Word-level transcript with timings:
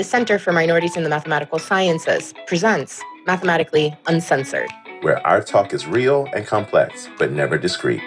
The 0.00 0.04
Center 0.04 0.38
for 0.38 0.50
Minorities 0.50 0.96
in 0.96 1.02
the 1.02 1.10
Mathematical 1.10 1.58
Sciences 1.58 2.32
presents 2.46 3.02
Mathematically 3.26 3.94
Uncensored, 4.06 4.70
where 5.02 5.18
our 5.26 5.42
talk 5.42 5.74
is 5.74 5.86
real 5.86 6.26
and 6.32 6.46
complex, 6.46 7.10
but 7.18 7.32
never 7.32 7.58
discreet. 7.58 8.00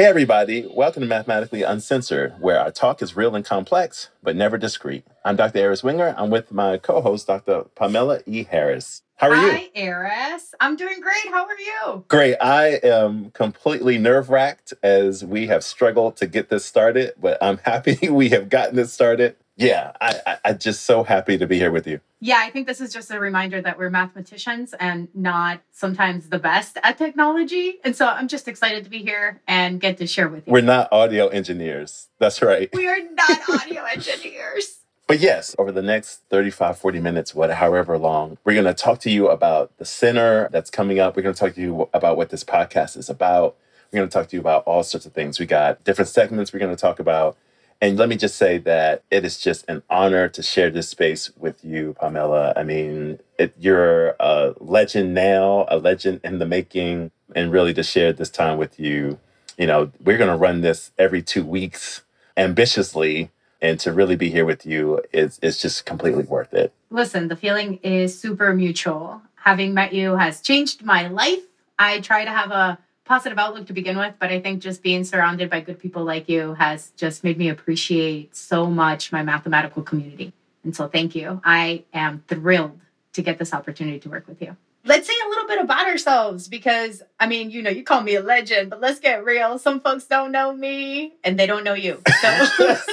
Hey, 0.00 0.06
everybody. 0.06 0.66
Welcome 0.66 1.02
to 1.02 1.06
Mathematically 1.06 1.62
Uncensored, 1.62 2.40
where 2.40 2.58
our 2.58 2.70
talk 2.70 3.02
is 3.02 3.16
real 3.16 3.36
and 3.36 3.44
complex, 3.44 4.08
but 4.22 4.34
never 4.34 4.56
discreet. 4.56 5.04
I'm 5.26 5.36
Dr. 5.36 5.68
Aris 5.68 5.82
Winger. 5.82 6.14
I'm 6.16 6.30
with 6.30 6.50
my 6.52 6.78
co 6.78 7.02
host, 7.02 7.26
Dr. 7.26 7.64
Pamela 7.74 8.20
E. 8.24 8.44
Harris. 8.44 9.02
How 9.16 9.28
are 9.28 9.36
you? 9.36 9.50
Hi, 9.50 9.68
Aris. 9.76 10.54
I'm 10.58 10.76
doing 10.76 11.02
great. 11.02 11.26
How 11.30 11.44
are 11.44 11.58
you? 11.58 12.06
Great. 12.08 12.36
I 12.40 12.80
am 12.82 13.30
completely 13.32 13.98
nerve 13.98 14.30
wracked 14.30 14.72
as 14.82 15.22
we 15.22 15.48
have 15.48 15.62
struggled 15.62 16.16
to 16.16 16.26
get 16.26 16.48
this 16.48 16.64
started, 16.64 17.12
but 17.20 17.36
I'm 17.42 17.58
happy 17.64 18.08
we 18.08 18.30
have 18.30 18.48
gotten 18.48 18.76
this 18.76 18.94
started. 18.94 19.36
Yeah, 19.60 19.92
I, 20.00 20.20
I, 20.26 20.38
I'm 20.46 20.58
just 20.58 20.84
so 20.84 21.02
happy 21.02 21.36
to 21.36 21.46
be 21.46 21.58
here 21.58 21.70
with 21.70 21.86
you. 21.86 22.00
Yeah, 22.18 22.38
I 22.38 22.48
think 22.48 22.66
this 22.66 22.80
is 22.80 22.94
just 22.94 23.10
a 23.10 23.20
reminder 23.20 23.60
that 23.60 23.78
we're 23.78 23.90
mathematicians 23.90 24.72
and 24.80 25.08
not 25.14 25.60
sometimes 25.70 26.30
the 26.30 26.38
best 26.38 26.78
at 26.82 26.96
technology. 26.96 27.78
And 27.84 27.94
so 27.94 28.06
I'm 28.06 28.26
just 28.26 28.48
excited 28.48 28.84
to 28.84 28.90
be 28.90 28.98
here 28.98 29.42
and 29.46 29.78
get 29.78 29.98
to 29.98 30.06
share 30.06 30.30
with 30.30 30.46
you. 30.46 30.52
We're 30.54 30.62
not 30.62 30.88
audio 30.90 31.28
engineers. 31.28 32.08
That's 32.18 32.40
right. 32.40 32.70
We 32.80 32.88
are 32.88 33.00
not 33.12 33.40
audio 33.50 33.84
engineers. 33.84 34.78
But 35.06 35.20
yes, 35.20 35.54
over 35.58 35.70
the 35.72 35.82
next 35.82 36.22
35, 36.30 36.78
40 36.78 37.00
minutes, 37.00 37.34
what, 37.34 37.50
however 37.50 37.98
long, 37.98 38.38
we're 38.44 38.54
going 38.54 38.64
to 38.64 38.72
talk 38.72 39.00
to 39.00 39.10
you 39.10 39.28
about 39.28 39.76
the 39.76 39.84
center 39.84 40.48
that's 40.50 40.70
coming 40.70 40.98
up. 40.98 41.16
We're 41.16 41.22
going 41.22 41.34
to 41.34 41.38
talk 41.38 41.54
to 41.56 41.60
you 41.60 41.90
about 41.92 42.16
what 42.16 42.30
this 42.30 42.44
podcast 42.44 42.96
is 42.96 43.10
about. 43.10 43.56
We're 43.92 43.98
going 43.98 44.08
to 44.08 44.12
talk 44.12 44.28
to 44.28 44.36
you 44.36 44.40
about 44.40 44.64
all 44.64 44.82
sorts 44.82 45.04
of 45.04 45.12
things. 45.12 45.38
We 45.38 45.44
got 45.44 45.84
different 45.84 46.08
segments 46.08 46.54
we're 46.54 46.60
going 46.60 46.74
to 46.74 46.80
talk 46.80 46.98
about. 46.98 47.36
And 47.82 47.98
let 47.98 48.10
me 48.10 48.16
just 48.16 48.36
say 48.36 48.58
that 48.58 49.04
it 49.10 49.24
is 49.24 49.38
just 49.38 49.64
an 49.66 49.82
honor 49.88 50.28
to 50.28 50.42
share 50.42 50.70
this 50.70 50.88
space 50.90 51.30
with 51.36 51.64
you, 51.64 51.96
Pamela. 51.98 52.52
I 52.54 52.62
mean, 52.62 53.20
it, 53.38 53.54
you're 53.58 54.16
a 54.20 54.54
legend 54.60 55.14
now, 55.14 55.64
a 55.68 55.78
legend 55.78 56.20
in 56.22 56.38
the 56.38 56.46
making, 56.46 57.10
and 57.34 57.50
really 57.50 57.72
to 57.74 57.82
share 57.82 58.12
this 58.12 58.28
time 58.28 58.58
with 58.58 58.78
you. 58.78 59.18
You 59.56 59.66
know, 59.66 59.92
we're 60.04 60.18
going 60.18 60.30
to 60.30 60.36
run 60.36 60.60
this 60.60 60.92
every 60.98 61.22
two 61.22 61.44
weeks 61.44 62.02
ambitiously, 62.36 63.30
and 63.62 63.80
to 63.80 63.92
really 63.92 64.16
be 64.16 64.30
here 64.30 64.44
with 64.44 64.66
you 64.66 65.00
is, 65.12 65.38
is 65.40 65.60
just 65.60 65.86
completely 65.86 66.24
worth 66.24 66.52
it. 66.52 66.74
Listen, 66.90 67.28
the 67.28 67.36
feeling 67.36 67.78
is 67.82 68.18
super 68.18 68.54
mutual. 68.54 69.22
Having 69.36 69.72
met 69.72 69.94
you 69.94 70.16
has 70.16 70.42
changed 70.42 70.84
my 70.84 71.08
life. 71.08 71.40
I 71.78 72.00
try 72.00 72.26
to 72.26 72.30
have 72.30 72.50
a 72.50 72.78
positive 73.10 73.40
outlook 73.40 73.66
to 73.66 73.72
begin 73.72 73.98
with, 73.98 74.14
but 74.20 74.30
I 74.30 74.40
think 74.40 74.62
just 74.62 74.84
being 74.84 75.02
surrounded 75.02 75.50
by 75.50 75.58
good 75.58 75.80
people 75.80 76.04
like 76.04 76.28
you 76.28 76.54
has 76.54 76.92
just 76.96 77.24
made 77.24 77.38
me 77.38 77.48
appreciate 77.48 78.36
so 78.36 78.66
much 78.66 79.10
my 79.10 79.24
mathematical 79.24 79.82
community. 79.82 80.32
And 80.62 80.76
so 80.76 80.86
thank 80.86 81.16
you. 81.16 81.40
I 81.44 81.82
am 81.92 82.22
thrilled 82.28 82.78
to 83.14 83.22
get 83.22 83.36
this 83.36 83.52
opportunity 83.52 83.98
to 83.98 84.08
work 84.08 84.28
with 84.28 84.40
you. 84.40 84.56
Let's 84.84 85.06
say 85.06 85.14
a 85.24 85.28
little 85.28 85.46
bit 85.46 85.60
about 85.60 85.86
ourselves 85.86 86.48
because 86.48 87.02
I 87.18 87.26
mean, 87.26 87.50
you 87.50 87.62
know, 87.62 87.70
you 87.70 87.84
call 87.84 88.02
me 88.02 88.14
a 88.14 88.22
legend, 88.22 88.70
but 88.70 88.80
let's 88.80 88.98
get 88.98 89.24
real. 89.24 89.58
Some 89.58 89.80
folks 89.80 90.04
don't 90.04 90.32
know 90.32 90.54
me 90.54 91.14
and 91.22 91.38
they 91.38 91.46
don't 91.46 91.64
know 91.64 91.74
you. 91.74 92.02
So. 92.20 92.76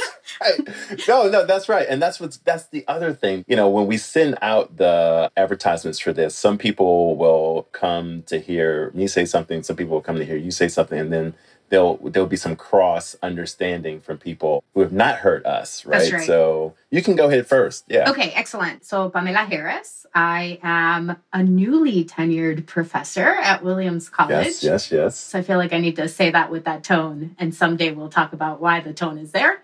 No, 1.08 1.30
no, 1.30 1.46
that's 1.46 1.70
right. 1.70 1.88
And 1.90 2.02
that's 2.02 2.20
what's 2.20 2.38
that's 2.38 2.68
the 2.68 2.84
other 2.88 3.14
thing. 3.14 3.44
You 3.48 3.56
know, 3.56 3.70
when 3.70 3.88
we 3.88 3.98
send 3.98 4.38
out 4.42 4.78
the 4.78 5.32
advertisements 5.38 6.00
for 6.00 6.14
this, 6.14 6.36
some 6.36 6.58
people 6.58 7.16
will 7.16 7.67
come 7.72 8.23
to 8.23 8.40
hear 8.40 8.92
me 8.94 9.08
say 9.08 9.26
something, 9.26 9.64
some 9.64 9.76
people 9.76 9.94
will 9.94 10.02
come 10.02 10.17
to 10.17 10.26
hear 10.26 10.36
you 10.38 10.52
say 10.52 10.67
something, 10.67 11.00
and 11.00 11.11
then 11.11 11.34
there'll 11.70 11.98
there'll 11.98 12.28
be 12.28 12.38
some 12.38 12.55
cross 12.55 13.16
understanding 13.22 14.00
from 14.00 14.17
people 14.17 14.64
who 14.73 14.82
have 14.82 14.94
not 14.94 15.17
heard 15.17 15.45
us, 15.45 15.86
right? 15.86 16.11
right. 16.11 16.26
So 16.26 16.76
you 16.89 17.02
can 17.02 17.16
go 17.16 17.28
ahead 17.28 17.48
first. 17.48 17.86
Yeah. 17.88 18.10
Okay, 18.10 18.32
excellent. 18.32 18.86
So 18.86 19.10
Pamela 19.10 19.39
Harris, 19.39 20.05
I 20.14 20.60
am 20.64 21.17
a 21.33 21.44
newly 21.44 22.05
tenured 22.05 22.66
professor 22.66 23.28
at 23.28 23.64
Williams 23.64 24.10
College. 24.10 24.45
Yes, 24.45 24.64
yes, 24.64 24.92
yes. 24.92 25.17
So 25.17 25.39
I 25.39 25.42
feel 25.42 25.58
like 25.58 25.73
I 25.73 25.80
need 25.80 25.95
to 25.98 26.08
say 26.08 26.32
that 26.32 26.52
with 26.52 26.66
that 26.66 26.83
tone, 26.83 27.36
and 27.38 27.54
someday 27.54 27.92
we'll 27.92 28.10
talk 28.10 28.34
about 28.34 28.61
why 28.61 28.80
the 28.80 28.94
tone 28.94 29.17
is 29.17 29.32
there. 29.32 29.61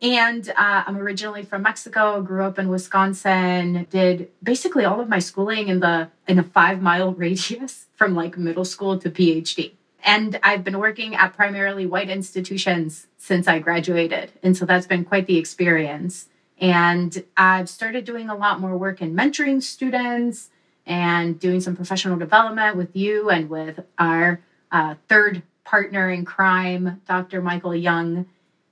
And 0.00 0.48
uh, 0.48 0.82
I'm 0.84 0.96
originally 0.96 1.44
from 1.44 1.62
Mexico. 1.62 2.20
Grew 2.22 2.42
up 2.42 2.58
in 2.58 2.68
Wisconsin. 2.68 3.86
Did 3.88 4.30
basically 4.42 4.84
all 4.84 5.00
of 5.00 5.08
my 5.08 5.20
schooling 5.20 5.68
in 5.68 5.78
the 5.78 6.08
in 6.26 6.40
a 6.40 6.42
five 6.42 6.82
mile 6.82 7.12
radius 7.24 7.86
from 7.94 8.14
like 8.16 8.36
middle 8.36 8.64
school 8.64 8.98
to 8.98 9.10
PhD. 9.10 9.72
And 10.04 10.38
I've 10.42 10.64
been 10.64 10.78
working 10.78 11.14
at 11.14 11.34
primarily 11.34 11.86
white 11.86 12.10
institutions 12.10 13.06
since 13.18 13.46
I 13.46 13.60
graduated. 13.60 14.32
And 14.42 14.56
so 14.56 14.66
that's 14.66 14.86
been 14.86 15.04
quite 15.04 15.26
the 15.26 15.38
experience. 15.38 16.28
And 16.58 17.24
I've 17.36 17.68
started 17.68 18.04
doing 18.04 18.28
a 18.28 18.34
lot 18.34 18.60
more 18.60 18.76
work 18.76 19.00
in 19.00 19.14
mentoring 19.14 19.62
students 19.62 20.50
and 20.86 21.38
doing 21.38 21.60
some 21.60 21.76
professional 21.76 22.16
development 22.16 22.76
with 22.76 22.96
you 22.96 23.30
and 23.30 23.48
with 23.48 23.80
our 23.98 24.40
uh, 24.70 24.96
third 25.08 25.42
partner 25.64 26.10
in 26.10 26.24
crime, 26.24 27.00
Dr. 27.06 27.40
Michael 27.40 27.74
Young. 27.74 28.26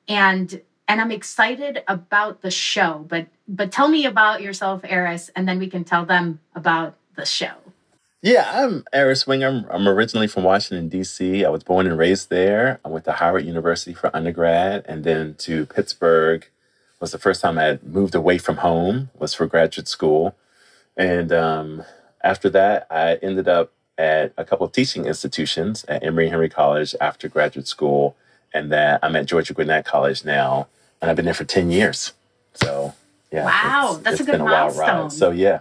And 0.08 0.60
and 0.88 1.00
I'm 1.00 1.12
excited 1.12 1.84
about 1.86 2.42
the 2.42 2.50
show. 2.50 3.06
But 3.08 3.28
but 3.46 3.70
tell 3.70 3.88
me 3.88 4.06
about 4.06 4.42
yourself, 4.42 4.82
Aris, 4.84 5.30
and 5.36 5.46
then 5.46 5.60
we 5.60 5.68
can 5.68 5.84
tell 5.84 6.04
them 6.04 6.40
about 6.54 6.96
the 7.14 7.24
show. 7.24 7.54
Yeah, 8.22 8.50
I'm 8.52 8.84
Aris 8.92 9.26
Winger. 9.26 9.66
I'm, 9.70 9.88
originally 9.88 10.26
from 10.26 10.44
Washington, 10.44 10.90
D.C. 10.90 11.42
I 11.42 11.48
was 11.48 11.64
born 11.64 11.86
and 11.86 11.96
raised 11.96 12.28
there. 12.28 12.78
I 12.84 12.88
went 12.88 13.06
to 13.06 13.12
Howard 13.12 13.46
University 13.46 13.94
for 13.94 14.14
undergrad 14.14 14.84
and 14.86 15.04
then 15.04 15.36
to 15.38 15.64
Pittsburgh 15.64 16.46
was 17.00 17.12
the 17.12 17.18
first 17.18 17.40
time 17.40 17.56
I 17.56 17.62
had 17.62 17.82
moved 17.82 18.14
away 18.14 18.36
from 18.36 18.58
home, 18.58 19.08
was 19.18 19.32
for 19.32 19.46
graduate 19.46 19.88
school. 19.88 20.36
And 20.98 21.32
um, 21.32 21.82
after 22.22 22.50
that, 22.50 22.86
I 22.90 23.14
ended 23.22 23.48
up 23.48 23.72
at 23.96 24.34
a 24.36 24.44
couple 24.44 24.66
of 24.66 24.72
teaching 24.72 25.06
institutions 25.06 25.86
at 25.88 26.04
Emory 26.04 26.28
Henry 26.28 26.50
College 26.50 26.94
after 27.00 27.26
graduate 27.26 27.68
school. 27.68 28.16
And 28.52 28.70
then 28.70 28.98
I'm 29.02 29.16
at 29.16 29.24
Georgia 29.24 29.54
Gwinnett 29.54 29.86
College 29.86 30.26
now. 30.26 30.66
And 31.00 31.10
I've 31.10 31.16
been 31.16 31.24
there 31.24 31.32
for 31.32 31.44
10 31.44 31.70
years. 31.70 32.12
So, 32.52 32.92
yeah. 33.32 33.46
Wow, 33.46 33.92
it's, 33.94 34.02
that's 34.02 34.20
it's 34.20 34.20
a 34.20 34.24
good 34.24 34.32
been 34.32 34.40
a 34.42 34.44
wild 34.44 34.76
milestone. 34.76 35.02
ride. 35.04 35.12
So, 35.12 35.30
yeah. 35.30 35.60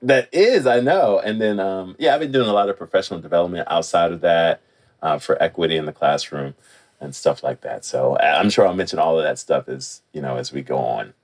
That 0.00 0.28
is, 0.32 0.66
I 0.66 0.80
know. 0.80 1.18
And 1.18 1.40
then, 1.40 1.58
um, 1.58 1.96
yeah, 1.98 2.14
I've 2.14 2.20
been 2.20 2.32
doing 2.32 2.48
a 2.48 2.52
lot 2.52 2.68
of 2.68 2.76
professional 2.76 3.20
development 3.20 3.66
outside 3.70 4.12
of 4.12 4.20
that 4.20 4.60
uh, 5.02 5.18
for 5.18 5.40
equity 5.42 5.76
in 5.76 5.86
the 5.86 5.92
classroom 5.92 6.54
and 7.00 7.14
stuff 7.14 7.42
like 7.42 7.62
that. 7.62 7.84
So 7.84 8.16
I'm 8.18 8.50
sure 8.50 8.66
I'll 8.66 8.74
mention 8.74 8.98
all 8.98 9.18
of 9.18 9.24
that 9.24 9.38
stuff 9.38 9.68
as 9.68 10.02
you 10.12 10.20
know 10.20 10.36
as 10.36 10.52
we 10.52 10.62
go 10.62 10.78
on. 10.78 11.14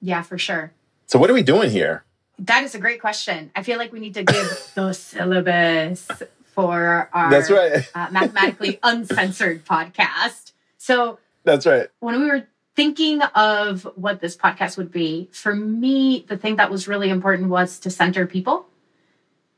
Yeah, 0.00 0.22
for 0.22 0.38
sure. 0.38 0.72
So 1.06 1.18
what 1.18 1.30
are 1.30 1.34
we 1.34 1.42
doing 1.42 1.70
here? 1.70 2.04
That 2.38 2.64
is 2.64 2.74
a 2.74 2.78
great 2.78 3.00
question. 3.00 3.50
I 3.54 3.62
feel 3.62 3.78
like 3.78 3.92
we 3.92 4.00
need 4.00 4.14
to 4.14 4.24
give 4.24 4.70
the 4.74 4.92
syllabus 4.92 6.08
for 6.54 7.08
our 7.12 7.30
That's 7.30 7.50
right. 7.50 7.88
uh, 7.94 8.08
mathematically 8.10 8.78
uncensored 8.82 9.64
podcast. 9.64 10.52
So 10.78 11.18
That's 11.44 11.66
right. 11.66 11.88
when 12.00 12.20
we 12.20 12.26
were 12.26 12.46
thinking 12.74 13.22
of 13.22 13.82
what 13.96 14.20
this 14.20 14.36
podcast 14.36 14.76
would 14.76 14.90
be, 14.90 15.28
for 15.32 15.54
me, 15.54 16.24
the 16.28 16.36
thing 16.36 16.56
that 16.56 16.70
was 16.70 16.88
really 16.88 17.10
important 17.10 17.48
was 17.50 17.78
to 17.80 17.90
center 17.90 18.26
people. 18.26 18.66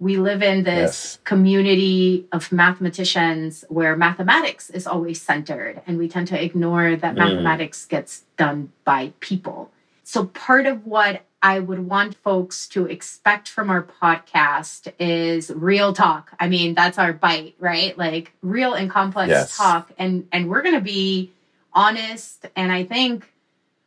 We 0.01 0.17
live 0.19 0.43
in 0.43 0.65
this 0.65 0.91
Yes. 0.91 1.19
community 1.25 2.27
of 2.33 2.51
mathematicians 2.51 3.65
where 3.69 3.97
mathematics 3.97 4.69
is 4.71 4.87
always 4.87 5.23
centered, 5.23 5.81
and 5.87 5.99
we 5.99 6.09
tend 6.09 6.29
to 6.29 6.43
ignore 6.43 6.97
that 6.97 7.15
Mm. 7.15 7.19
mathematics 7.19 7.87
gets 7.87 8.25
done 8.37 8.73
by 8.85 9.13
people. 9.21 9.71
So, 10.03 10.27
part 10.27 10.67
of 10.67 10.85
what 10.87 11.23
I 11.43 11.61
would 11.61 11.87
want 11.89 12.17
folks 12.17 12.67
to 12.69 12.87
expect 12.87 13.49
from 13.49 13.71
our 13.71 13.83
podcast 13.83 14.93
is 14.99 15.51
real 15.55 15.93
talk. 15.93 16.33
I 16.41 16.49
mean, 16.49 16.75
that's 16.75 16.99
our 16.99 17.13
bite, 17.13 17.55
right? 17.59 17.97
Like 17.97 18.33
real 18.43 18.75
and 18.75 18.91
complex 18.91 19.29
Yes. 19.31 19.57
talk. 19.57 19.93
And 19.99 20.27
and 20.33 20.49
we're 20.51 20.63
gonna 20.63 20.81
be 20.81 21.31
honest. 21.75 22.47
And 22.57 22.73
I 22.73 22.85
think 22.85 23.31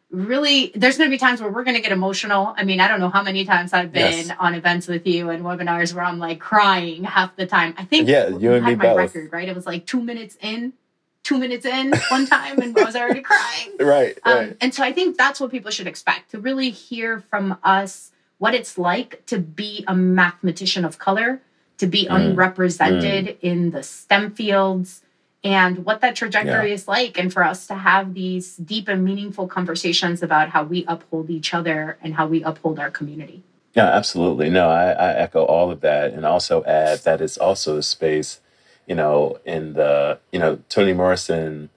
really 0.09 0.71
there's 0.75 0.97
gonna 0.97 1.09
be 1.09 1.17
times 1.17 1.41
where 1.41 1.49
we're 1.51 1.63
gonna 1.63 1.81
get 1.81 1.91
emotional. 1.91 2.53
I 2.57 2.63
mean, 2.63 2.79
I 2.79 2.87
don't 2.87 2.99
know 2.99 3.09
how 3.09 3.21
many 3.23 3.43
times 3.45 3.73
I've 3.73 3.91
been 3.91 4.27
Yes. 4.27 4.31
on 4.39 4.55
events 4.55 4.87
with 4.87 5.05
you 5.05 5.29
and 5.29 5.43
webinars 5.43 5.93
where 5.93 6.03
I'm 6.03 6.19
like 6.19 6.39
crying 6.39 7.03
half 7.03 7.35
the 7.35 7.45
time. 7.45 7.73
I 7.77 7.83
think 7.85 8.07
Yeah, 8.07 8.29
you 8.29 8.53
and 8.53 8.65
me 8.65 8.75
my 8.75 8.85
both. 8.87 8.97
record, 8.97 9.31
right? 9.33 9.47
It 9.47 9.55
was 9.55 9.65
like 9.65 9.85
two 9.85 10.01
minutes 10.01 10.37
in, 10.41 10.73
two 11.23 11.37
minutes 11.37 11.65
in 11.65 11.91
one 12.09 12.25
time, 12.25 12.61
and 12.61 12.77
I 12.77 12.85
was 12.85 12.95
already 12.95 13.21
crying. 13.21 13.71
Right. 13.79 14.17
Um, 14.23 14.33
Right. 14.33 14.57
and 14.61 14.73
so 14.73 14.83
I 14.83 14.91
think 14.93 15.17
that's 15.17 15.39
what 15.39 15.51
people 15.51 15.71
should 15.71 15.87
expect 15.87 16.31
to 16.31 16.39
really 16.39 16.69
hear 16.69 17.19
from 17.19 17.57
us 17.63 18.11
what 18.37 18.53
it's 18.53 18.77
like 18.77 19.25
to 19.25 19.39
be 19.39 19.83
a 19.87 19.95
mathematician 19.95 20.85
of 20.85 20.97
color, 20.99 21.41
to 21.79 21.85
be 21.87 22.05
Mm. 22.05 22.15
unrepresented 22.15 23.37
in 23.41 23.71
the 23.71 23.83
STEM 23.83 24.31
fields, 24.31 25.01
and 25.43 25.85
what 25.85 26.01
that 26.01 26.15
trajectory 26.15 26.69
yeah. 26.69 26.73
is 26.73 26.87
like, 26.87 27.17
and 27.17 27.31
for 27.31 27.43
us 27.43 27.67
to 27.67 27.75
have 27.75 28.13
these 28.13 28.57
deep 28.57 28.87
and 28.87 29.03
meaningful 29.03 29.47
conversations 29.47 30.23
about 30.23 30.49
how 30.49 30.63
we 30.63 30.83
uphold 30.87 31.29
each 31.29 31.53
other 31.53 31.97
and 32.01 32.15
how 32.15 32.27
we 32.27 32.43
uphold 32.43 32.79
our 32.79 32.89
community. 32.89 33.43
Yeah, 33.75 33.85
absolutely. 33.85 34.49
No, 34.49 34.69
I, 34.69 34.89
I 34.91 35.13
echo 35.13 35.43
all 35.43 35.69
of 35.69 35.81
that 35.81 36.13
and 36.13 36.25
also 36.25 36.63
add 36.63 36.99
that 36.99 37.21
it's 37.21 37.37
also 37.37 37.77
a 37.77 37.83
space, 37.83 38.39
you 38.87 38.95
know, 38.95 39.39
in 39.45 39.73
the, 39.73 40.19
you 40.31 40.39
know, 40.39 40.59
Toni 40.69 40.93
Morrison 40.93 41.69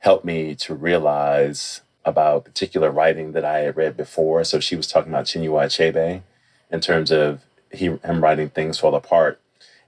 helped 0.00 0.24
me 0.24 0.54
to 0.56 0.74
realize 0.74 1.80
about 2.04 2.44
particular 2.44 2.90
writing 2.90 3.32
that 3.32 3.44
I 3.44 3.60
had 3.60 3.76
read 3.76 3.96
before. 3.96 4.44
So 4.44 4.60
she 4.60 4.76
was 4.76 4.86
talking 4.86 5.12
about 5.12 5.26
Chinua 5.26 5.64
Achebe 5.64 6.22
in 6.70 6.80
terms 6.80 7.10
of 7.10 7.40
he, 7.72 7.86
him 7.86 8.22
writing 8.22 8.50
Things 8.50 8.78
Fall 8.78 8.94
Apart 8.94 9.40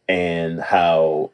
and 0.08 0.60
how 0.60 1.30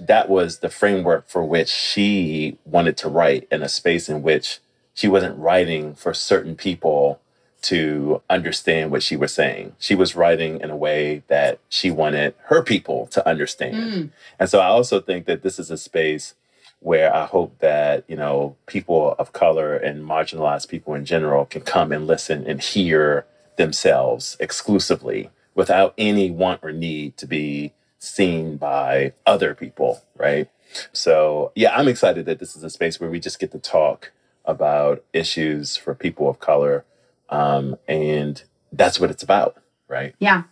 that 0.00 0.28
was 0.28 0.58
the 0.58 0.68
framework 0.70 1.28
for 1.28 1.44
which 1.44 1.68
she 1.68 2.58
wanted 2.64 2.96
to 2.98 3.08
write 3.08 3.46
in 3.50 3.62
a 3.62 3.68
space 3.68 4.08
in 4.08 4.22
which 4.22 4.60
she 4.94 5.08
wasn't 5.08 5.38
writing 5.38 5.94
for 5.94 6.14
certain 6.14 6.56
people 6.56 7.20
to 7.62 8.20
understand 8.28 8.90
what 8.90 9.02
she 9.02 9.16
was 9.16 9.32
saying. 9.32 9.74
She 9.78 9.94
was 9.94 10.14
writing 10.14 10.60
in 10.60 10.70
a 10.70 10.76
way 10.76 11.22
that 11.28 11.58
she 11.68 11.90
wanted 11.90 12.34
her 12.44 12.62
people 12.62 13.06
to 13.08 13.26
understand. 13.26 13.76
Mm. 13.76 14.10
And 14.38 14.48
so 14.50 14.60
I 14.60 14.66
also 14.66 15.00
think 15.00 15.24
that 15.26 15.42
this 15.42 15.58
is 15.58 15.70
a 15.70 15.78
space 15.78 16.34
where 16.80 17.14
I 17.14 17.24
hope 17.24 17.58
that, 17.60 18.04
you 18.06 18.16
know, 18.16 18.56
people 18.66 19.14
of 19.18 19.32
color 19.32 19.74
and 19.74 20.04
marginalized 20.04 20.68
people 20.68 20.92
in 20.94 21.06
general 21.06 21.46
can 21.46 21.62
come 21.62 21.90
and 21.90 22.06
listen 22.06 22.46
and 22.46 22.60
hear 22.60 23.24
themselves 23.56 24.36
exclusively 24.38 25.30
without 25.54 25.94
any 25.96 26.30
want 26.30 26.60
or 26.62 26.72
need 26.72 27.16
to 27.16 27.26
be 27.26 27.72
seen 28.04 28.56
by 28.56 29.12
other 29.26 29.54
people, 29.54 30.02
right? 30.16 30.48
So, 30.92 31.52
yeah, 31.54 31.76
I'm 31.76 31.88
excited 31.88 32.26
that 32.26 32.38
this 32.38 32.56
is 32.56 32.62
a 32.62 32.70
space 32.70 33.00
where 33.00 33.10
we 33.10 33.20
just 33.20 33.38
get 33.38 33.52
to 33.52 33.58
talk 33.58 34.12
about 34.44 35.04
issues 35.12 35.76
for 35.76 35.94
people 35.94 36.28
of 36.28 36.40
color 36.40 36.84
um, 37.28 37.76
and 37.88 38.42
that's 38.72 39.00
what 39.00 39.10
it's 39.10 39.22
about, 39.22 39.56
right? 39.88 40.14
Yeah. 40.18 40.44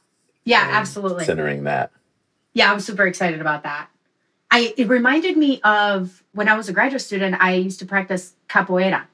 Yeah, 0.45 0.67
and 0.67 0.77
absolutely. 0.77 1.25
Centering 1.25 1.65
that. 1.65 1.93
Yeah, 2.53 2.73
I'm 2.73 2.81
super 2.81 3.07
excited 3.07 3.41
about 3.41 3.63
that. 3.63 3.89
I 4.51 4.75
it 4.77 4.89
reminded 4.89 5.37
me 5.37 5.61
of 5.63 6.23
when 6.33 6.49
I 6.49 6.57
was 6.57 6.69
a 6.69 6.73
graduate 6.73 7.01
student, 7.01 7.37
I 7.41 7.55
used 7.55 7.79
to 7.79 7.87
practice 7.87 8.35
capoeira, 8.49 9.05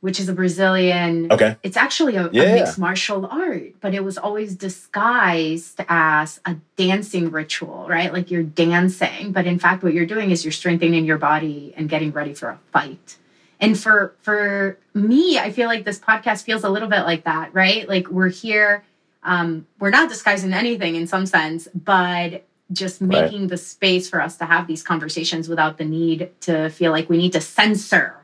which 0.00 0.18
is 0.18 0.28
a 0.28 0.32
Brazilian. 0.32 1.30
Okay. 1.30 1.56
It's 1.62 1.76
actually 1.76 2.16
a, 2.16 2.30
yeah. 2.32 2.42
a 2.42 2.54
mixed 2.54 2.78
martial 2.78 3.26
art, 3.26 3.74
but 3.80 3.94
it 3.94 4.02
was 4.02 4.16
always 4.16 4.56
disguised 4.56 5.80
as 5.88 6.40
a 6.46 6.56
dancing 6.76 7.30
ritual, 7.30 7.86
right? 7.88 8.12
Like 8.12 8.30
you're 8.30 8.42
dancing, 8.42 9.32
but 9.32 9.46
in 9.46 9.58
fact, 9.58 9.82
what 9.82 9.92
you're 9.92 10.06
doing 10.06 10.30
is 10.30 10.44
you're 10.44 10.52
strengthening 10.52 11.04
your 11.04 11.18
body 11.18 11.74
and 11.76 11.88
getting 11.88 12.12
ready 12.12 12.34
for 12.34 12.48
a 12.48 12.58
fight 12.72 13.18
and 13.60 13.78
for 13.78 14.14
for 14.22 14.78
me 14.94 15.38
i 15.38 15.52
feel 15.52 15.68
like 15.68 15.84
this 15.84 15.98
podcast 15.98 16.44
feels 16.44 16.64
a 16.64 16.68
little 16.68 16.88
bit 16.88 17.02
like 17.02 17.24
that 17.24 17.52
right 17.54 17.88
like 17.88 18.08
we're 18.08 18.28
here 18.28 18.82
um 19.22 19.66
we're 19.78 19.90
not 19.90 20.08
disguising 20.08 20.52
anything 20.52 20.96
in 20.96 21.06
some 21.06 21.26
sense 21.26 21.68
but 21.74 22.44
just 22.72 23.00
making 23.00 23.40
right. 23.40 23.50
the 23.50 23.56
space 23.56 24.08
for 24.08 24.20
us 24.20 24.36
to 24.36 24.44
have 24.44 24.66
these 24.66 24.82
conversations 24.82 25.48
without 25.48 25.76
the 25.76 25.84
need 25.84 26.30
to 26.40 26.70
feel 26.70 26.92
like 26.92 27.08
we 27.08 27.18
need 27.18 27.32
to 27.32 27.40
censor 27.40 28.16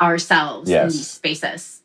ourselves 0.00 0.70
yes. 0.70 0.82
in 0.82 0.98
these 0.98 1.10
spaces. 1.10 1.80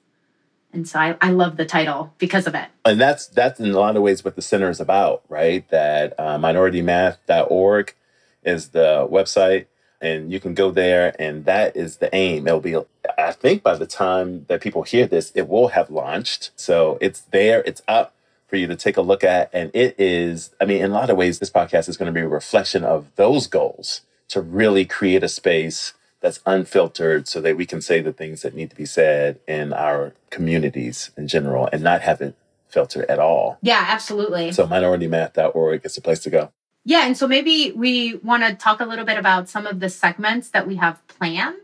And 0.71 0.87
so 0.87 0.99
I, 0.99 1.17
I 1.21 1.29
love 1.29 1.57
the 1.57 1.65
title 1.65 2.13
because 2.17 2.47
of 2.47 2.55
it. 2.55 2.67
And 2.83 2.99
that's 2.99 3.27
that's 3.27 3.59
in 3.59 3.69
a 3.69 3.79
lot 3.79 3.95
of 3.95 4.01
ways 4.01 4.25
what 4.25 4.35
the 4.35 4.41
center 4.41 4.69
is 4.69 4.79
about 4.79 5.21
right? 5.29 5.67
That 5.69 6.13
uh, 6.19 6.37
minoritymath.org 6.37 7.95
is 8.43 8.69
the 8.69 9.07
website 9.09 9.67
and 10.01 10.31
you 10.33 10.39
can 10.39 10.53
go 10.53 10.71
there 10.71 11.15
and 11.19 11.45
that 11.45 11.77
is 11.77 11.97
the 11.97 12.13
aim. 12.13 12.47
It'll 12.47 12.59
be 12.59 12.75
i 13.17 13.31
think 13.31 13.61
by 13.61 13.75
the 13.75 13.85
time 13.85 14.45
that 14.47 14.61
people 14.61 14.83
hear 14.83 15.05
this 15.05 15.31
it 15.35 15.47
will 15.47 15.69
have 15.69 15.91
launched. 15.91 16.51
So 16.55 16.97
it's 16.99 17.21
there 17.21 17.61
it's 17.65 17.83
up 17.87 18.15
for 18.47 18.57
you 18.57 18.67
to 18.67 18.75
take 18.75 18.97
a 18.97 19.01
look 19.01 19.23
at 19.23 19.49
and 19.51 19.71
it 19.73 19.95
is 19.99 20.53
i 20.61 20.65
mean 20.65 20.83
in 20.83 20.91
a 20.91 20.93
lot 20.93 21.09
of 21.09 21.17
ways 21.17 21.39
this 21.39 21.49
podcast 21.49 21.89
is 21.89 21.97
going 21.97 22.05
to 22.05 22.11
be 22.11 22.23
a 22.23 22.27
reflection 22.27 22.83
of 22.83 23.07
those 23.15 23.47
goals 23.47 24.01
to 24.27 24.41
really 24.41 24.85
create 24.85 25.23
a 25.23 25.27
space 25.27 25.93
that's 26.23 26.39
unfiltered 26.47 27.27
so 27.27 27.39
that 27.39 27.55
we 27.55 27.67
can 27.67 27.81
say 27.81 28.01
the 28.01 28.13
things 28.13 28.41
that 28.41 28.55
need 28.55 28.71
to 28.71 28.75
be 28.75 28.85
said 28.85 29.39
in 29.47 29.71
our 29.73 30.13
communities 30.31 31.11
in 31.15 31.27
general 31.27 31.69
and 31.71 31.83
not 31.83 32.01
have 32.01 32.21
it 32.21 32.35
filtered 32.69 33.05
at 33.05 33.19
all 33.19 33.59
yeah 33.61 33.85
absolutely 33.89 34.51
so 34.51 34.65
minoritymath.org 34.65 35.85
is 35.85 35.93
the 35.93 36.01
place 36.01 36.19
to 36.19 36.31
go 36.31 36.51
yeah, 36.85 37.05
and 37.05 37.17
so 37.17 37.27
maybe 37.27 37.71
we 37.71 38.15
want 38.15 38.43
to 38.43 38.55
talk 38.55 38.81
a 38.81 38.85
little 38.85 39.05
bit 39.05 39.17
about 39.17 39.49
some 39.49 39.65
of 39.65 39.79
the 39.79 39.89
segments 39.89 40.49
that 40.49 40.67
we 40.67 40.75
have 40.75 41.05
planned. 41.07 41.55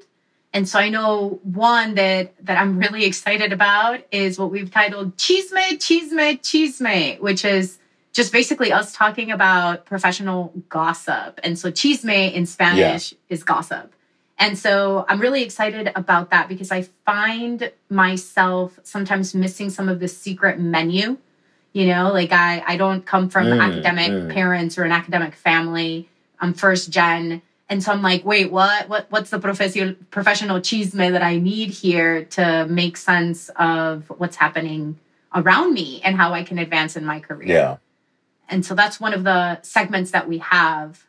And 0.54 0.68
so 0.68 0.80
I 0.80 0.90
know 0.90 1.40
one 1.44 1.96
that 1.96 2.34
that 2.46 2.58
I'm 2.58 2.80
really 2.80 3.06
excited 3.06 3.54
about 3.54 4.00
is 4.12 4.40
what 4.40 4.50
we've 4.50 4.72
titled 4.72 5.18
Chisme, 5.18 5.78
Chisme, 5.78 6.40
Chisme, 6.40 7.20
which 7.20 7.46
is 7.46 7.78
just 8.14 8.32
basically 8.32 8.72
us 8.72 8.94
talking 8.94 9.30
about 9.30 9.86
professional 9.86 10.54
gossip. 10.70 11.40
And 11.44 11.60
so 11.60 11.72
chisme 11.72 12.34
in 12.34 12.46
Spanish 12.48 13.12
yeah. 13.12 13.18
is 13.30 13.44
gossip. 13.44 13.94
And 14.40 14.58
so 14.58 15.06
I'm 15.10 15.20
really 15.20 15.44
excited 15.44 15.92
about 15.96 16.32
that 16.32 16.48
because 16.48 16.72
I 16.72 16.84
find 16.84 17.72
myself 17.90 18.80
sometimes 18.84 19.36
missing 19.36 19.70
some 19.70 19.90
of 19.90 20.00
the 20.00 20.08
secret 20.08 20.60
menu 20.60 21.18
you 21.74 21.88
know, 21.88 22.12
like 22.12 22.32
I, 22.32 22.64
I 22.66 22.78
don't 22.78 23.06
come 23.06 23.30
from 23.30 23.48
mm, 23.48 23.62
academic 23.62 24.12
mm. 24.12 24.34
parents 24.34 24.78
or 24.78 24.84
an 24.84 24.92
academic 24.92 25.36
family. 25.36 26.10
I'm 26.40 26.54
first 26.54 26.90
gen. 26.90 27.42
And 27.70 27.84
so 27.84 27.92
I'm 27.92 28.02
like, 28.02 28.26
wait, 28.26 28.52
what? 28.52 28.90
What? 28.90 29.06
What's 29.10 29.30
the 29.30 29.40
professional 29.40 29.94
professional 30.10 30.60
chisme 30.60 31.12
that 31.12 31.22
I 31.22 31.38
need 31.38 31.70
here 31.70 32.26
to 32.26 32.66
make 32.68 32.98
sense 32.98 33.50
of 33.58 34.12
what's 34.18 34.36
happening 34.38 35.00
around 35.36 35.74
me 35.74 36.02
and 36.04 36.16
how 36.16 36.34
I 36.34 36.44
can 36.44 36.58
advance 36.58 36.96
in 36.96 37.06
my 37.06 37.20
career? 37.20 37.48
Yeah. 37.48 37.78
And 38.50 38.66
so 38.66 38.74
that's 38.74 39.00
one 39.00 39.14
of 39.14 39.24
the 39.24 39.62
segments 39.62 40.10
that 40.12 40.28
we 40.28 40.40
have, 40.40 41.06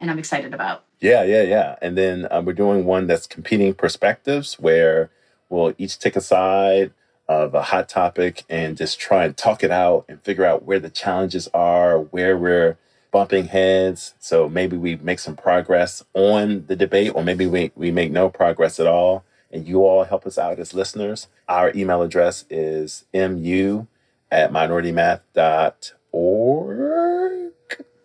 and 0.00 0.08
I'm 0.08 0.20
excited 0.20 0.54
about. 0.54 0.84
Yeah, 1.00 1.22
yeah, 1.22 1.42
yeah. 1.42 1.76
And 1.80 1.96
then 1.96 2.26
um, 2.30 2.44
we're 2.44 2.52
doing 2.54 2.84
one 2.84 3.06
that's 3.06 3.26
competing 3.26 3.74
perspectives, 3.74 4.58
where 4.58 5.10
we'll 5.48 5.74
each 5.78 5.98
take 5.98 6.16
a 6.16 6.20
side 6.20 6.92
of 7.28 7.54
a 7.54 7.62
hot 7.62 7.88
topic 7.88 8.44
and 8.48 8.76
just 8.76 8.98
try 8.98 9.24
and 9.24 9.36
talk 9.36 9.62
it 9.62 9.70
out 9.70 10.04
and 10.08 10.20
figure 10.22 10.44
out 10.44 10.64
where 10.64 10.80
the 10.80 10.90
challenges 10.90 11.48
are, 11.54 11.98
where 11.98 12.36
we're 12.36 12.78
bumping 13.10 13.46
heads. 13.46 14.14
So 14.18 14.48
maybe 14.48 14.76
we 14.76 14.96
make 14.96 15.18
some 15.18 15.36
progress 15.36 16.04
on 16.14 16.66
the 16.66 16.76
debate, 16.76 17.12
or 17.14 17.22
maybe 17.22 17.46
we, 17.46 17.70
we 17.76 17.90
make 17.90 18.10
no 18.10 18.28
progress 18.28 18.80
at 18.80 18.86
all. 18.86 19.24
And 19.50 19.66
you 19.66 19.84
all 19.84 20.04
help 20.04 20.26
us 20.26 20.36
out 20.36 20.58
as 20.58 20.74
listeners. 20.74 21.28
Our 21.48 21.72
email 21.74 22.02
address 22.02 22.44
is 22.50 23.04
mu 23.14 23.86
at 24.30 24.52
minoritymath.org. 24.52 27.52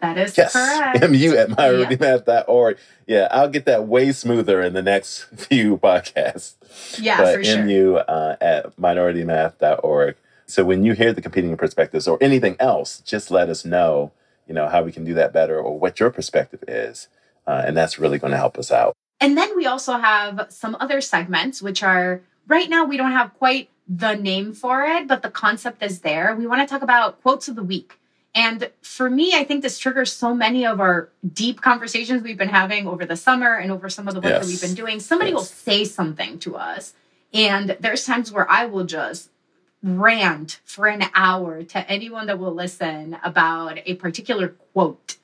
That 0.04 0.18
is 0.18 0.38
yes. 0.38 0.52
correct. 1.00 1.10
mu 1.10 1.34
at 1.38 1.48
minoritymath.org. 1.48 2.78
Yeah, 3.08 3.30
I'll 3.32 3.48
get 3.48 3.64
that 3.66 3.88
way 3.88 4.12
smoother 4.12 4.62
in 4.62 4.74
the 4.74 4.82
next 4.82 5.24
few 5.36 5.78
podcasts. 5.78 6.56
Yeah, 7.00 7.18
but 7.18 7.36
for 7.36 7.44
sure. 7.44 7.64
mu 7.64 7.96
uh, 7.96 8.36
at 8.42 8.76
minoritymath.org. 8.76 10.18
So 10.46 10.66
when 10.66 10.84
you 10.84 10.92
hear 10.92 11.14
the 11.14 11.22
competing 11.22 11.56
perspectives 11.56 12.06
or 12.06 12.18
anything 12.20 12.58
else, 12.60 13.00
just 13.00 13.32
let 13.32 13.48
us 13.48 13.64
know, 13.64 14.12
you 14.46 14.54
know, 14.54 14.68
how 14.68 14.84
we 14.84 14.92
can 14.92 15.06
do 15.06 15.14
that 15.14 15.32
better 15.32 15.58
or 15.58 15.80
what 15.80 16.02
your 16.02 16.10
perspective 16.10 16.66
is. 16.68 17.08
Uh, 17.48 17.64
and 17.66 17.78
that's 17.78 17.98
really 17.98 18.20
going 18.20 18.32
to 18.32 18.38
help 18.38 18.58
us 18.58 18.72
out. 18.72 18.94
And 19.22 19.38
then 19.38 19.56
we 19.56 19.66
also 19.66 19.94
have 19.94 20.48
some 20.50 20.76
other 20.82 21.00
segments, 21.00 21.62
which 21.62 21.82
are 21.82 22.22
right 22.48 22.70
now 22.70 22.84
we 22.84 22.98
don't 22.98 23.14
have 23.14 23.34
quite 23.36 23.70
the 23.88 24.16
name 24.16 24.54
for 24.54 24.84
it, 24.84 25.08
but 25.08 25.22
the 25.22 25.30
concept 25.30 25.82
is 25.82 26.02
there. 26.02 26.36
We 26.36 26.46
want 26.46 26.62
to 26.62 26.68
talk 26.68 26.82
about 26.82 27.22
quotes 27.22 27.48
of 27.48 27.56
the 27.56 27.64
week. 27.64 28.00
And 28.36 28.72
for 28.82 29.10
me, 29.10 29.34
I 29.36 29.44
think 29.44 29.62
this 29.62 29.78
triggers 29.78 30.12
so 30.12 30.34
many 30.34 30.66
of 30.66 30.80
our 30.80 31.10
deep 31.34 31.62
conversations 31.62 32.24
we've 32.24 32.38
been 32.38 32.50
having 32.50 32.88
over 32.88 33.06
the 33.06 33.16
summer 33.16 33.56
and 33.56 33.72
over 33.72 33.90
some 33.90 34.08
of 34.08 34.16
the 34.16 34.22
work 34.22 34.32
yes. 34.32 34.46
that 34.46 34.48
we've 34.48 34.62
been 34.62 34.74
doing. 34.74 35.00
Somebody 35.00 35.32
yes. 35.32 35.36
will 35.38 35.46
say 35.46 35.86
something 35.86 36.40
to 36.40 36.56
us, 36.56 36.94
and 37.34 37.78
there's 37.80 38.06
times 38.06 38.32
where 38.32 38.50
I 38.50 38.66
will 38.66 38.86
just 38.86 39.30
rant 39.84 40.62
for 40.64 40.88
an 40.88 41.04
hour 41.14 41.62
to 41.62 41.92
anyone 41.92 42.26
that 42.28 42.40
will 42.40 42.54
listen 42.54 43.18
about 43.24 43.80
a 43.86 43.96
particular 43.96 44.50
quote 44.74 45.18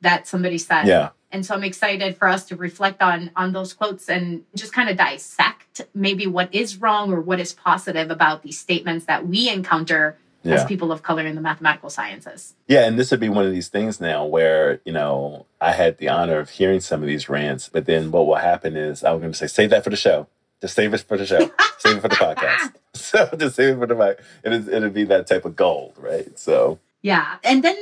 that 0.00 0.26
somebody 0.26 0.58
said. 0.58 0.86
Yeah. 0.86 1.10
And 1.30 1.46
so 1.46 1.54
I'm 1.54 1.64
excited 1.64 2.18
for 2.18 2.28
us 2.28 2.44
to 2.46 2.56
reflect 2.56 3.00
on 3.00 3.30
on 3.34 3.52
those 3.52 3.72
quotes 3.72 4.10
and 4.10 4.44
just 4.54 4.74
kind 4.74 4.90
of 4.90 4.98
dissect 4.98 5.80
maybe 5.94 6.26
what 6.26 6.54
is 6.54 6.76
wrong 6.76 7.10
or 7.10 7.20
what 7.22 7.40
is 7.40 7.54
positive 7.54 8.10
about 8.10 8.42
these 8.42 8.58
statements 8.58 9.06
that 9.06 9.26
we 9.26 9.48
encounter 9.48 10.18
yeah. 10.42 10.54
as 10.54 10.64
people 10.64 10.92
of 10.92 11.02
color 11.02 11.26
in 11.26 11.34
the 11.34 11.40
mathematical 11.40 11.90
sciences. 11.90 12.54
Yeah, 12.66 12.86
and 12.86 12.98
this 12.98 13.10
would 13.10 13.20
be 13.20 13.28
one 13.28 13.46
of 13.46 13.52
these 13.52 13.68
things 13.68 14.00
now 14.00 14.24
where, 14.24 14.80
you 14.84 14.92
know, 14.92 15.46
I 15.60 15.72
had 15.72 15.98
the 15.98 16.08
honor 16.08 16.38
of 16.38 16.50
hearing 16.50 16.80
some 16.80 17.02
of 17.02 17.06
these 17.06 17.28
rants, 17.28 17.68
but 17.68 17.86
then 17.86 18.10
what 18.10 18.26
will 18.26 18.36
happen 18.36 18.76
is 18.76 19.04
I'm 19.04 19.18
going 19.20 19.32
to 19.32 19.38
say, 19.38 19.46
save 19.46 19.70
that 19.70 19.84
for 19.84 19.90
the 19.90 19.96
show. 19.96 20.28
Just 20.60 20.74
save 20.74 20.94
it 20.94 21.00
for 21.00 21.16
the 21.16 21.26
show. 21.26 21.50
save 21.78 21.96
it 21.96 22.00
for 22.00 22.08
the 22.08 22.16
podcast. 22.16 22.74
So 22.94 23.28
just 23.36 23.56
save 23.56 23.76
it 23.76 23.78
for 23.78 23.86
the 23.86 23.94
mic. 23.94 24.20
It 24.44 24.68
it'll 24.68 24.90
be 24.90 25.04
that 25.04 25.26
type 25.26 25.44
of 25.46 25.56
gold, 25.56 25.94
right? 25.96 26.38
So 26.38 26.78
yeah, 27.00 27.36
and 27.42 27.64
then 27.64 27.74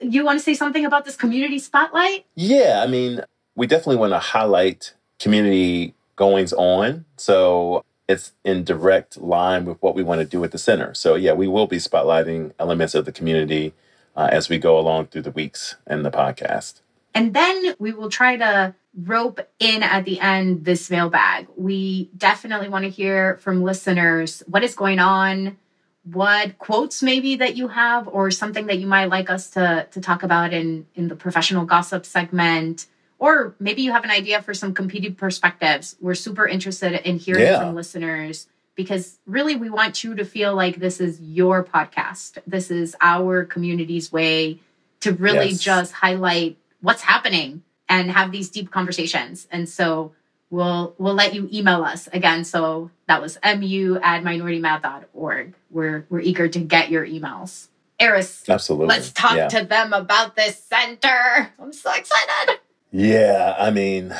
you 0.00 0.24
want 0.24 0.38
to 0.38 0.42
say 0.42 0.54
something 0.54 0.84
about 0.84 1.04
this 1.04 1.16
community 1.16 1.58
spotlight? 1.58 2.24
Yeah, 2.34 2.82
I 2.82 2.86
mean, 2.86 3.20
we 3.54 3.66
definitely 3.66 3.96
want 3.96 4.12
to 4.12 4.18
highlight 4.18 4.94
community 5.18 5.94
goings 6.16 6.52
on. 6.52 7.04
So 7.16 7.84
it's 8.08 8.32
in 8.44 8.64
direct 8.64 9.16
line 9.16 9.64
with 9.64 9.80
what 9.80 9.94
we 9.94 10.02
want 10.02 10.20
to 10.20 10.26
do 10.26 10.42
at 10.44 10.52
the 10.52 10.58
center. 10.58 10.94
So 10.94 11.14
yeah, 11.14 11.32
we 11.32 11.48
will 11.48 11.66
be 11.66 11.78
spotlighting 11.78 12.52
elements 12.58 12.94
of 12.94 13.04
the 13.04 13.12
community 13.12 13.72
uh, 14.16 14.28
as 14.30 14.48
we 14.48 14.58
go 14.58 14.78
along 14.78 15.06
through 15.06 15.22
the 15.22 15.30
weeks 15.30 15.76
and 15.86 16.04
the 16.04 16.10
podcast. 16.10 16.80
And 17.14 17.32
then 17.32 17.74
we 17.78 17.92
will 17.92 18.10
try 18.10 18.36
to 18.36 18.74
rope 19.02 19.40
in 19.58 19.82
at 19.82 20.04
the 20.04 20.20
end 20.20 20.64
this 20.64 20.90
mailbag. 20.90 21.46
We 21.56 22.10
definitely 22.16 22.68
want 22.68 22.84
to 22.84 22.90
hear 22.90 23.38
from 23.38 23.62
listeners 23.62 24.42
what 24.46 24.64
is 24.64 24.74
going 24.74 24.98
on, 24.98 25.56
what 26.04 26.58
quotes 26.58 27.02
maybe 27.02 27.36
that 27.36 27.56
you 27.56 27.68
have, 27.68 28.08
or 28.08 28.30
something 28.30 28.66
that 28.66 28.78
you 28.78 28.86
might 28.86 29.06
like 29.06 29.30
us 29.30 29.50
to, 29.50 29.86
to 29.90 30.00
talk 30.00 30.22
about 30.22 30.52
in, 30.52 30.86
in 30.94 31.08
the 31.08 31.16
professional 31.16 31.64
gossip 31.64 32.04
segment. 32.04 32.86
Or 33.24 33.54
maybe 33.58 33.80
you 33.80 33.90
have 33.92 34.04
an 34.04 34.10
idea 34.10 34.42
for 34.42 34.52
some 34.52 34.74
competing 34.74 35.14
perspectives. 35.14 35.96
We're 35.98 36.14
super 36.14 36.46
interested 36.46 36.92
in 37.08 37.16
hearing 37.16 37.44
yeah. 37.44 37.58
from 37.58 37.74
listeners 37.74 38.48
because 38.74 39.18
really 39.24 39.56
we 39.56 39.70
want 39.70 40.04
you 40.04 40.14
to 40.16 40.26
feel 40.26 40.54
like 40.54 40.76
this 40.76 41.00
is 41.00 41.22
your 41.22 41.64
podcast. 41.64 42.36
This 42.46 42.70
is 42.70 42.94
our 43.00 43.46
community's 43.46 44.12
way 44.12 44.58
to 45.00 45.12
really 45.12 45.48
yes. 45.48 45.58
just 45.58 45.92
highlight 45.92 46.58
what's 46.82 47.00
happening 47.00 47.62
and 47.88 48.10
have 48.10 48.30
these 48.30 48.50
deep 48.50 48.70
conversations. 48.70 49.48
And 49.50 49.70
so 49.70 50.12
we'll 50.50 50.94
we'll 50.98 51.14
let 51.14 51.32
you 51.32 51.48
email 51.50 51.82
us 51.82 52.10
again. 52.12 52.44
So 52.44 52.90
that 53.08 53.22
was 53.22 53.38
mu 53.42 53.96
at 54.02 54.22
minoritymath.org. 54.22 55.54
We're 55.70 56.04
we're 56.10 56.20
eager 56.20 56.48
to 56.48 56.58
get 56.58 56.90
your 56.90 57.06
emails. 57.06 57.68
Aris, 57.98 58.44
absolutely. 58.50 58.88
Let's 58.88 59.12
talk 59.12 59.36
yeah. 59.36 59.48
to 59.48 59.64
them 59.64 59.94
about 59.94 60.36
this 60.36 60.62
center. 60.62 61.54
I'm 61.58 61.72
so 61.72 61.90
excited. 61.90 62.58
Yeah, 62.96 63.56
I 63.58 63.72
mean, 63.72 64.14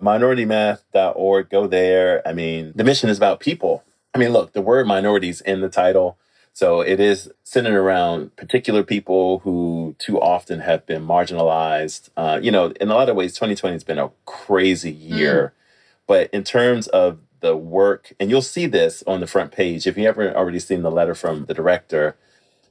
minoritymath.org, 0.00 1.50
go 1.50 1.66
there. 1.66 2.26
I 2.26 2.32
mean, 2.32 2.72
the 2.74 2.82
mission 2.82 3.10
is 3.10 3.18
about 3.18 3.38
people. 3.38 3.84
I 4.14 4.18
mean, 4.18 4.30
look, 4.30 4.54
the 4.54 4.62
word 4.62 4.86
minorities 4.86 5.42
in 5.42 5.60
the 5.60 5.68
title. 5.68 6.16
So 6.54 6.80
it 6.80 7.00
is 7.00 7.30
centered 7.42 7.78
around 7.78 8.34
particular 8.36 8.82
people 8.82 9.40
who 9.40 9.94
too 9.98 10.18
often 10.18 10.60
have 10.60 10.86
been 10.86 11.06
marginalized. 11.06 12.08
Uh, 12.16 12.40
you 12.42 12.50
know, 12.50 12.72
in 12.80 12.88
a 12.88 12.94
lot 12.94 13.10
of 13.10 13.16
ways, 13.16 13.34
2020 13.34 13.74
has 13.74 13.84
been 13.84 13.98
a 13.98 14.10
crazy 14.24 14.94
mm. 14.94 15.16
year. 15.18 15.52
Mm. 15.52 15.60
But 16.06 16.30
in 16.32 16.44
terms 16.44 16.86
of 16.86 17.18
the 17.40 17.54
work, 17.54 18.14
and 18.18 18.30
you'll 18.30 18.40
see 18.40 18.64
this 18.64 19.04
on 19.06 19.20
the 19.20 19.26
front 19.26 19.52
page, 19.52 19.86
if 19.86 19.98
you 19.98 20.06
haven't 20.06 20.34
already 20.34 20.60
seen 20.60 20.80
the 20.80 20.90
letter 20.90 21.14
from 21.14 21.44
the 21.44 21.52
director, 21.52 22.16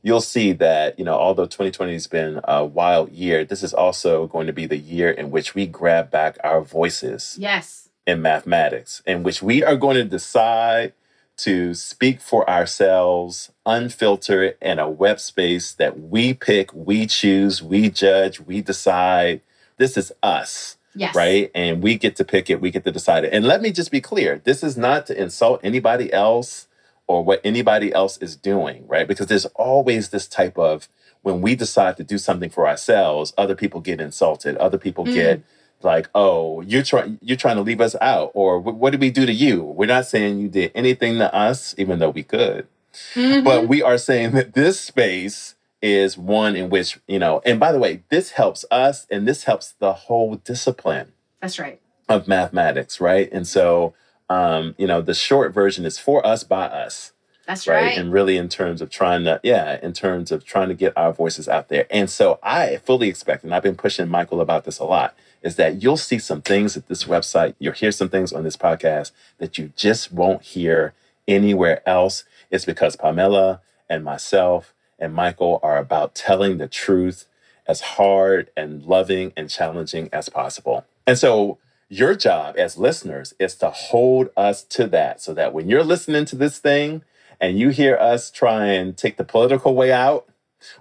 you'll 0.03 0.21
see 0.21 0.51
that, 0.51 0.99
you 0.99 1.05
know, 1.05 1.15
although 1.15 1.45
2020 1.45 1.93
has 1.93 2.07
been 2.07 2.41
a 2.43 2.63
wild 2.63 3.11
year, 3.11 3.43
this 3.43 3.63
is 3.63 3.73
also 3.73 4.27
going 4.27 4.45
to 4.45 4.53
be 4.53 4.67
the 4.67 4.77
year 4.77 5.09
in 5.09 5.31
which 5.31 5.55
we 5.55 5.65
grab 5.65 6.11
back 6.11 6.37
our 6.43 6.61
voices. 6.61 7.35
Yes. 7.39 7.89
In 8.05 8.21
mathematics, 8.21 9.01
in 9.05 9.23
which 9.23 9.41
we 9.41 9.63
are 9.63 9.77
going 9.77 9.95
to 9.95 10.03
decide 10.03 10.91
to 11.37 11.73
speak 11.73 12.19
for 12.19 12.47
ourselves, 12.49 13.51
unfiltered, 13.65 14.57
in 14.61 14.77
a 14.77 14.89
web 14.89 15.21
space 15.21 15.71
that 15.71 15.97
we 15.97 16.33
pick, 16.33 16.73
we 16.73 17.07
choose, 17.07 17.63
we 17.63 17.89
judge, 17.89 18.41
we 18.41 18.61
decide. 18.61 19.41
This 19.77 19.97
is 19.97 20.11
us. 20.21 20.77
Yes. 20.95 21.15
Right. 21.15 21.49
And 21.55 21.81
we 21.81 21.97
get 21.97 22.17
to 22.17 22.25
pick 22.25 22.49
it, 22.49 22.61
we 22.61 22.69
get 22.69 22.83
to 22.83 22.91
decide 22.91 23.23
it. 23.23 23.33
And 23.33 23.45
let 23.45 23.61
me 23.61 23.71
just 23.71 23.89
be 23.89 24.01
clear 24.01 24.41
this 24.43 24.63
is 24.63 24.77
not 24.77 25.07
to 25.07 25.19
insult 25.19 25.61
anybody 25.63 26.13
else 26.13 26.67
or 27.07 27.23
what 27.23 27.41
anybody 27.43 27.93
else 27.93 28.17
is 28.17 28.35
doing, 28.35 28.87
right? 28.87 29.07
Because 29.07 29.27
there's 29.27 29.45
always 29.55 30.09
this 30.09 30.27
type 30.27 30.57
of 30.57 30.87
when 31.21 31.41
we 31.41 31.55
decide 31.55 31.97
to 31.97 32.03
do 32.03 32.17
something 32.17 32.49
for 32.49 32.67
ourselves, 32.67 33.33
other 33.37 33.55
people 33.55 33.81
get 33.81 33.99
insulted, 33.99 34.57
other 34.57 34.77
people 34.77 35.05
mm. 35.05 35.13
get 35.13 35.41
like, 35.81 36.09
"Oh, 36.13 36.61
you're 36.61 36.83
trying 36.83 37.17
you're 37.21 37.37
trying 37.37 37.55
to 37.55 37.61
leave 37.61 37.81
us 37.81 37.95
out," 38.01 38.31
or 38.33 38.59
"What 38.59 38.91
did 38.91 39.01
we 39.01 39.09
do 39.09 39.25
to 39.25 39.33
you?" 39.33 39.63
We're 39.63 39.85
not 39.85 40.05
saying 40.05 40.39
you 40.39 40.49
did 40.49 40.71
anything 40.75 41.17
to 41.17 41.33
us, 41.33 41.75
even 41.77 41.99
though 41.99 42.09
we 42.09 42.23
could, 42.23 42.67
mm-hmm. 43.13 43.43
but 43.43 43.67
we 43.67 43.81
are 43.81 43.97
saying 43.97 44.31
that 44.31 44.53
this 44.53 44.79
space 44.79 45.55
is 45.81 46.17
one 46.17 46.55
in 46.55 46.69
which 46.69 46.99
you 47.07 47.19
know. 47.19 47.41
And 47.45 47.59
by 47.59 47.71
the 47.71 47.79
way, 47.79 48.03
this 48.09 48.31
helps 48.31 48.65
us, 48.71 49.07
and 49.09 49.27
this 49.27 49.43
helps 49.45 49.73
the 49.73 49.93
whole 49.93 50.35
discipline. 50.35 51.13
That's 51.41 51.59
right. 51.59 51.79
Of 52.09 52.27
mathematics, 52.27 52.99
right? 52.99 53.31
And 53.31 53.47
so, 53.47 53.93
um, 54.33 54.73
you 54.77 54.87
know, 54.87 55.01
the 55.01 55.13
short 55.13 55.53
version 55.53 55.85
is 55.85 55.99
for 55.99 56.25
us 56.25 56.43
by 56.43 56.65
us. 56.65 57.11
That's 57.45 57.67
right. 57.67 57.83
right. 57.83 57.97
And 57.97 58.11
really, 58.11 58.37
in 58.37 58.49
terms 58.49 58.81
of 58.81 58.89
trying 58.89 59.25
to, 59.25 59.39
yeah, 59.43 59.79
in 59.83 59.93
terms 59.93 60.31
of 60.31 60.45
trying 60.45 60.69
to 60.69 60.73
get 60.73 60.93
our 60.97 61.13
voices 61.13 61.47
out 61.47 61.67
there. 61.67 61.85
And 61.91 62.09
so 62.09 62.39
I 62.41 62.77
fully 62.77 63.09
expect, 63.09 63.43
and 63.43 63.53
I've 63.53 63.63
been 63.63 63.75
pushing 63.75 64.07
Michael 64.07 64.41
about 64.41 64.63
this 64.63 64.79
a 64.79 64.85
lot, 64.85 65.13
is 65.41 65.57
that 65.57 65.83
you'll 65.83 65.97
see 65.97 66.19
some 66.19 66.41
things 66.41 66.77
at 66.77 66.87
this 66.87 67.03
website, 67.03 67.53
you'll 67.59 67.73
hear 67.73 67.91
some 67.91 68.09
things 68.09 68.31
on 68.31 68.43
this 68.43 68.55
podcast 68.55 69.11
that 69.39 69.57
you 69.57 69.73
just 69.75 70.11
won't 70.11 70.41
hear 70.41 70.93
anywhere 71.27 71.87
else. 71.87 72.23
It's 72.49 72.65
because 72.65 72.95
Pamela 72.95 73.61
and 73.89 74.03
myself 74.03 74.73
and 74.97 75.13
Michael 75.13 75.59
are 75.61 75.77
about 75.77 76.15
telling 76.15 76.57
the 76.57 76.67
truth 76.69 77.25
as 77.67 77.81
hard 77.81 78.49
and 78.55 78.83
loving 78.83 79.33
and 79.35 79.49
challenging 79.49 80.09
as 80.13 80.29
possible. 80.29 80.85
And 81.05 81.17
so, 81.17 81.57
your 81.89 82.15
job 82.15 82.55
as 82.57 82.77
listeners 82.77 83.33
is 83.39 83.55
to 83.55 83.69
hold 83.69 84.29
us 84.35 84.63
to 84.63 84.87
that 84.87 85.21
so 85.21 85.33
that 85.33 85.53
when 85.53 85.69
you're 85.69 85.83
listening 85.83 86.25
to 86.25 86.35
this 86.35 86.59
thing 86.59 87.03
and 87.39 87.59
you 87.59 87.69
hear 87.69 87.97
us 87.97 88.31
try 88.31 88.65
and 88.65 88.97
take 88.97 89.17
the 89.17 89.23
political 89.23 89.75
way 89.75 89.91
out, 89.91 90.27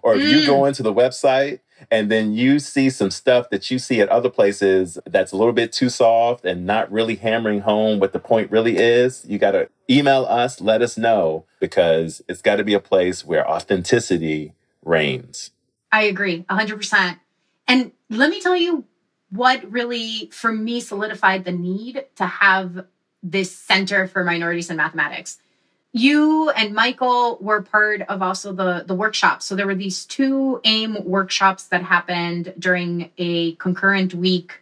or 0.03 0.15
if 0.15 0.23
mm. 0.23 0.31
you 0.31 0.47
go 0.47 0.61
mm. 0.61 0.69
into 0.69 0.83
the 0.83 0.93
website 0.93 1.61
and 1.91 2.11
then 2.11 2.33
you 2.33 2.59
see 2.59 2.91
some 2.91 3.11
stuff 3.11 3.51
that 3.51 3.71
you 3.71 3.79
see 3.79 4.01
at 4.01 4.09
other 4.09 4.31
places 4.31 4.99
that's 5.07 5.33
a 5.33 5.37
little 5.37 5.53
bit 5.53 5.73
too 5.73 5.89
soft 5.89 6.45
and 6.45 6.65
not 6.65 6.91
really 6.93 7.17
hammering 7.17 7.61
home 7.61 7.99
what 7.99 8.13
the 8.13 8.19
point 8.21 8.51
really 8.51 8.77
is, 8.77 9.25
you 9.27 9.39
got 9.39 9.53
to 9.53 9.69
email 9.91 10.25
us, 10.27 10.61
let 10.61 10.83
us 10.83 10.97
know, 10.97 11.45
because 11.61 12.23
it's 12.29 12.43
got 12.43 12.57
to 12.57 12.65
be 12.65 12.75
a 12.75 12.81
place 12.81 13.25
where 13.25 13.49
authenticity 13.49 14.55
reigns. 14.85 15.51
I 15.91 16.05
agree 16.05 16.45
100%. 16.49 17.19
And 17.69 17.93
let 18.09 18.31
me 18.31 18.41
tell 18.41 18.57
you 18.57 18.85
what 19.33 19.71
really, 19.71 20.29
for 20.33 20.53
me, 20.53 20.81
solidified 20.81 21.45
the 21.45 21.53
need 21.53 22.05
to 22.17 22.27
have 22.27 22.87
this 23.23 23.57
Center 23.57 24.07
for 24.07 24.25
Minorities 24.25 24.71
in 24.71 24.77
Mathematics 24.77 25.39
you 25.93 26.49
and 26.51 26.75
Michael 26.75 27.37
were 27.41 27.63
part 27.63 28.03
of 28.03 28.23
also 28.23 28.53
the 28.53 28.85
the 28.87 28.95
workshops. 28.95 29.45
So 29.45 29.55
there 29.55 29.67
were 29.67 29.75
these 29.75 30.07
two 30.07 30.61
AIM 30.65 31.05
workshops 31.05 31.65
that 31.65 31.83
happened 31.83 32.55
during 32.59 33.11
a 33.19 33.53
concurrent 33.57 34.15
week 34.15 34.61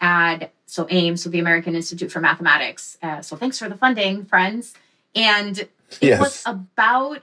at 0.00 0.52
so 0.66 0.86
AIM, 0.90 1.16
so 1.16 1.30
the 1.30 1.38
American 1.38 1.76
Institute 1.76 2.10
for 2.10 2.20
Mathematics. 2.20 2.98
Uh, 3.02 3.20
so 3.20 3.36
thanks 3.36 3.58
for 3.58 3.68
the 3.68 3.76
funding, 3.76 4.24
friends. 4.24 4.74
And 5.14 5.58
it 5.58 5.70
yes. 6.00 6.20
was 6.20 6.42
about 6.46 7.20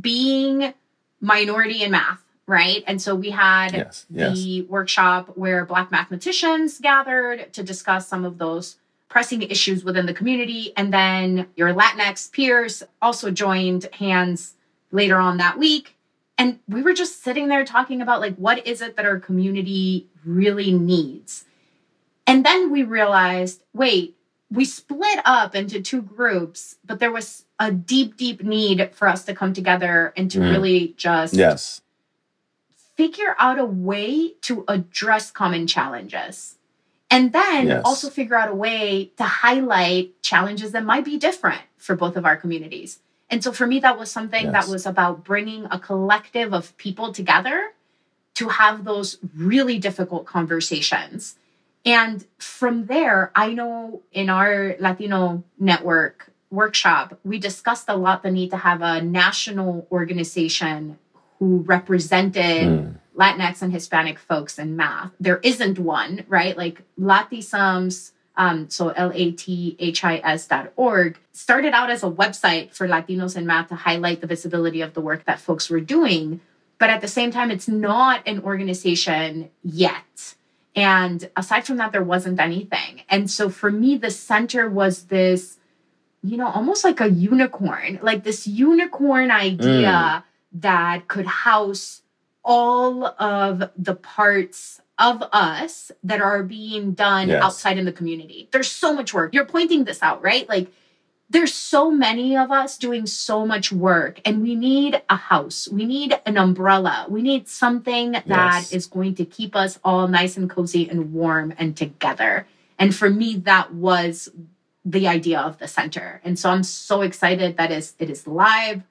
being 0.00 0.74
minority 1.20 1.82
in 1.82 1.92
math, 1.92 2.23
right? 2.46 2.84
And 2.86 3.00
so 3.00 3.14
we 3.14 3.30
had 3.30 3.72
yes. 3.72 4.06
the 4.10 4.34
yes. 4.34 4.68
workshop 4.68 5.32
where 5.36 5.64
Black 5.64 5.90
mathematicians 5.90 6.78
gathered 6.78 7.52
to 7.54 7.62
discuss 7.62 8.06
some 8.06 8.24
of 8.24 8.38
those 8.38 8.76
pressing 9.08 9.42
issues 9.42 9.84
within 9.84 10.06
the 10.06 10.14
community. 10.14 10.72
And 10.76 10.92
then 10.92 11.46
your 11.56 11.72
Latinx 11.72 12.32
peers 12.32 12.82
also 13.00 13.30
joined 13.30 13.88
hands 13.92 14.54
later 14.90 15.16
on 15.18 15.36
that 15.38 15.58
week. 15.58 15.96
And 16.36 16.58
we 16.68 16.82
were 16.82 16.94
just 16.94 17.22
sitting 17.22 17.48
there 17.48 17.64
talking 17.64 18.02
about 18.02 18.20
like, 18.20 18.34
what 18.36 18.66
is 18.66 18.82
it 18.82 18.96
that 18.96 19.06
our 19.06 19.20
community 19.20 20.08
really 20.24 20.72
needs? 20.72 21.44
And 22.26 22.44
then 22.44 22.70
we 22.70 22.82
realized 22.82 23.62
wait, 23.72 24.16
we 24.50 24.64
split 24.64 25.20
up 25.24 25.54
into 25.54 25.80
two 25.80 26.02
groups, 26.02 26.76
but 26.84 26.98
there 26.98 27.12
was 27.12 27.44
a 27.58 27.72
deep, 27.72 28.16
deep 28.16 28.42
need 28.42 28.90
for 28.94 29.08
us 29.08 29.24
to 29.24 29.34
come 29.34 29.52
together 29.52 30.12
and 30.16 30.30
to 30.30 30.38
mm. 30.38 30.50
really 30.50 30.94
just 30.96 31.34
yes. 31.34 31.82
Figure 32.96 33.34
out 33.38 33.58
a 33.58 33.64
way 33.64 34.34
to 34.42 34.64
address 34.68 35.30
common 35.30 35.66
challenges. 35.66 36.56
And 37.10 37.32
then 37.32 37.68
yes. 37.68 37.82
also 37.84 38.10
figure 38.10 38.36
out 38.36 38.50
a 38.50 38.54
way 38.54 39.12
to 39.16 39.24
highlight 39.24 40.20
challenges 40.22 40.72
that 40.72 40.84
might 40.84 41.04
be 41.04 41.18
different 41.18 41.62
for 41.76 41.94
both 41.94 42.16
of 42.16 42.24
our 42.24 42.36
communities. 42.36 42.98
And 43.30 43.42
so 43.42 43.52
for 43.52 43.66
me, 43.66 43.80
that 43.80 43.98
was 43.98 44.10
something 44.10 44.46
yes. 44.46 44.52
that 44.52 44.70
was 44.70 44.86
about 44.86 45.24
bringing 45.24 45.66
a 45.70 45.78
collective 45.78 46.52
of 46.52 46.76
people 46.76 47.12
together 47.12 47.72
to 48.34 48.48
have 48.48 48.84
those 48.84 49.18
really 49.36 49.78
difficult 49.78 50.26
conversations. 50.26 51.36
And 51.84 52.24
from 52.38 52.86
there, 52.86 53.30
I 53.34 53.52
know 53.52 54.02
in 54.12 54.28
our 54.28 54.76
Latino 54.80 55.44
network 55.58 56.32
workshop, 56.50 57.18
we 57.24 57.38
discussed 57.38 57.86
a 57.88 57.96
lot 57.96 58.22
the 58.22 58.30
need 58.30 58.50
to 58.50 58.56
have 58.56 58.80
a 58.82 59.02
national 59.02 59.86
organization 59.92 60.98
who 61.38 61.58
represented. 61.58 62.68
Mm 62.68 62.94
Latinx 63.16 63.62
and 63.62 63.72
Hispanic 63.72 64.18
folks 64.18 64.58
in 64.58 64.76
math. 64.76 65.12
There 65.20 65.38
isn't 65.38 65.78
one, 65.78 66.24
right? 66.28 66.56
Like 66.56 66.82
Lathis, 66.98 68.12
um, 68.36 68.68
so 68.68 68.88
L-A-T-H-I-S 68.88 70.46
dot 70.48 70.72
org, 70.76 71.18
started 71.32 71.72
out 71.74 71.90
as 71.90 72.02
a 72.02 72.10
website 72.10 72.74
for 72.74 72.88
Latinos 72.88 73.36
in 73.36 73.46
math 73.46 73.68
to 73.68 73.76
highlight 73.76 74.20
the 74.20 74.26
visibility 74.26 74.80
of 74.80 74.94
the 74.94 75.00
work 75.00 75.24
that 75.24 75.38
folks 75.38 75.70
were 75.70 75.80
doing. 75.80 76.40
But 76.78 76.90
at 76.90 77.00
the 77.00 77.08
same 77.08 77.30
time, 77.30 77.50
it's 77.50 77.68
not 77.68 78.22
an 78.26 78.40
organization 78.42 79.50
yet. 79.62 80.34
And 80.74 81.30
aside 81.36 81.64
from 81.64 81.76
that, 81.76 81.92
there 81.92 82.02
wasn't 82.02 82.40
anything. 82.40 83.02
And 83.08 83.30
so 83.30 83.48
for 83.48 83.70
me, 83.70 83.96
the 83.96 84.10
center 84.10 84.68
was 84.68 85.04
this, 85.04 85.58
you 86.24 86.36
know, 86.36 86.48
almost 86.48 86.82
like 86.82 87.00
a 87.00 87.08
unicorn, 87.08 88.00
like 88.02 88.24
this 88.24 88.48
unicorn 88.48 89.30
idea 89.30 89.62
mm. 89.62 90.22
That 90.54 91.08
could 91.08 91.26
house 91.26 92.02
all 92.44 93.06
of 93.06 93.70
the 93.76 93.94
parts 93.94 94.80
of 94.98 95.22
us 95.32 95.90
that 96.04 96.20
are 96.20 96.42
being 96.42 96.92
done 96.92 97.28
yes. 97.28 97.42
outside 97.42 97.78
in 97.78 97.84
the 97.84 97.92
community. 97.92 98.48
There's 98.52 98.70
so 98.70 98.94
much 98.94 99.12
work. 99.12 99.34
You're 99.34 99.44
pointing 99.44 99.84
this 99.84 100.02
out, 100.02 100.22
right? 100.22 100.48
Like 100.48 100.68
there's 101.30 101.52
so 101.52 101.90
many 101.90 102.36
of 102.36 102.50
us 102.50 102.78
doing 102.78 103.06
so 103.06 103.46
much 103.46 103.72
work 103.72 104.20
and 104.24 104.42
we 104.42 104.54
need 104.54 105.02
a 105.08 105.16
house 105.16 105.68
we 105.72 105.84
need 105.84 106.18
an 106.26 106.36
umbrella 106.36 107.06
we 107.08 107.22
need 107.22 107.48
something 107.48 108.12
that 108.12 108.26
yes. 108.26 108.72
is 108.72 108.86
going 108.86 109.14
to 109.14 109.24
keep 109.24 109.56
us 109.56 109.78
all 109.84 110.06
nice 110.06 110.36
and 110.36 110.50
cozy 110.50 110.88
and 110.88 111.12
warm 111.12 111.52
and 111.58 111.76
together 111.76 112.46
and 112.78 112.94
for 112.94 113.10
me 113.10 113.36
that 113.36 113.72
was 113.74 114.28
the 114.84 115.08
idea 115.08 115.40
of 115.40 115.58
the 115.58 115.66
center 115.66 116.20
and 116.24 116.38
so 116.38 116.50
i'm 116.50 116.62
so 116.62 117.00
excited 117.00 117.56
that 117.56 117.72
is 117.72 117.94
it 117.98 118.10
is 118.10 118.26
live 118.26 118.82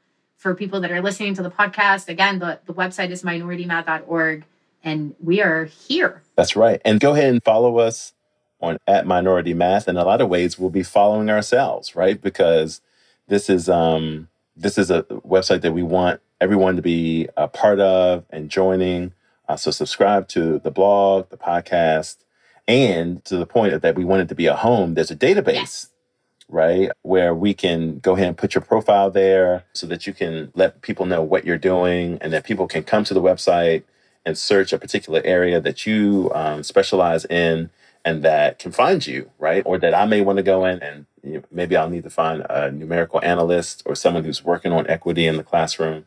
for 0.43 0.53
people 0.53 0.79
that 0.81 0.91
are 0.91 1.01
listening 1.01 1.33
to 1.33 1.41
the 1.41 1.51
podcast 1.51 2.07
again 2.07 2.39
the, 2.39 2.59
the 2.65 2.73
website 2.73 3.09
is 3.09 3.23
minoritymath.org 3.23 4.45
and 4.83 5.15
we 5.19 5.41
are 5.41 5.65
here 5.65 6.21
that's 6.35 6.55
right 6.55 6.81
and 6.85 7.00
go 7.00 7.13
ahead 7.13 7.29
and 7.29 7.43
follow 7.43 7.79
us 7.79 8.13
on 8.63 8.77
at 8.88 9.05
Minority 9.05 9.53
Math. 9.53 9.88
In 9.88 9.97
a 9.97 10.05
lot 10.05 10.21
of 10.21 10.29
ways, 10.29 10.57
we'll 10.57 10.69
be 10.69 10.83
following 10.83 11.29
ourselves, 11.29 11.95
right? 11.95 12.19
Because 12.19 12.81
this 13.27 13.50
is 13.50 13.69
um, 13.69 14.29
this 14.55 14.77
is 14.77 14.89
a 14.89 15.03
website 15.03 15.62
that 15.62 15.73
we 15.73 15.83
want 15.83 16.21
everyone 16.41 16.75
to 16.77 16.81
be 16.81 17.27
a 17.38 17.47
part 17.47 17.79
of 17.79 18.25
and 18.29 18.50
joining. 18.50 19.13
Uh, 19.47 19.57
so 19.57 19.71
subscribe 19.71 20.27
to 20.29 20.59
the 20.59 20.71
blog, 20.71 21.29
the 21.29 21.38
podcast, 21.38 22.17
and 22.67 23.23
to 23.25 23.38
the 23.38 23.45
point 23.45 23.81
that 23.81 23.95
we 23.95 24.05
want 24.05 24.21
it 24.21 24.29
to 24.29 24.35
be 24.35 24.47
a 24.47 24.55
home. 24.55 24.93
There's 24.93 25.12
a 25.12 25.15
database. 25.15 25.53
Yes. 25.53 25.89
Right, 26.50 26.91
where 27.01 27.33
we 27.33 27.55
can 27.55 28.00
go 28.00 28.13
ahead 28.15 28.27
and 28.27 28.38
put 28.38 28.55
your 28.55 28.62
profile 28.62 29.12
there 29.12 29.65
so 29.73 29.88
that 29.88 30.07
you 30.07 30.13
can 30.13 30.51
let 30.55 30.81
people 30.81 31.05
know 31.05 31.23
what 31.23 31.45
you're 31.45 31.57
doing 31.57 32.19
and 32.21 32.31
that 32.33 32.45
people 32.45 32.67
can 32.67 32.83
come 32.83 33.03
to 33.05 33.13
the 33.15 33.21
website 33.21 33.83
and 34.25 34.38
search 34.38 34.71
a 34.73 34.77
particular 34.77 35.21
area 35.25 35.59
that 35.59 35.88
you 35.88 36.31
um, 36.35 36.63
specialize 36.63 37.25
in 37.25 37.71
and 38.05 38.23
that 38.23 38.59
can 38.59 38.71
find 38.71 39.07
you, 39.07 39.31
right? 39.39 39.63
Or 39.65 39.79
that 39.79 39.93
I 39.95 40.05
may 40.05 40.21
want 40.21 40.38
to 40.38 40.43
go 40.43 40.65
in 40.65 40.81
and 40.83 41.07
you 41.23 41.33
know, 41.33 41.43
maybe 41.51 41.75
I'll 41.75 41.89
need 41.89 42.03
to 42.03 42.09
find 42.12 42.45
a 42.50 42.71
numerical 42.71 43.21
analyst 43.23 43.83
or 43.85 43.95
someone 43.95 44.23
who's 44.23 44.43
working 44.43 44.71
on 44.71 44.88
equity 44.88 45.25
in 45.25 45.38
the 45.38 45.43
classroom 45.43 46.05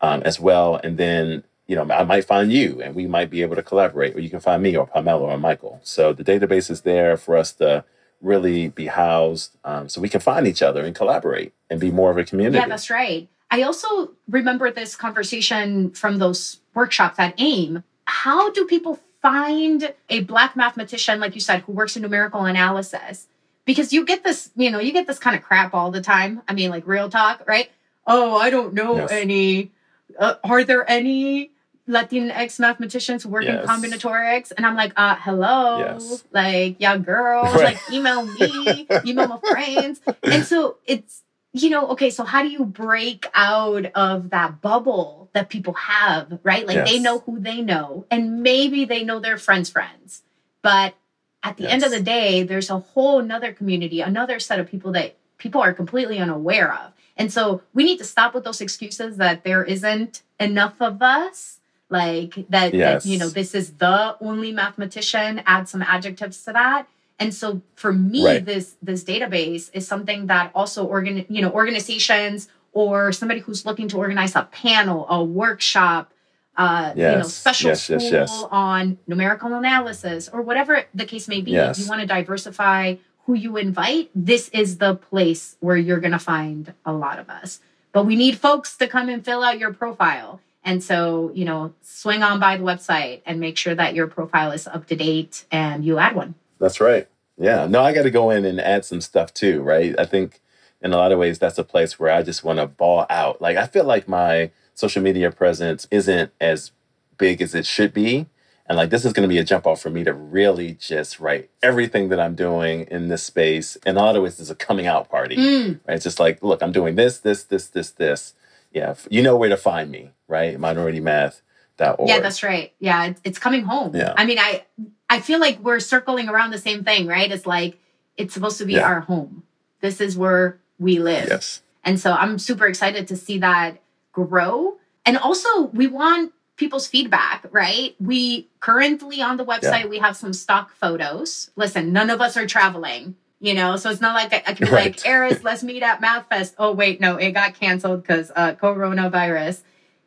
um, 0.00 0.22
as 0.24 0.40
well. 0.40 0.76
And 0.76 0.98
then, 0.98 1.44
you 1.66 1.76
know, 1.76 1.90
I 1.92 2.04
might 2.04 2.24
find 2.24 2.52
you 2.52 2.80
and 2.82 2.94
we 2.94 3.06
might 3.06 3.30
be 3.30 3.42
able 3.42 3.56
to 3.56 3.62
collaborate, 3.62 4.16
or 4.16 4.20
you 4.20 4.30
can 4.30 4.40
find 4.40 4.62
me 4.62 4.76
or 4.76 4.86
Pamela 4.86 5.24
or 5.24 5.38
Michael. 5.38 5.80
So 5.82 6.12
the 6.12 6.24
database 6.24 6.70
is 6.70 6.82
there 6.82 7.16
for 7.16 7.36
us 7.36 7.52
to 7.54 7.84
really 8.24 8.68
be 8.68 8.86
housed 8.86 9.56
um, 9.64 9.88
so 9.88 10.00
we 10.00 10.08
can 10.08 10.20
find 10.20 10.46
each 10.46 10.62
other 10.62 10.84
and 10.84 10.94
collaborate 10.94 11.52
and 11.70 11.78
be 11.78 11.90
more 11.90 12.10
of 12.10 12.18
a 12.18 12.24
community. 12.24 12.58
Yeah, 12.58 12.68
that's 12.68 12.90
right. 12.90 13.28
I 13.50 13.62
also 13.62 14.12
remember 14.28 14.70
this 14.70 14.96
conversation 14.96 15.90
from 15.90 16.18
those 16.18 16.60
workshops 16.74 17.18
at 17.18 17.34
AIM. 17.38 17.84
How 18.06 18.50
do 18.50 18.66
people 18.66 18.98
find 19.24 19.94
a 20.10 20.20
black 20.20 20.54
mathematician, 20.54 21.18
like 21.18 21.34
you 21.34 21.40
said, 21.40 21.62
who 21.62 21.72
works 21.72 21.96
in 21.96 22.02
numerical 22.02 22.44
analysis. 22.44 23.26
Because 23.64 23.90
you 23.90 24.04
get 24.04 24.22
this, 24.22 24.50
you 24.54 24.70
know, 24.70 24.78
you 24.78 24.92
get 24.92 25.06
this 25.06 25.18
kind 25.18 25.34
of 25.34 25.42
crap 25.42 25.72
all 25.72 25.90
the 25.90 26.02
time. 26.02 26.42
I 26.46 26.52
mean, 26.52 26.68
like 26.68 26.86
real 26.86 27.08
talk, 27.08 27.42
right? 27.48 27.70
Oh, 28.06 28.36
I 28.36 28.50
don't 28.50 28.74
know 28.74 28.96
yes. 28.96 29.10
any. 29.10 29.70
Uh, 30.18 30.34
are 30.44 30.62
there 30.62 30.88
any 30.88 31.50
Latinx 31.88 32.58
mathematicians 32.58 33.22
who 33.22 33.28
work 33.28 33.44
yes. 33.44 33.62
in 33.62 33.68
combinatorics? 33.68 34.52
And 34.56 34.64
I'm 34.64 34.76
like, 34.76 34.92
uh, 34.96 35.16
hello, 35.18 35.78
yes. 35.78 36.24
like, 36.32 36.76
yeah, 36.78 36.96
girl, 36.96 37.42
right. 37.44 37.74
like, 37.74 37.78
email 37.92 38.24
me, 38.26 38.86
email 39.04 39.28
my 39.28 39.38
friends. 39.40 40.00
And 40.22 40.44
so 40.44 40.78
it's, 40.86 41.22
you 41.52 41.70
know, 41.70 41.88
okay, 41.90 42.10
so 42.10 42.24
how 42.24 42.42
do 42.42 42.48
you 42.48 42.64
break 42.64 43.26
out 43.34 43.86
of 43.94 44.30
that 44.30 44.60
bubble 44.60 45.30
that 45.34 45.50
people 45.50 45.74
have, 45.74 46.38
right? 46.42 46.66
Like 46.66 46.76
yes. 46.76 46.90
they 46.90 46.98
know 46.98 47.18
who 47.20 47.38
they 47.38 47.60
know, 47.60 48.06
and 48.10 48.42
maybe 48.42 48.84
they 48.84 49.04
know 49.04 49.20
their 49.20 49.36
friends' 49.36 49.70
friends. 49.70 50.22
But 50.62 50.94
at 51.42 51.58
the 51.58 51.70
end 51.70 51.84
of 51.84 51.90
the 51.90 52.00
day, 52.00 52.42
there's 52.42 52.70
a 52.70 52.78
whole 52.78 53.20
another 53.20 53.52
community, 53.52 54.00
another 54.00 54.40
set 54.40 54.58
of 54.58 54.68
people 54.68 54.92
that 54.92 55.16
people 55.36 55.60
are 55.60 55.74
completely 55.74 56.18
unaware 56.18 56.72
of. 56.72 56.92
And 57.16 57.32
so 57.32 57.62
we 57.74 57.84
need 57.84 57.98
to 57.98 58.04
stop 58.04 58.34
with 58.34 58.44
those 58.44 58.60
excuses 58.60 59.18
that 59.18 59.44
there 59.44 59.62
isn't 59.62 60.22
enough 60.40 60.80
of 60.80 61.02
us. 61.02 61.60
Like 61.94 62.34
that, 62.48 62.74
yes. 62.74 63.04
that 63.04 63.08
you 63.08 63.18
know, 63.18 63.28
this 63.28 63.54
is 63.54 63.72
the 63.74 64.16
only 64.20 64.52
mathematician, 64.52 65.42
add 65.46 65.68
some 65.68 65.82
adjectives 65.82 66.44
to 66.44 66.52
that 66.52 66.86
and 67.18 67.32
so 67.32 67.62
for 67.76 67.92
me, 67.92 68.24
right. 68.24 68.44
this 68.44 68.76
this 68.82 69.04
database 69.04 69.70
is 69.72 69.86
something 69.86 70.26
that 70.26 70.50
also 70.54 70.84
organ 70.84 71.24
you 71.28 71.42
know 71.42 71.50
organizations 71.52 72.48
or 72.72 73.12
somebody 73.12 73.40
who's 73.40 73.64
looking 73.64 73.86
to 73.88 73.96
organize 73.96 74.34
a 74.34 74.42
panel, 74.50 75.06
a 75.08 75.22
workshop, 75.22 76.12
uh, 76.56 76.92
yes. 76.96 77.12
you 77.12 77.18
know, 77.18 77.28
special 77.28 77.68
yes, 77.70 77.84
school 77.84 78.00
yes, 78.00 78.44
on 78.50 78.98
numerical 79.06 79.54
analysis 79.54 80.28
or 80.28 80.42
whatever 80.42 80.84
the 80.92 81.04
case 81.04 81.28
may 81.28 81.40
be. 81.40 81.54
If 81.54 81.78
you 81.78 81.88
want 81.88 82.00
to 82.00 82.06
diversify 82.06 82.96
who 83.26 83.34
you 83.34 83.56
invite, 83.56 84.10
this 84.14 84.48
is 84.48 84.78
the 84.78 84.96
place 84.96 85.56
where 85.60 85.76
you're 85.76 86.00
going 86.00 86.12
to 86.12 86.18
find 86.18 86.74
a 86.84 86.92
lot 86.92 87.20
of 87.20 87.30
us. 87.30 87.60
But 87.92 88.06
we 88.06 88.16
need 88.16 88.38
folks 88.38 88.76
to 88.78 88.88
come 88.88 89.08
and 89.08 89.24
fill 89.24 89.44
out 89.44 89.60
your 89.60 89.72
profile. 89.72 90.40
And 90.64 90.82
so, 90.82 91.30
you 91.34 91.44
know, 91.44 91.74
swing 91.82 92.22
on 92.22 92.40
by 92.40 92.56
the 92.56 92.64
website 92.64 93.20
and 93.26 93.38
make 93.38 93.56
sure 93.56 93.74
that 93.74 93.94
your 93.94 94.06
profile 94.06 94.50
is 94.50 94.66
up 94.66 94.86
to 94.86 94.96
date 94.96 95.44
and 95.50 95.84
you 95.84 95.98
add 95.98 96.16
one. 96.16 96.34
That's 96.58 96.80
right. 96.80 97.06
Yeah. 97.36 97.66
No, 97.66 97.82
I 97.82 97.92
got 97.92 98.04
to 98.04 98.10
go 98.10 98.30
in 98.30 98.44
and 98.44 98.60
add 98.60 98.84
some 98.84 99.00
stuff 99.00 99.34
too, 99.34 99.60
right? 99.60 99.94
I 99.98 100.06
think 100.06 100.40
in 100.80 100.92
a 100.92 100.96
lot 100.96 101.12
of 101.12 101.18
ways, 101.18 101.38
that's 101.38 101.58
a 101.58 101.64
place 101.64 101.98
where 101.98 102.10
I 102.10 102.22
just 102.22 102.44
want 102.44 102.58
to 102.58 102.66
ball 102.66 103.06
out. 103.10 103.42
Like, 103.42 103.56
I 103.56 103.66
feel 103.66 103.84
like 103.84 104.08
my 104.08 104.50
social 104.74 105.02
media 105.02 105.30
presence 105.30 105.86
isn't 105.90 106.32
as 106.40 106.72
big 107.18 107.42
as 107.42 107.54
it 107.54 107.66
should 107.66 107.92
be. 107.92 108.26
And 108.66 108.78
like, 108.78 108.88
this 108.88 109.04
is 109.04 109.12
going 109.12 109.28
to 109.28 109.32
be 109.32 109.38
a 109.38 109.44
jump 109.44 109.66
off 109.66 109.82
for 109.82 109.90
me 109.90 110.04
to 110.04 110.14
really 110.14 110.74
just 110.74 111.20
write 111.20 111.50
everything 111.62 112.08
that 112.08 112.18
I'm 112.18 112.34
doing 112.34 112.86
in 112.90 113.08
this 113.08 113.22
space. 113.22 113.76
In 113.84 113.96
a 113.96 114.00
lot 114.00 114.16
of 114.16 114.22
ways, 114.22 114.40
it's 114.40 114.48
a 114.48 114.54
coming 114.54 114.86
out 114.86 115.10
party, 115.10 115.36
mm. 115.36 115.80
right? 115.86 115.94
It's 115.94 116.04
just 116.04 116.18
like, 116.18 116.42
look, 116.42 116.62
I'm 116.62 116.72
doing 116.72 116.94
this, 116.94 117.18
this, 117.18 117.44
this, 117.44 117.68
this, 117.68 117.90
this. 117.90 118.34
Yeah. 118.74 118.94
You 119.08 119.22
know 119.22 119.36
where 119.36 119.48
to 119.48 119.56
find 119.56 119.90
me, 119.90 120.10
right? 120.28 120.58
Minority 120.58 121.00
Math. 121.00 121.40
Yeah, 121.78 122.20
that's 122.20 122.42
right. 122.42 122.72
Yeah, 122.78 123.14
it's 123.24 123.38
coming 123.38 123.64
home. 123.64 123.96
Yeah. 123.96 124.14
I 124.16 124.26
mean, 124.26 124.38
I 124.38 124.64
I 125.10 125.20
feel 125.20 125.40
like 125.40 125.58
we're 125.58 125.80
circling 125.80 126.28
around 126.28 126.50
the 126.50 126.58
same 126.58 126.84
thing, 126.84 127.06
right? 127.06 127.30
It's 127.30 127.46
like 127.46 127.78
it's 128.16 128.32
supposed 128.32 128.58
to 128.58 128.64
be 128.64 128.74
yeah. 128.74 128.86
our 128.86 129.00
home. 129.00 129.42
This 129.80 130.00
is 130.00 130.16
where 130.16 130.60
we 130.78 130.98
live. 130.98 131.28
Yes. 131.28 131.62
And 131.84 131.98
so 131.98 132.12
I'm 132.12 132.38
super 132.38 132.66
excited 132.66 133.08
to 133.08 133.16
see 133.16 133.38
that 133.38 133.78
grow. 134.12 134.76
And 135.04 135.18
also, 135.18 135.64
we 135.66 135.86
want 135.86 136.32
people's 136.56 136.86
feedback, 136.86 137.44
right? 137.50 137.94
We 138.00 138.48
currently 138.60 139.20
on 139.20 139.36
the 139.36 139.44
website 139.44 139.82
yeah. 139.82 139.86
we 139.86 139.98
have 139.98 140.16
some 140.16 140.32
stock 140.32 140.72
photos. 140.76 141.50
Listen, 141.56 141.92
none 141.92 142.08
of 142.08 142.20
us 142.20 142.36
are 142.36 142.46
traveling, 142.46 143.16
you 143.44 143.52
know, 143.52 143.76
so 143.76 143.90
it's 143.90 144.00
not 144.00 144.14
like 144.14 144.32
I, 144.32 144.50
I 144.50 144.54
can 144.54 144.66
be 144.66 144.72
right. 144.72 144.96
like, 144.96 145.06
Aris, 145.06 145.44
let's 145.44 145.62
meet 145.62 145.82
at 145.82 146.00
MathFest. 146.00 146.54
Oh 146.58 146.72
wait, 146.72 147.00
no, 147.00 147.16
it 147.16 147.32
got 147.32 147.54
canceled 147.54 148.02
because 148.02 148.32
uh, 148.34 148.54
coronavirus. 148.54 149.60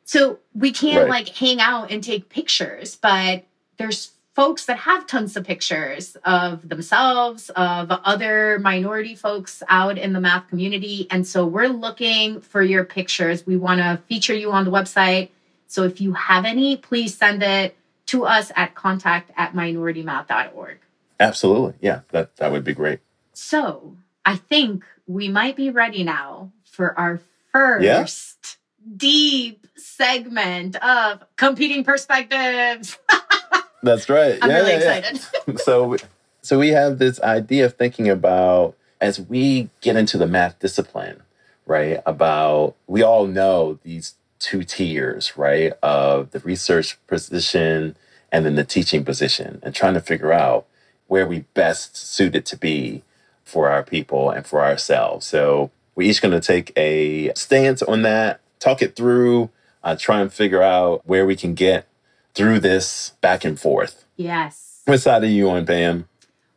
So 0.06 0.39
we 0.56 0.71
can't 0.71 1.10
right. 1.10 1.10
like 1.10 1.30
hang 1.30 1.62
out 1.62 1.91
and 1.91 2.04
take 2.04 2.30
pictures, 2.30 2.95
but 2.95 3.45
there's 3.78 4.12
folks 4.34 4.65
that 4.65 4.78
have 4.78 5.06
tons 5.06 5.38
of 5.38 5.43
pictures 5.43 6.15
of 6.23 6.67
themselves, 6.67 7.50
of 7.52 7.91
other 7.91 8.58
minority 8.60 9.13
folks 9.13 9.62
out 9.67 9.97
in 9.97 10.13
the 10.13 10.21
math 10.21 10.47
community. 10.47 11.08
And 11.12 11.28
so 11.28 11.45
we're 11.45 11.67
looking 11.67 12.41
for 12.41 12.62
your 12.62 12.86
pictures. 12.86 13.45
We 13.45 13.58
want 13.58 13.82
to 13.82 14.02
feature 14.08 14.34
you 14.34 14.52
on 14.52 14.65
the 14.65 14.71
website. 14.71 15.30
So 15.67 15.84
if 15.84 16.02
you 16.02 16.13
have 16.13 16.45
any, 16.45 16.78
please 16.78 17.15
send 17.15 17.43
it 17.43 17.76
to 18.08 18.26
us 18.26 18.52
at 18.56 18.73
contact 18.73 19.32
at 19.36 19.54
minoritymath.org. 19.54 20.78
Absolutely. 21.19 21.73
Yeah, 21.82 22.02
that, 22.10 22.36
that 22.38 22.52
would 22.52 22.63
be 22.63 22.73
great. 22.73 23.00
So 23.39 23.95
I 24.26 24.36
think 24.36 24.84
we 25.06 25.30
might 25.30 25.56
be 25.56 25.69
ready 25.69 26.04
now 26.04 26.52
for 26.65 26.97
our 26.97 27.21
first 27.52 28.38
yeah. 28.43 28.95
deep 28.97 29.67
segment 29.76 30.76
of 30.78 31.23
competing 31.36 31.84
perspectives. 31.84 32.97
That's 33.84 34.10
right. 34.10 34.39
I'm 34.41 34.50
yeah, 34.50 34.58
really 34.58 34.71
yeah, 34.71 34.95
excited. 34.95 35.60
So, 35.60 35.97
so 36.41 36.58
we 36.58 36.69
have 36.69 36.97
this 36.97 37.21
idea 37.21 37.67
of 37.67 37.76
thinking 37.76 38.10
about 38.10 38.76
as 39.00 39.21
we 39.21 39.69
get 39.82 39.95
into 39.95 40.17
the 40.17 40.26
math 40.26 40.58
discipline, 40.58 41.21
right? 41.67 42.02
About 42.08 42.76
we 42.88 43.04
all 43.04 43.28
know 43.28 43.78
these 43.84 44.15
two 44.39 44.63
tiers, 44.63 45.38
right? 45.38 45.73
Of 45.84 46.32
the 46.32 46.39
research 46.39 46.97
position 47.06 47.95
and 48.32 48.47
then 48.47 48.56
the 48.56 48.63
teaching 48.63 49.06
position, 49.06 49.60
and 49.62 49.76
trying 49.76 49.93
to 49.93 50.02
figure 50.02 50.34
out 50.34 50.65
where 51.06 51.28
we 51.28 51.41
best 51.54 51.95
suited 51.95 52.43
to 52.47 52.58
be 52.58 53.04
for 53.47 53.69
our 53.69 53.83
people 53.83 54.29
and 54.29 54.45
for 54.45 54.63
ourselves. 54.63 55.25
So 55.25 55.71
we're 55.95 56.10
each 56.10 56.21
going 56.21 56.39
to 56.39 56.45
take 56.45 56.71
a 56.77 57.33
stance 57.33 57.81
on 57.81 58.01
that, 58.03 58.41
talk 58.60 58.81
it 58.81 58.95
through, 58.95 59.49
uh, 59.83 59.95
try 59.95 60.19
and 60.21 60.31
figure 60.31 60.62
out 60.62 61.01
where 61.05 61.25
we 61.25 61.36
can 61.36 61.53
get 61.53 61.88
through 62.33 62.60
this 62.60 63.13
back 63.21 63.45
and 63.45 63.60
forth. 63.60 64.05
Yes. 64.15 64.81
What 64.86 64.99
side 65.01 65.23
are 65.23 65.27
you 65.27 65.49
on, 65.49 65.65
Pam? 65.65 66.07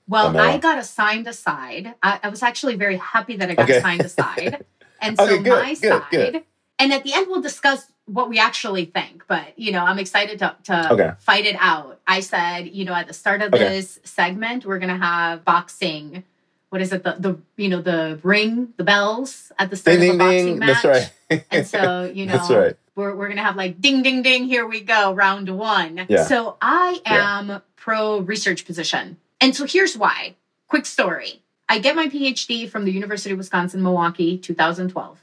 Well? 0.09 0.37
I 0.37 0.59
got 0.59 0.79
assigned 0.79 1.27
a 1.29 1.33
side. 1.33 1.95
I, 2.03 2.19
I 2.25 2.29
was 2.29 2.43
actually 2.43 2.75
very 2.75 2.97
happy 2.97 3.37
that 3.37 3.51
I 3.51 3.55
got 3.55 3.65
Okay. 3.65 3.79
assigned 3.79 4.05
a 4.05 4.09
side. 4.09 4.65
And 5.03 5.17
so 5.17 5.25
Okay, 5.25 5.39
good, 5.43 5.63
my 5.63 5.73
good, 5.73 5.81
side, 5.81 6.11
good. 6.11 6.43
and 6.79 6.93
at 6.93 7.05
the 7.05 7.15
end 7.15 7.27
we'll 7.31 7.41
discuss 7.41 7.91
what 8.05 8.29
we 8.29 8.39
actually 8.39 8.85
think. 8.85 9.25
But 9.27 9.59
you 9.59 9.73
know, 9.73 9.83
I'm 9.83 9.99
excited 9.99 10.39
to, 10.41 10.55
to 10.65 10.93
Okay. 10.93 11.11
fight 11.21 11.47
it 11.47 11.57
out. 11.59 12.03
I 12.07 12.21
said, 12.21 12.69
you 12.69 12.85
know, 12.85 12.93
at 12.93 13.07
the 13.07 13.15
start 13.15 13.41
of 13.41 13.55
Okay. 13.55 13.65
this 13.65 13.99
segment, 14.05 14.67
we're 14.67 14.79
gonna 14.79 14.99
have 14.99 15.43
boxing. 15.43 16.23
What 16.71 16.81
is 16.81 16.93
it? 16.93 17.03
The 17.05 17.17
the 17.19 17.39
you 17.57 17.69
know 17.69 17.83
the 17.83 18.19
ring, 18.23 18.73
the 18.77 18.85
bells 18.85 19.53
at 19.59 19.71
the 19.71 19.77
start 19.77 19.99
Ding, 20.01 20.11
of 20.11 20.15
a 20.17 20.19
boxing 20.19 20.47
ding. 20.47 20.59
match. 20.61 20.83
That's 20.83 21.11
right. 21.31 21.45
And 21.51 21.67
so, 21.67 22.05
you 22.15 22.27
know, 22.27 22.33
That's 22.33 22.51
right. 22.51 22.77
we're, 22.95 23.15
we're 23.15 23.27
going 23.27 23.37
to 23.37 23.43
have 23.43 23.57
like 23.57 23.81
ding, 23.81 24.03
ding, 24.03 24.23
ding, 24.23 24.45
here 24.45 24.67
we 24.67 24.81
go, 24.81 25.13
round 25.13 25.49
one. 25.49 26.07
Yeah. 26.09 26.25
So 26.25 26.57
I 26.63 27.01
Yeah. 27.05 27.39
am 27.41 27.63
pro 27.77 28.21
research 28.21 28.65
position. 28.65 29.17
And 29.41 29.55
so 29.55 29.65
here's 29.67 29.97
why. 29.97 30.35
Quick 30.69 30.87
story. 30.87 31.43
I 31.69 31.79
get 31.79 31.95
my 31.97 32.09
PhD 32.09 32.69
from 32.69 32.85
the 32.85 32.91
University 32.93 33.31
of 33.33 33.39
Wisconsin, 33.39 33.83
Milwaukee, 33.83 34.39
2012. 34.39 35.19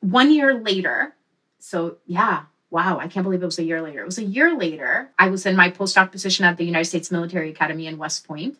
One 0.00 0.32
year 0.32 0.54
later, 0.54 1.14
so 1.60 1.96
yeah, 2.06 2.42
wow, 2.70 2.98
I 2.98 3.06
can't 3.08 3.22
believe 3.24 3.42
it 3.42 3.46
was 3.46 3.58
a 3.58 3.64
year 3.64 3.80
later. 3.80 4.02
It 4.02 4.06
was 4.06 4.18
a 4.18 4.24
year 4.24 4.56
later. 4.56 5.10
I 5.18 5.28
was 5.28 5.46
in 5.46 5.54
my 5.56 5.70
postdoc 5.70 6.10
position 6.12 6.44
at 6.44 6.56
the 6.56 6.64
United 6.64 6.86
States 6.86 7.10
Military 7.10 7.50
Academy 7.50 7.86
in 7.86 7.96
West 7.98 8.26
Point. 8.26 8.58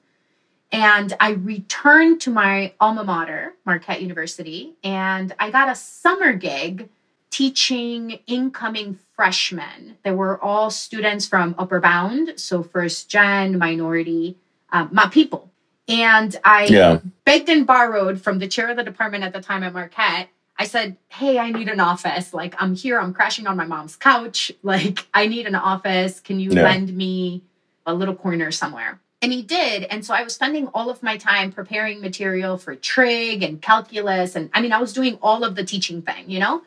And 0.74 1.12
I 1.20 1.30
returned 1.30 2.20
to 2.22 2.30
my 2.32 2.72
alma 2.80 3.04
mater, 3.04 3.54
Marquette 3.64 4.02
University, 4.02 4.74
and 4.82 5.32
I 5.38 5.50
got 5.50 5.68
a 5.68 5.74
summer 5.76 6.32
gig 6.32 6.88
teaching 7.30 8.18
incoming 8.26 8.98
freshmen. 9.14 9.98
They 10.02 10.10
were 10.10 10.42
all 10.42 10.70
students 10.70 11.26
from 11.28 11.54
Upward 11.58 11.82
Bound, 11.82 12.40
so 12.40 12.64
first 12.64 13.08
gen, 13.08 13.56
minority, 13.56 14.36
um, 14.72 14.88
my 14.90 15.06
people. 15.06 15.52
And 15.86 16.34
I 16.44 16.64
Yeah. 16.64 16.98
begged 17.24 17.48
and 17.48 17.64
borrowed 17.64 18.20
from 18.20 18.40
the 18.40 18.48
chair 18.48 18.68
of 18.68 18.76
the 18.76 18.82
department 18.82 19.22
at 19.22 19.32
the 19.32 19.40
time 19.40 19.62
at 19.62 19.72
Marquette. 19.72 20.28
I 20.58 20.64
said, 20.66 20.96
Hey, 21.08 21.38
I 21.38 21.50
need 21.50 21.68
an 21.68 21.78
office. 21.78 22.34
Like, 22.34 22.60
I'm 22.60 22.74
here, 22.74 22.98
I'm 22.98 23.14
crashing 23.14 23.46
on 23.46 23.56
my 23.56 23.64
mom's 23.64 23.94
couch. 23.94 24.50
Like, 24.64 25.06
I 25.14 25.28
need 25.28 25.46
an 25.46 25.54
office. 25.54 26.18
Can 26.18 26.40
you 26.40 26.50
Yeah. 26.50 26.64
lend 26.64 26.96
me 26.96 27.42
a 27.86 27.94
little 27.94 28.16
corner 28.16 28.50
somewhere? 28.50 28.98
And 29.24 29.32
he 29.32 29.40
did. 29.42 29.84
And 29.84 30.04
so 30.04 30.12
I 30.12 30.22
was 30.22 30.34
spending 30.34 30.66
all 30.74 30.90
of 30.90 31.02
my 31.02 31.16
time 31.16 31.50
preparing 31.50 32.02
material 32.02 32.58
for 32.58 32.74
trig 32.74 33.42
and 33.42 33.60
calculus. 33.62 34.36
And 34.36 34.50
I 34.52 34.60
mean, 34.60 34.70
I 34.70 34.78
was 34.82 34.92
doing 34.92 35.18
all 35.22 35.44
of 35.44 35.54
the 35.54 35.64
teaching 35.64 36.02
thing, 36.02 36.28
you 36.30 36.40
know, 36.40 36.60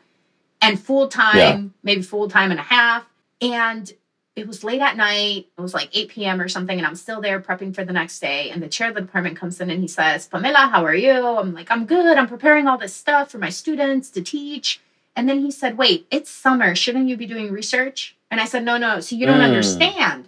and 0.60 0.78
full 0.80 1.06
time, 1.06 1.36
Yeah. 1.36 1.62
maybe 1.84 2.02
full 2.02 2.28
time 2.28 2.50
and 2.50 2.58
a 2.58 2.64
half. 2.64 3.04
And 3.40 3.92
it 4.34 4.48
was 4.48 4.64
late 4.64 4.80
at 4.80 4.96
night. 4.96 5.46
It 5.56 5.60
was 5.60 5.72
like 5.72 5.90
8 5.92 6.08
p.m. 6.08 6.40
or 6.40 6.48
something. 6.48 6.76
And 6.76 6.84
I'm 6.84 6.96
still 6.96 7.20
there 7.20 7.38
prepping 7.40 7.72
for 7.76 7.84
the 7.84 7.92
next 7.92 8.18
day. 8.18 8.50
And 8.50 8.60
the 8.60 8.68
chair 8.68 8.88
of 8.88 8.96
the 8.96 9.02
department 9.02 9.36
comes 9.36 9.60
in 9.60 9.70
and 9.70 9.80
he 9.80 9.86
says, 9.88 10.26
Pamela, 10.26 10.68
how 10.72 10.84
are 10.84 10.94
you? 10.96 11.12
I'm 11.12 11.54
like, 11.54 11.70
I'm 11.70 11.86
good. 11.86 12.18
I'm 12.18 12.26
preparing 12.26 12.66
all 12.66 12.76
this 12.78 12.92
stuff 12.94 13.30
for 13.30 13.38
my 13.38 13.50
students 13.50 14.10
to 14.10 14.20
teach. 14.20 14.80
And 15.14 15.28
then 15.28 15.40
he 15.42 15.52
said, 15.52 15.78
Wait, 15.78 16.08
it's 16.10 16.28
summer. 16.28 16.74
Shouldn't 16.74 17.08
you 17.08 17.16
be 17.16 17.26
doing 17.26 17.52
research? 17.52 18.16
And 18.32 18.40
I 18.40 18.46
said, 18.46 18.64
No, 18.64 18.78
no. 18.78 18.98
So 18.98 19.14
you 19.14 19.26
don't 19.26 19.38
Mm. 19.40 19.44
understand. 19.44 20.26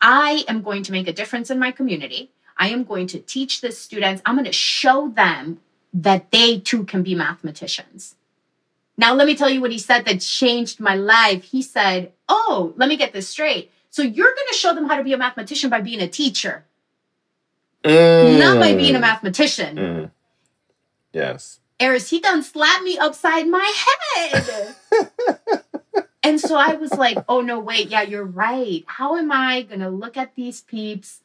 I 0.00 0.44
am 0.48 0.62
going 0.62 0.82
to 0.84 0.92
make 0.92 1.08
a 1.08 1.12
difference 1.12 1.50
in 1.50 1.58
my 1.58 1.70
community. 1.72 2.30
I 2.58 2.68
am 2.68 2.84
going 2.84 3.06
to 3.08 3.18
teach 3.18 3.60
the 3.60 3.72
students. 3.72 4.22
I'm 4.24 4.34
going 4.34 4.44
to 4.46 4.52
show 4.52 5.08
them 5.08 5.60
that 5.92 6.30
they 6.30 6.58
too 6.58 6.84
can 6.84 7.02
be 7.02 7.14
mathematicians. 7.14 8.14
Now, 8.98 9.14
let 9.14 9.26
me 9.26 9.34
tell 9.36 9.50
you 9.50 9.60
what 9.60 9.72
he 9.72 9.78
said 9.78 10.04
that 10.06 10.20
changed 10.20 10.80
my 10.80 10.94
life. 10.94 11.44
He 11.44 11.60
said, 11.62 12.12
Oh, 12.28 12.72
let 12.76 12.88
me 12.88 12.96
get 12.96 13.12
this 13.12 13.28
straight. 13.28 13.70
So 13.90 14.02
you're 14.02 14.34
going 14.34 14.48
to 14.50 14.54
show 14.58 14.74
them 14.74 14.86
how 14.88 14.96
to 14.96 15.04
be 15.04 15.12
a 15.12 15.18
mathematician 15.18 15.70
by 15.70 15.80
being 15.80 16.00
a 16.00 16.08
teacher, 16.08 16.64
not 17.84 18.58
by 18.58 18.74
being 18.74 18.94
a 18.94 18.98
Mm. 18.98 19.02
mathematician. 19.02 19.76
Mm. 19.76 20.10
Yes. 21.12 21.60
Aris, 21.80 22.08
he 22.10 22.20
done 22.20 22.42
slapped 22.42 22.82
me 22.82 22.98
upside 22.98 23.46
my 23.48 23.72
head. 24.16 24.74
and 26.26 26.40
so 26.40 26.56
I 26.56 26.74
was 26.74 26.92
like, 26.92 27.16
oh 27.28 27.40
no, 27.40 27.60
wait, 27.60 27.88
yeah, 27.88 28.02
you're 28.02 28.24
right. 28.24 28.84
How 28.86 29.16
am 29.16 29.30
I 29.30 29.62
gonna 29.62 29.90
look 29.90 30.16
at 30.16 30.34
these 30.34 30.60
peeps 30.60 31.20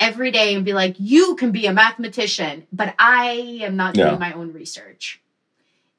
every 0.00 0.32
day 0.32 0.54
and 0.54 0.64
be 0.64 0.72
like, 0.72 0.96
you 0.98 1.36
can 1.36 1.52
be 1.52 1.66
a 1.66 1.72
mathematician, 1.72 2.66
but 2.72 2.94
I 2.98 3.60
am 3.62 3.76
not 3.76 3.96
Yeah. 3.96 4.08
doing 4.08 4.18
my 4.18 4.32
own 4.32 4.52
research. 4.52 5.20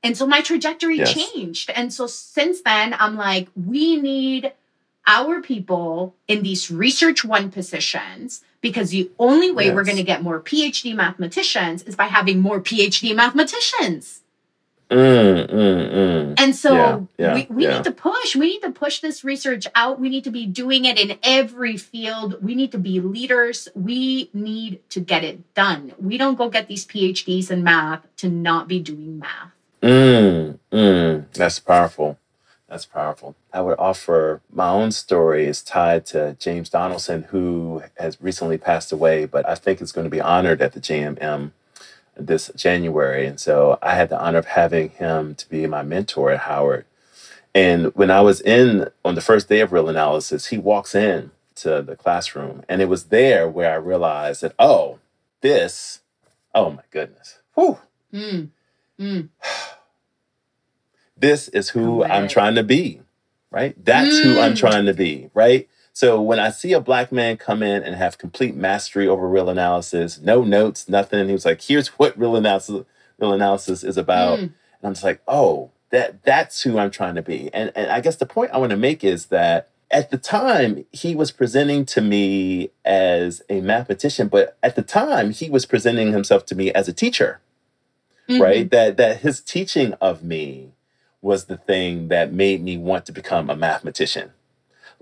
And 0.04 0.18
so 0.18 0.28
my 0.28 0.42
trajectory 0.42 0.98
Yes. 0.98 1.14
changed. 1.14 1.70
And 1.70 1.94
so 1.94 2.08
since 2.08 2.62
then, 2.62 2.94
I'm 3.00 3.16
like, 3.16 3.48
we 3.56 3.96
need 3.96 4.52
our 5.08 5.42
people 5.42 6.16
in 6.28 6.44
these 6.44 6.70
research 6.70 7.24
one 7.24 7.50
positions 7.52 8.44
because 8.60 8.90
the 8.90 9.10
only 9.20 9.52
way 9.52 9.70
we're 9.72 9.84
going 9.86 9.98
to 9.98 10.04
get 10.04 10.24
more 10.24 10.40
PhD 10.42 10.94
mathematicians 10.96 11.84
is 11.84 11.96
by 11.96 12.06
having 12.06 12.42
more 12.42 12.60
PhD 12.62 13.16
mathematicians. 13.16 14.23
Mm, 14.90 15.50
mm, 15.50 15.92
mm. 15.94 16.36
And 16.38 16.56
so 16.56 16.76
Yeah, 16.76 17.00
yeah, 17.18 17.34
we, 17.36 17.48
we 17.50 17.64
yeah. 17.64 17.76
need 17.78 17.84
to 17.86 17.92
push. 17.92 18.36
We 18.36 18.48
need 18.48 18.62
to 18.62 18.72
push 18.72 19.00
this 19.00 19.24
research 19.24 19.68
out. 19.76 20.00
We 20.00 20.10
need 20.10 20.24
to 20.26 20.32
be 20.32 20.46
doing 20.46 20.86
it 20.86 21.00
in 21.00 21.18
every 21.24 21.78
field. 21.78 22.44
We 22.44 22.56
need 22.56 22.72
to 22.74 22.78
be 22.78 23.00
leaders. 23.00 23.68
We 23.76 24.30
need 24.34 24.88
to 24.90 25.00
get 25.00 25.24
it 25.24 25.54
done. 25.56 25.94
We 26.00 26.18
don't 26.18 26.38
go 26.38 26.50
get 26.50 26.68
these 26.68 26.86
PhDs 26.86 27.50
in 27.52 27.64
math 27.64 28.06
to 28.18 28.30
not 28.30 28.68
be 28.68 28.80
doing 28.80 29.20
math. 29.20 29.52
Mm, 29.82 30.60
mm. 30.72 31.26
That's 31.34 31.60
powerful. 31.60 32.18
That's 32.70 32.86
powerful. 32.86 33.36
I 33.54 33.62
would 33.62 33.78
offer 33.78 34.42
my 34.52 34.70
own 34.70 34.92
story 34.92 35.46
is 35.46 35.62
tied 35.62 36.06
to 36.08 36.36
James 36.40 36.70
Donaldson, 36.70 37.24
who 37.24 37.84
has 37.98 38.20
recently 38.22 38.58
passed 38.58 38.92
away, 38.92 39.26
but 39.26 39.48
I 39.48 39.56
think 39.56 39.82
is 39.82 39.92
going 39.92 40.06
to 40.06 40.10
be 40.12 40.22
honored 40.22 40.62
at 40.62 40.74
the 40.74 40.80
JMM 40.80 41.52
this 42.18 42.52
January. 42.56 43.26
And 43.28 43.40
so 43.40 43.80
I 43.82 43.96
had 43.96 44.10
the 44.10 44.20
honor 44.20 44.40
of 44.40 44.46
having 44.48 44.90
him 44.90 45.36
to 45.36 45.50
be 45.50 45.68
my 45.68 45.84
mentor 45.84 46.32
at 46.32 46.42
Howard. 46.42 46.86
And 47.56 47.94
when 47.96 48.12
I 48.12 48.22
was 48.22 48.42
in 48.42 48.88
on 49.06 49.16
the 49.16 49.22
first 49.22 49.50
day 49.50 49.62
of 49.62 49.74
real 49.74 49.90
analysis, 49.90 50.48
he 50.48 50.58
walks 50.58 50.96
in 50.96 51.32
to 51.56 51.82
the 51.82 51.96
classroom. 51.96 52.64
And 52.70 52.82
it 52.82 52.90
was 52.90 53.06
there 53.06 53.48
where 53.50 53.72
I 53.72 53.76
realized 53.76 54.42
that, 54.42 54.56
oh, 54.60 55.00
this, 55.42 56.02
oh 56.56 56.72
my 56.72 56.84
goodness. 56.92 57.40
Whew. 57.56 57.80
Mm, 58.14 58.50
mm, 59.00 59.30
this 61.18 61.48
is 61.50 61.70
who 61.70 61.98
with 61.98 62.12
I'm 62.12 62.28
trying 62.28 62.56
to 62.56 62.64
be, 62.64 63.02
right? 63.52 63.76
That's 63.84 64.20
who 64.20 64.40
I'm 64.40 64.54
Mm. 64.54 64.58
trying 64.60 64.86
to 64.88 64.94
be, 64.94 65.30
right? 65.34 65.70
So 65.96 66.20
when 66.20 66.40
I 66.40 66.50
see 66.50 66.74
a 66.74 66.80
black 66.80 67.12
man 67.12 67.38
come 67.38 67.62
in 67.62 67.84
and 67.84 67.96
have 67.96 68.18
complete 68.18 68.56
mastery 68.56 69.08
over 69.08 69.28
real 69.28 69.48
analysis, 69.50 70.20
no 70.20 70.44
notes, 70.44 70.90
nothing, 70.90 71.28
he 71.28 71.34
was 71.34 71.46
like, 71.46 71.62
"Here's 71.62 71.90
what 71.90 72.18
real 72.18 72.36
analysis 72.36 72.84
real 73.20 73.32
analysis 73.34 73.84
is 73.84 73.96
about," 73.96 74.40
Mm. 74.40 74.42
and 74.42 74.54
I'm 74.84 74.94
just 74.94 75.04
like, 75.04 75.22
"Oh, 75.28 75.70
that 75.92 76.24
that's 76.24 76.64
who 76.64 76.80
I'm 76.80 76.90
trying 76.90 77.14
to 77.16 77.22
be." 77.22 77.52
And 77.54 77.72
and 77.76 77.92
I 77.92 78.02
guess 78.02 78.16
the 78.16 78.26
point 78.26 78.52
I 78.54 78.58
want 78.58 78.72
to 78.72 78.78
make 78.78 79.04
is 79.04 79.28
that 79.28 79.70
at 79.92 80.10
the 80.10 80.18
time 80.18 80.84
he 80.92 81.14
was 81.14 81.30
presenting 81.32 81.86
to 81.86 82.02
me 82.02 82.72
as 82.84 83.44
a 83.48 83.62
mathematician, 83.62 84.28
but 84.30 84.58
at 84.64 84.76
the 84.76 84.82
time 84.82 85.30
he 85.30 85.48
was 85.52 85.68
presenting 85.68 86.12
himself 86.12 86.44
to 86.48 86.56
me 86.56 86.72
as 86.74 86.88
a 86.88 86.94
teacher 86.94 87.40
Mhm. 88.28 88.40
right 88.40 88.72
that 88.72 88.98
that 88.98 89.18
his 89.20 89.42
teaching 89.42 89.94
of 90.02 90.24
me 90.24 90.72
was 91.22 91.46
the 91.46 91.58
thing 91.58 92.08
that 92.08 92.34
made 92.34 92.64
me 92.64 92.78
want 92.78 93.06
to 93.06 93.12
become 93.12 93.50
a 93.52 93.56
mathematician 93.56 94.32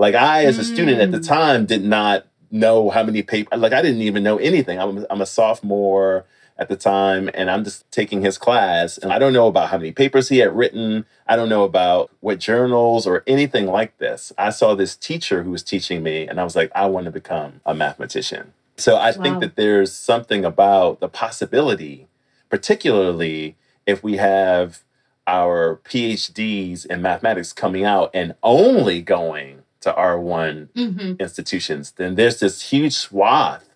like 0.01 0.15
i 0.15 0.43
as 0.45 0.57
a 0.57 0.63
student 0.63 0.99
at 1.05 1.11
the 1.11 1.19
Mm. 1.19 1.27
time 1.37 1.65
did 1.73 1.83
not 1.83 2.17
know 2.49 2.89
how 2.89 3.03
many 3.03 3.21
papers 3.33 3.59
like 3.65 3.73
i 3.79 3.81
didn't 3.81 4.01
even 4.01 4.23
know 4.23 4.37
anything. 4.37 4.77
I'm, 4.79 5.05
I'm 5.11 5.21
a 5.21 5.25
sophomore 5.25 6.25
at 6.57 6.67
the 6.69 6.75
time 6.75 7.23
and 7.33 7.49
i'm 7.51 7.63
just 7.63 7.79
taking 7.91 8.21
his 8.21 8.37
class 8.45 8.97
and 8.97 9.09
i 9.13 9.17
don't 9.21 9.33
know 9.39 9.47
about 9.47 9.69
how 9.69 9.77
many 9.77 9.91
papers 10.03 10.27
he 10.29 10.39
had 10.43 10.51
written. 10.55 11.05
I 11.31 11.35
don't 11.37 11.47
know 11.55 11.63
about 11.63 12.03
what 12.19 12.39
journals 12.39 13.07
or 13.07 13.23
anything 13.35 13.65
like 13.67 13.97
this. 13.99 14.33
I 14.37 14.49
saw 14.49 14.75
this 14.75 14.93
teacher 15.09 15.43
who 15.43 15.51
was 15.51 15.63
teaching 15.63 15.99
me 16.03 16.27
and 16.27 16.39
i 16.41 16.43
was 16.43 16.55
like 16.55 16.71
i 16.75 16.85
want 16.87 17.05
to 17.05 17.11
become 17.11 17.61
a 17.65 17.73
mathematician. 17.73 18.53
So 18.77 18.97
i 18.97 19.11
think 19.11 19.39
that 19.43 19.55
there's 19.55 19.91
something 19.93 20.43
about 20.53 20.99
the 20.99 21.09
possibility 21.09 22.07
particularly 22.49 23.55
if 23.85 24.03
we 24.03 24.17
have 24.17 24.83
our 25.27 25.79
PhDs 25.85 26.85
in 26.85 27.01
mathematics 27.01 27.53
coming 27.53 27.85
out 27.85 28.09
and 28.13 28.35
only 28.43 29.01
going 29.01 29.61
to 29.82 29.94
R1 29.94 30.70
Mhm. 30.76 31.20
institutions, 31.20 31.91
then 31.98 32.15
there's 32.15 32.39
this 32.39 32.62
huge 32.72 32.94
swath 32.94 33.67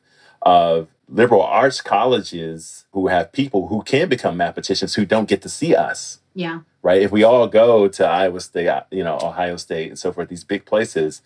of 0.41 0.87
liberal 1.09 1.41
arts 1.43 1.81
colleges 1.81 2.85
who 2.93 3.07
have 3.07 3.31
people 3.31 3.67
who 3.67 3.81
can 3.83 4.07
become 4.09 4.37
mathematicians 4.37 4.95
who 4.95 5.05
don't 5.05 5.27
get 5.27 5.41
to 5.41 5.49
see 5.49 5.75
us 5.75 6.19
Yeah. 6.33 6.59
right? 6.81 7.01
If 7.01 7.11
we 7.11 7.23
all 7.23 7.47
go 7.47 7.87
to 7.87 8.05
Iowa 8.05 8.39
State, 8.41 8.67
uh, 8.67 8.83
you 8.91 9.03
know, 9.03 9.17
Ohio 9.21 9.57
State, 9.57 9.89
and 9.89 9.99
so 9.99 10.11
forth, 10.11 10.29
these 10.29 10.43
big 10.43 10.65
places, 10.65 11.21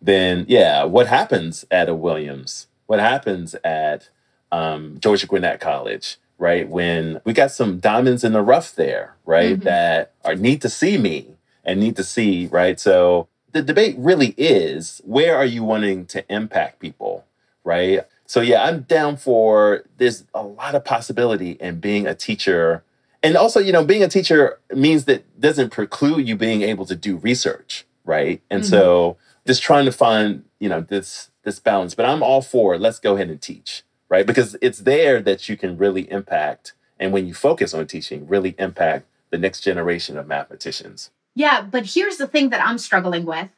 then 0.00 0.44
yeah, 0.48 0.84
what 0.84 1.06
happens 1.08 1.64
at 1.70 1.88
a 1.88 1.94
Williams? 1.94 2.66
What 2.86 3.00
happens 3.00 3.54
at 3.64 4.08
um, 4.52 4.96
Georgia 5.00 5.26
Gwinnett 5.26 5.60
College? 5.60 6.16
Right 6.38 6.68
when 6.68 7.20
we 7.24 7.32
got 7.32 7.50
some 7.50 7.80
diamonds 7.80 8.22
in 8.22 8.32
the 8.32 8.42
rough 8.42 8.74
there, 8.74 9.16
right? 9.26 9.58
Mhm. 9.58 9.64
That 9.64 10.12
are 10.24 10.36
need 10.36 10.62
to 10.62 10.68
see 10.68 10.96
me 10.96 11.36
and 11.64 11.80
need 11.80 11.96
to 11.96 12.04
see, 12.04 12.46
right? 12.46 12.78
So 12.78 13.26
the 13.52 13.62
debate 13.62 13.96
really 13.98 14.34
is: 14.38 15.02
where 15.04 15.36
are 15.36 15.46
you 15.46 15.64
wanting 15.64 16.06
to 16.06 16.24
impact 16.32 16.80
people? 16.80 17.24
right? 17.64 18.02
So 18.26 18.40
yeah, 18.40 18.64
I'm 18.64 18.82
down 18.82 19.16
for 19.16 19.84
there's 19.98 20.24
a 20.34 20.42
lot 20.42 20.74
of 20.74 20.84
possibility 20.84 21.52
in 21.52 21.80
being 21.80 22.06
a 22.06 22.14
teacher. 22.14 22.84
And 23.22 23.36
also, 23.36 23.60
you 23.60 23.72
know, 23.72 23.84
being 23.84 24.02
a 24.02 24.08
teacher 24.08 24.58
means 24.74 25.06
that 25.06 25.40
doesn't 25.40 25.70
preclude 25.70 26.28
you 26.28 26.36
being 26.36 26.62
able 26.62 26.86
to 26.86 26.96
do 26.96 27.16
research, 27.18 27.86
right? 28.04 28.40
And 28.50 28.62
Mhm. 28.62 28.66
so 28.66 29.18
just 29.46 29.62
trying 29.62 29.84
to 29.86 29.92
find, 29.92 30.44
you 30.60 30.68
know, 30.68 30.80
this 30.80 31.30
this 31.44 31.58
balance. 31.60 31.94
But 31.94 32.06
I'm 32.06 32.22
all 32.22 32.42
for 32.42 32.78
let's 32.78 33.00
go 33.00 33.16
ahead 33.16 33.30
and 33.30 33.40
teach, 33.42 33.82
right? 34.08 34.26
Because 34.26 34.56
it's 34.62 34.80
there 34.80 35.20
that 35.22 35.48
you 35.48 35.56
can 35.56 35.76
really 35.78 36.10
impact 36.10 36.74
and 37.00 37.12
when 37.12 37.26
you 37.26 37.34
focus 37.34 37.74
on 37.74 37.86
teaching, 37.86 38.28
really 38.28 38.54
impact 38.58 39.06
the 39.30 39.38
next 39.38 39.62
generation 39.62 40.18
of 40.18 40.26
mathematicians. 40.28 41.10
Yeah, 41.38 41.60
but 41.62 41.86
here's 41.86 42.16
the 42.16 42.26
thing 42.26 42.50
that 42.50 42.60
I'm 42.66 42.78
struggling 42.78 43.24
with. 43.24 43.48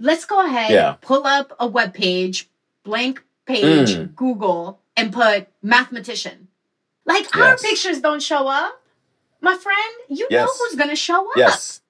Let's 0.00 0.24
go 0.24 0.44
ahead, 0.44 0.72
Yeah. 0.72 0.96
pull 1.00 1.24
up 1.26 1.54
a 1.60 1.66
web 1.68 1.94
page, 1.94 2.48
blank 2.82 3.22
page, 3.46 3.90
Mm. 3.94 4.16
Google, 4.16 4.80
and 4.96 5.12
put 5.12 5.46
mathematician. 5.62 6.48
Like 7.04 7.34
our 7.36 7.56
pictures 7.56 8.00
don't 8.00 8.20
show 8.22 8.48
up, 8.48 8.82
my 9.40 9.56
friend. 9.56 9.92
You 10.08 10.26
know 10.30 10.46
who's 10.58 10.74
gonna 10.74 10.96
show 10.96 11.20
up. 11.30 11.36
Yes. 11.36 11.80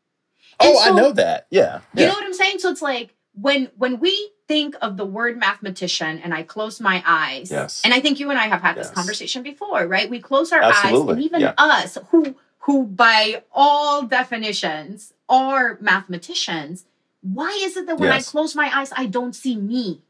And 0.61 0.74
Oh, 0.74 0.83
I 0.83 0.90
know 0.90 1.11
that. 1.12 1.46
Yeah. 1.50 1.81
You 1.94 2.07
know 2.07 2.12
what 2.12 2.24
I'm 2.24 2.35
saying? 2.35 2.59
So 2.59 2.68
it's 2.70 2.83
like 2.83 3.14
when 3.33 3.70
when 3.79 3.98
we 3.98 4.12
think 4.46 4.76
of 4.83 4.96
the 4.98 5.07
word 5.07 5.38
mathematician 5.38 6.18
and 6.22 6.35
I 6.35 6.42
close 6.42 6.81
my 6.81 7.03
eyes, 7.07 7.50
Yes. 7.50 7.81
and 7.85 7.94
I 7.94 8.00
think 8.00 8.20
you 8.20 8.29
and 8.29 8.38
I 8.38 8.46
have 8.48 8.61
had 8.61 8.76
this 8.76 8.90
conversation 8.90 9.42
before, 9.42 9.87
right? 9.87 10.11
We 10.11 10.20
close 10.20 10.53
our 10.53 10.62
eyes, 10.62 10.74
Absolutely, 10.85 11.12
and 11.14 11.22
even 11.22 11.40
yeah. 11.40 11.55
us, 11.57 11.96
who 12.11 12.35
who 12.64 12.85
by 12.85 13.42
all 13.53 14.03
definitions 14.03 15.14
are 15.31 15.79
mathematicians, 15.81 16.85
why 17.23 17.59
is 17.62 17.77
it 17.77 17.87
that 17.87 17.99
when 17.99 18.11
Yes. 18.11 18.29
I 18.29 18.31
close 18.31 18.55
my 18.55 18.71
eyes, 18.75 18.93
I 18.97 19.07
don't 19.07 19.35
see 19.35 19.57
me 19.57 20.03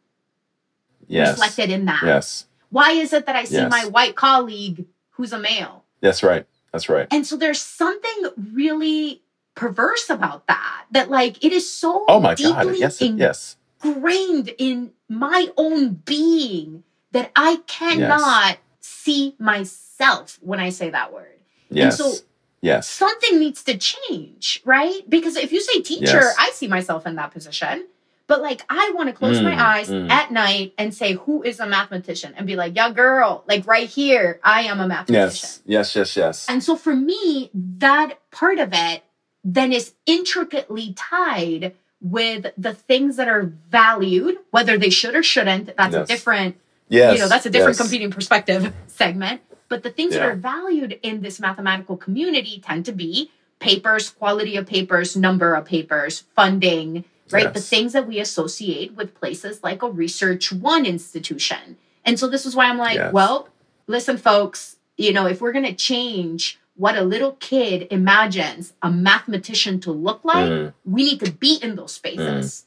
yes. 1.07 1.31
reflected 1.33 1.71
in 1.71 1.85
that? 1.87 2.03
Yes. 2.05 2.47
Why 2.71 2.93
is 2.93 3.13
it 3.13 3.27
that 3.27 3.37
I 3.37 3.45
see 3.45 3.57
Yes. 3.57 3.71
my 3.71 3.85
white 3.87 4.17
colleague 4.17 4.87
who's 5.11 5.33
a 5.33 5.39
male? 5.39 5.85
That's 6.01 6.23
right. 6.23 6.47
That's 6.73 6.89
right. 6.89 7.07
And 7.11 7.27
so 7.27 7.37
there's 7.37 7.61
something 7.61 8.31
really 8.55 9.23
perverse 9.55 10.09
about 10.09 10.47
that. 10.47 10.87
That 10.93 11.11
like 11.11 11.45
it 11.45 11.53
is 11.53 11.71
so 11.71 12.05
Oh 12.09 12.21
my 12.21 12.35
deeply 12.35 12.53
God. 12.53 12.77
Yes. 12.79 13.01
in- 13.03 13.19
Yes. 13.19 13.57
ingrained 13.85 14.55
in 14.59 14.93
my 15.09 15.49
own 15.57 15.95
being 16.05 16.85
that 17.13 17.33
I 17.35 17.57
cannot 17.67 18.59
see 18.81 19.35
myself 19.39 20.39
when 20.41 20.61
I 20.61 20.71
say 20.71 20.91
that 20.91 21.13
word. 21.13 21.39
Yes. 21.69 21.99
so- 21.99 22.15
yes. 22.62 22.88
Something 22.88 23.38
needs 23.38 23.62
to 23.64 23.77
change, 23.77 24.61
right? 24.64 25.01
Because 25.09 25.37
if 25.37 25.53
you 25.53 25.61
say 25.61 25.81
teacher, 25.81 26.20
Yes. 26.20 26.35
I 26.38 26.51
see 26.53 26.68
myself 26.68 27.07
in 27.07 27.16
that 27.16 27.31
position. 27.33 27.87
But 28.27 28.42
like 28.42 28.62
I 28.68 28.92
want 28.94 29.09
to 29.09 29.12
close 29.12 29.40
Mm, 29.40 29.44
my 29.44 29.61
eyes 29.77 29.88
mm. 29.88 30.09
at 30.09 30.31
night 30.31 30.73
and 30.79 30.94
say, 30.94 31.14
who 31.14 31.42
is 31.42 31.59
a 31.59 31.66
mathematician? 31.66 32.33
And 32.37 32.46
be 32.46 32.55
like, 32.55 32.77
yeah, 32.77 32.90
girl, 32.92 33.42
like 33.49 33.66
right 33.66 33.88
here, 33.88 34.38
I 34.44 34.62
am 34.62 34.79
a 34.79 34.87
mathematician. 34.87 35.49
Yes. 35.64 35.94
Yes. 35.94 35.96
Yes. 35.96 36.16
Yes. 36.16 36.46
And 36.49 36.62
so 36.62 36.77
for 36.77 36.94
me, 36.94 37.51
that 37.55 38.14
part 38.31 38.61
of 38.61 38.70
it 38.73 39.03
then 39.42 39.73
is 39.73 39.94
intricately 40.07 40.92
tied 40.96 41.75
with 42.01 42.46
the 42.57 42.73
things 42.73 43.16
that 43.16 43.27
are 43.29 43.42
valued, 43.68 44.38
whether 44.53 44.79
they 44.79 44.90
should 44.90 45.14
or 45.16 45.23
shouldn't. 45.23 45.77
That's 45.77 45.94
Yes. 45.94 46.05
a 46.05 46.07
different, 46.07 46.57
Yes. 46.88 47.14
you 47.14 47.18
know, 47.20 47.29
that's 47.29 47.46
a 47.46 47.51
different 47.51 47.77
yes. 47.79 47.83
competing 47.83 48.11
perspective 48.12 48.73
segment. 48.87 49.40
But 49.71 49.85
the 49.85 49.91
things 49.91 50.13
that 50.15 50.23
are 50.23 50.35
valued 50.35 50.99
in 51.03 51.23
this 51.23 51.39
mathematical 51.41 51.97
community 51.97 52.61
tend 52.63 52.85
to 52.87 52.93
be 52.93 53.31
papers, 53.61 54.11
quality 54.11 54.57
of 54.57 54.67
papers, 54.67 55.17
number 55.17 55.55
of 55.55 55.65
papers, 55.65 56.25
funding, 56.35 57.05
right? 57.31 57.55
The 57.55 57.61
things 57.61 57.93
that 57.93 58.09
we 58.09 58.19
associate 58.19 58.95
with 58.97 59.15
places 59.15 59.63
like 59.63 59.83
a 59.83 59.89
Research 59.89 60.53
One 60.53 60.85
institution. 60.85 61.77
And 62.05 62.19
so 62.19 62.29
this 62.29 62.45
is 62.45 62.57
why 62.57 62.67
I'm 62.69 62.79
like, 62.79 62.97
Yes. 62.97 63.13
well, 63.13 63.49
listen, 63.87 64.17
folks, 64.17 64.77
you 64.99 65.13
know, 65.13 65.27
if 65.27 65.41
we're 65.41 65.53
going 65.53 65.65
to 65.67 65.75
change 65.75 66.59
what 66.75 66.97
a 66.97 67.03
little 67.03 67.33
kid 67.33 67.87
imagines 67.93 68.73
a 68.83 68.91
mathematician 68.91 69.79
to 69.81 69.93
look 69.93 70.25
like, 70.25 70.51
Mm. 70.51 70.73
we 70.85 71.05
need 71.05 71.21
to 71.21 71.31
be 71.31 71.59
in 71.63 71.77
those 71.77 71.93
spaces. 71.93 72.65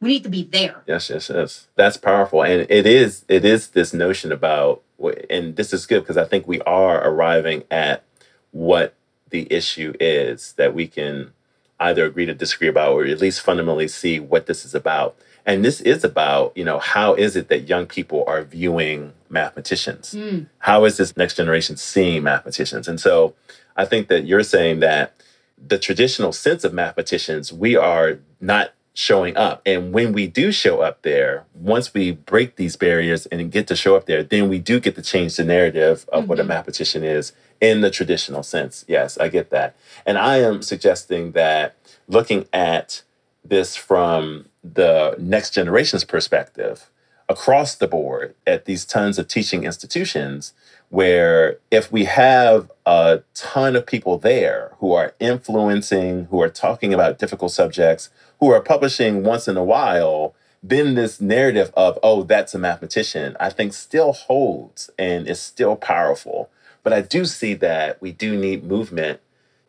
We 0.00 0.08
need 0.08 0.22
to 0.24 0.30
be 0.30 0.44
there. 0.44 0.82
Yes, 0.86 1.10
yes, 1.10 1.28
yes. 1.28 1.68
That's 1.76 1.96
powerful, 1.96 2.42
and 2.42 2.66
it 2.70 2.86
is. 2.86 3.24
It 3.28 3.44
is 3.44 3.68
this 3.68 3.92
notion 3.92 4.32
about, 4.32 4.82
and 5.28 5.56
this 5.56 5.74
is 5.74 5.86
good 5.86 6.00
because 6.00 6.16
I 6.16 6.24
think 6.24 6.48
we 6.48 6.60
are 6.62 7.06
arriving 7.06 7.64
at 7.70 8.04
what 8.50 8.94
the 9.28 9.46
issue 9.52 9.92
is 10.00 10.54
that 10.54 10.74
we 10.74 10.86
can 10.86 11.32
either 11.78 12.04
agree 12.06 12.26
to 12.26 12.34
disagree 12.34 12.68
about, 12.68 12.92
or 12.92 13.04
at 13.04 13.20
least 13.20 13.42
fundamentally 13.42 13.88
see 13.88 14.18
what 14.18 14.46
this 14.46 14.64
is 14.64 14.74
about. 14.74 15.16
And 15.46 15.64
this 15.64 15.80
is 15.80 16.04
about, 16.04 16.56
you 16.56 16.64
know, 16.64 16.78
how 16.78 17.14
is 17.14 17.36
it 17.36 17.48
that 17.48 17.68
young 17.68 17.86
people 17.86 18.24
are 18.26 18.42
viewing 18.42 19.12
mathematicians? 19.28 20.14
Mm. 20.14 20.46
How 20.58 20.84
is 20.84 20.96
this 20.96 21.16
next 21.16 21.36
generation 21.36 21.76
seeing 21.76 22.22
mathematicians? 22.22 22.88
And 22.88 23.00
so, 23.00 23.34
I 23.76 23.84
think 23.84 24.08
that 24.08 24.26
you're 24.26 24.42
saying 24.42 24.80
that 24.80 25.14
the 25.56 25.78
traditional 25.78 26.32
sense 26.32 26.64
of 26.64 26.72
mathematicians, 26.72 27.52
we 27.52 27.76
are 27.76 28.18
not 28.40 28.72
showing 28.94 29.36
up. 29.36 29.62
And 29.64 29.92
when 29.92 30.12
we 30.12 30.26
do 30.26 30.50
show 30.52 30.80
up 30.80 31.02
there, 31.02 31.44
once 31.54 31.94
we 31.94 32.10
break 32.12 32.56
these 32.56 32.76
barriers 32.76 33.26
and 33.26 33.50
get 33.50 33.66
to 33.68 33.76
show 33.76 33.96
up 33.96 34.06
there, 34.06 34.22
then 34.22 34.48
we 34.48 34.58
do 34.58 34.80
get 34.80 34.96
to 34.96 35.02
change 35.02 35.36
the 35.36 35.44
narrative 35.44 36.06
of 36.12 36.28
what 36.28 36.40
a 36.40 36.44
Mhm. 36.44 36.48
mathematician 36.48 37.04
is 37.04 37.32
in 37.60 37.80
the 37.82 37.90
traditional 37.90 38.42
sense. 38.42 38.84
Yes, 38.88 39.16
I 39.18 39.28
get 39.28 39.50
that. 39.50 39.74
And 40.04 40.18
I 40.18 40.38
am 40.38 40.62
suggesting 40.62 41.32
that 41.32 41.76
looking 42.08 42.46
at 42.52 43.02
this 43.44 43.76
from 43.76 44.46
the 44.62 45.14
next 45.18 45.54
generation's 45.54 46.04
perspective 46.04 46.90
across 47.28 47.76
the 47.76 47.86
board 47.86 48.34
at 48.46 48.64
these 48.64 48.84
tons 48.84 49.18
of 49.18 49.28
teaching 49.28 49.64
institutions 49.64 50.52
where 50.88 51.58
if 51.70 51.92
we 51.92 52.04
have 52.04 52.68
a 52.84 53.20
ton 53.34 53.76
of 53.76 53.86
people 53.86 54.18
there 54.18 54.72
who 54.78 54.92
are 54.92 55.14
influencing, 55.20 56.26
who 56.30 56.42
are 56.42 56.48
talking 56.48 56.92
about 56.92 57.18
difficult 57.18 57.52
subjects, 57.52 58.10
who 58.40 58.50
are 58.50 58.60
publishing 58.60 59.22
once 59.22 59.46
in 59.46 59.56
a 59.56 59.64
while, 59.64 60.34
then 60.62 60.94
this 60.94 61.20
narrative 61.20 61.70
of, 61.74 61.98
oh, 62.02 62.22
that's 62.22 62.54
a 62.54 62.58
mathematician, 62.58 63.36
I 63.38 63.50
think 63.50 63.72
still 63.72 64.12
holds 64.12 64.90
and 64.98 65.28
is 65.28 65.40
still 65.40 65.76
powerful. 65.76 66.50
But 66.82 66.92
I 66.92 67.02
do 67.02 67.24
see 67.24 67.54
that 67.54 68.00
we 68.00 68.12
do 68.12 68.36
need 68.36 68.64
movement 68.64 69.20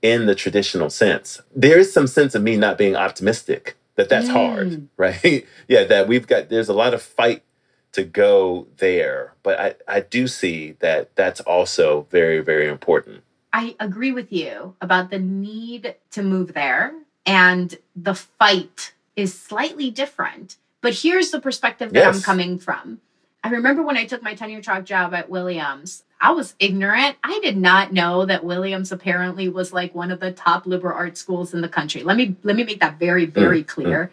in 0.02 0.26
the 0.26 0.36
traditional 0.36 0.90
sense. 0.90 1.42
There 1.56 1.78
is 1.78 1.94
some 1.94 2.08
sense 2.08 2.34
of 2.34 2.42
me 2.42 2.58
not 2.58 2.78
being 2.78 2.96
optimistic 2.96 3.78
that 3.96 4.10
that's 4.10 4.30
hard, 4.30 4.68
Mm. 4.70 4.88
right? 4.98 5.46
yeah, 5.68 5.84
that 5.84 6.08
we've 6.08 6.26
got, 6.26 6.50
there's 6.50 6.70
a 6.70 6.74
lot 6.74 6.94
of 6.94 7.02
fight 7.02 7.44
to 7.92 8.04
go 8.04 8.68
there. 8.78 9.34
But 9.44 9.60
I, 9.60 9.76
I 9.88 10.00
do 10.00 10.28
see 10.28 10.78
that 10.80 11.14
that's 11.16 11.42
also 11.42 12.08
very, 12.10 12.40
very 12.40 12.68
important. 12.70 13.24
I 13.54 13.76
agree 13.82 14.14
with 14.14 14.32
you 14.32 14.76
about 14.82 15.10
the 15.12 15.20
need 15.20 15.96
to 16.12 16.24
move 16.24 16.54
there, 16.54 16.94
and 17.32 17.78
the 17.96 18.14
fight 18.14 18.94
is 19.16 19.38
slightly 19.40 19.90
different. 19.90 20.58
But 20.82 20.96
here's 20.96 21.32
the 21.32 21.40
perspective 21.40 21.94
that 21.94 22.14
I'm 22.14 22.22
coming 22.22 22.60
from. 22.60 23.00
I 23.42 23.50
remember 23.50 23.84
when 23.84 23.96
I 23.96 24.06
took 24.06 24.22
my 24.22 24.36
tenure 24.36 24.62
track 24.62 24.84
job 24.84 25.14
at 25.14 25.30
Williams, 25.30 26.04
I 26.20 26.32
was 26.32 26.56
ignorant. 26.60 27.16
I 27.24 27.40
did 27.42 27.56
not 27.58 27.94
know 27.94 28.26
that 28.26 28.44
Williams 28.44 28.92
apparently 28.92 29.48
was 29.48 29.72
like 29.72 29.96
one 29.96 30.12
of 30.12 30.20
the 30.20 30.32
top 30.32 30.68
liberal 30.68 30.96
arts 30.96 31.22
schools 31.22 31.54
in 31.54 31.62
the 31.62 31.70
country. 31.70 32.04
Let 32.04 32.18
me 32.18 32.36
let 32.44 32.56
me 32.56 32.64
make 32.64 32.82
that 32.82 33.00
very 33.00 33.26
very 33.26 33.62
mm, 33.62 33.66
mm, 33.66 33.68
clear. 33.68 34.12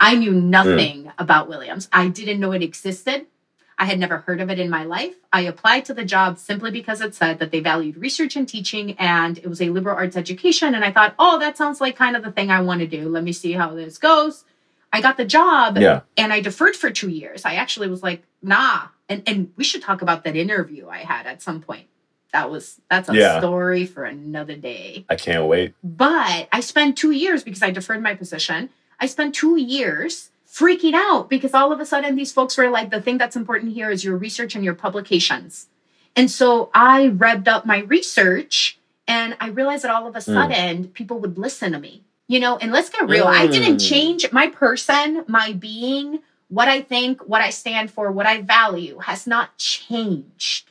I 0.00 0.16
knew 0.16 0.32
nothing 0.32 1.04
mm. 1.04 1.12
about 1.18 1.48
Williams. 1.48 1.88
I 1.92 2.08
didn't 2.08 2.40
know 2.40 2.52
it 2.52 2.62
existed. 2.62 3.26
I 3.78 3.84
had 3.84 3.98
never 3.98 4.18
heard 4.18 4.40
of 4.40 4.48
it 4.50 4.58
in 4.58 4.70
my 4.70 4.84
life. 4.84 5.14
I 5.32 5.42
applied 5.42 5.84
to 5.86 5.94
the 5.94 6.04
job 6.04 6.38
simply 6.38 6.70
because 6.70 7.00
it 7.02 7.14
said 7.14 7.38
that 7.40 7.50
they 7.50 7.60
valued 7.60 7.98
research 7.98 8.34
and 8.34 8.48
teaching 8.48 8.92
and 8.98 9.36
it 9.38 9.46
was 9.48 9.60
a 9.60 9.68
liberal 9.68 9.96
arts 9.96 10.16
education. 10.16 10.74
And 10.74 10.82
I 10.84 10.90
thought, 10.92 11.14
oh, 11.18 11.38
that 11.40 11.58
sounds 11.58 11.80
like 11.80 11.94
kind 11.94 12.16
of 12.16 12.22
the 12.22 12.32
thing 12.32 12.50
I 12.50 12.62
want 12.62 12.80
to 12.80 12.86
do. 12.86 13.08
Let 13.08 13.22
me 13.22 13.32
see 13.32 13.52
how 13.52 13.74
this 13.74 13.98
goes. 13.98 14.44
I 14.92 15.02
got 15.02 15.18
the 15.18 15.26
job 15.26 15.76
Yeah. 15.76 16.00
and 16.16 16.32
I 16.32 16.40
deferred 16.40 16.74
for 16.74 16.90
two 16.90 17.10
years. 17.10 17.44
I 17.44 17.56
actually 17.56 17.88
was 17.88 18.02
like, 18.02 18.22
nah. 18.40 18.84
And 19.10 19.22
and 19.26 19.52
we 19.56 19.62
should 19.64 19.82
talk 19.82 20.00
about 20.00 20.24
that 20.24 20.36
interview 20.36 20.88
I 20.88 20.98
had 20.98 21.26
at 21.26 21.42
some 21.42 21.60
point. 21.60 21.86
That 22.32 22.50
was 22.50 22.80
that's 22.90 23.10
a 23.10 23.14
Yeah. 23.14 23.38
story 23.40 23.84
for 23.84 24.04
another 24.04 24.56
day. 24.56 25.04
I 25.10 25.16
can't 25.16 25.46
wait. 25.46 25.74
But 25.84 26.48
I 26.50 26.60
spent 26.60 26.96
two 26.96 27.10
years 27.10 27.44
because 27.44 27.62
I 27.62 27.70
deferred 27.72 28.02
my 28.02 28.14
position. 28.14 28.70
I 28.98 29.04
spent 29.06 29.34
two 29.34 29.56
years 29.56 30.30
freaking 30.56 30.94
out 30.94 31.28
because 31.28 31.52
all 31.54 31.72
of 31.72 31.80
a 31.80 31.86
sudden 31.86 32.16
these 32.16 32.32
folks 32.32 32.56
were 32.56 32.70
like, 32.70 32.90
the 32.90 33.00
thing 33.00 33.18
that's 33.18 33.36
important 33.36 33.72
here 33.74 33.90
is 33.90 34.04
your 34.04 34.16
research 34.16 34.54
and 34.54 34.64
your 34.64 34.74
publications. 34.74 35.66
And 36.14 36.30
so 36.30 36.70
I 36.74 37.08
revved 37.08 37.46
up 37.48 37.66
my 37.66 37.80
research 37.80 38.78
and 39.06 39.36
I 39.38 39.48
realized 39.48 39.84
that 39.84 39.90
all 39.90 40.06
of 40.06 40.16
a 40.16 40.20
sudden 40.20 40.88
people 40.88 41.18
would 41.20 41.36
listen 41.38 41.72
to 41.72 41.78
me. 41.78 42.02
You 42.28 42.40
know, 42.40 42.56
and 42.56 42.72
let's 42.72 42.90
get 42.90 43.08
real. 43.08 43.28
I 43.28 43.46
didn't 43.46 43.76
Mm. 43.76 43.88
change 43.88 44.32
my 44.32 44.48
person, 44.48 45.24
my 45.28 45.52
being, 45.52 46.18
what 46.48 46.66
I 46.66 46.80
think, 46.80 47.22
what 47.28 47.40
I 47.40 47.50
stand 47.50 47.88
for, 47.92 48.10
what 48.10 48.26
I 48.26 48.40
value 48.42 48.98
has 48.98 49.28
not 49.28 49.56
changed. 49.58 50.70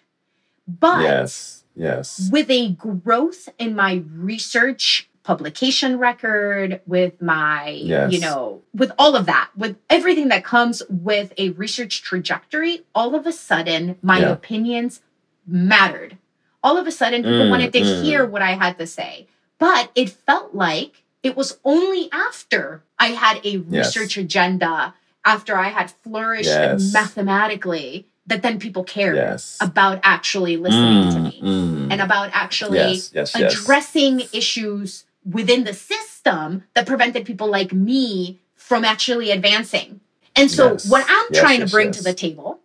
But 0.67 1.03
yes. 1.03 1.63
Yes. 1.77 2.29
with 2.31 2.49
a 2.49 2.71
growth 2.71 3.47
in 3.57 3.73
my 3.73 4.03
research 4.13 5.07
publication 5.25 5.97
record, 5.97 6.81
with 6.85 7.19
my, 7.21 7.69
Yes. 7.69 8.13
you 8.13 8.19
know, 8.19 8.61
with 8.75 8.91
all 8.99 9.15
of 9.15 9.25
that, 9.25 9.49
with 9.57 9.75
everything 9.89 10.27
that 10.29 10.43
comes 10.43 10.83
with 10.87 11.33
a 11.37 11.49
research 11.49 12.03
trajectory, 12.03 12.81
all 12.93 13.15
of 13.15 13.25
a 13.25 13.31
sudden 13.31 13.97
my 14.03 14.19
Yeah. 14.19 14.31
opinions 14.31 15.01
mattered. 15.47 16.17
All 16.63 16.77
of 16.77 16.85
a 16.87 16.91
sudden 16.91 17.23
people 17.23 17.45
Mm, 17.47 17.49
wanted 17.49 17.73
to 17.73 17.79
mm. 17.81 18.01
hear 18.01 18.25
what 18.25 18.41
I 18.43 18.51
had 18.51 18.77
to 18.77 18.85
say. 18.87 19.27
But 19.57 19.89
it 19.95 20.09
felt 20.11 20.53
like 20.53 21.03
it 21.23 21.35
was 21.35 21.57
only 21.65 22.07
after 22.11 22.83
I 22.99 23.07
had 23.07 23.37
a 23.43 23.57
Yes. 23.57 23.65
research 23.67 24.17
agenda, 24.17 24.93
after 25.25 25.57
I 25.57 25.69
had 25.69 25.89
flourished 26.03 26.49
Yes. 26.49 26.93
mathematically, 26.93 28.05
that 28.27 28.41
then 28.43 28.59
people 28.59 28.83
cared 28.83 29.15
Yes. 29.15 29.57
about 29.59 29.99
actually 30.03 30.57
listening 30.57 31.09
to 31.13 31.19
Mm, 31.19 31.23
me 31.23 31.39
mm. 31.41 31.91
and 31.91 32.01
about 32.01 32.29
actually 32.33 32.77
yes, 32.77 33.11
yes, 33.13 33.33
yes. 33.35 33.53
addressing 33.53 34.21
issues 34.33 35.04
within 35.29 35.63
the 35.63 35.73
system 35.73 36.63
that 36.73 36.85
prevented 36.85 37.25
people 37.25 37.47
like 37.47 37.73
me 37.73 38.39
from 38.55 38.85
actually 38.85 39.31
advancing. 39.31 39.99
And 40.35 40.49
so, 40.51 40.71
Yes. 40.73 40.89
what 40.89 41.05
I'm 41.07 41.25
Yes, 41.31 41.39
trying 41.39 41.59
yes, 41.61 41.69
to 41.69 41.75
bring 41.75 41.91
to 41.91 42.03
the 42.03 42.13
table 42.13 42.59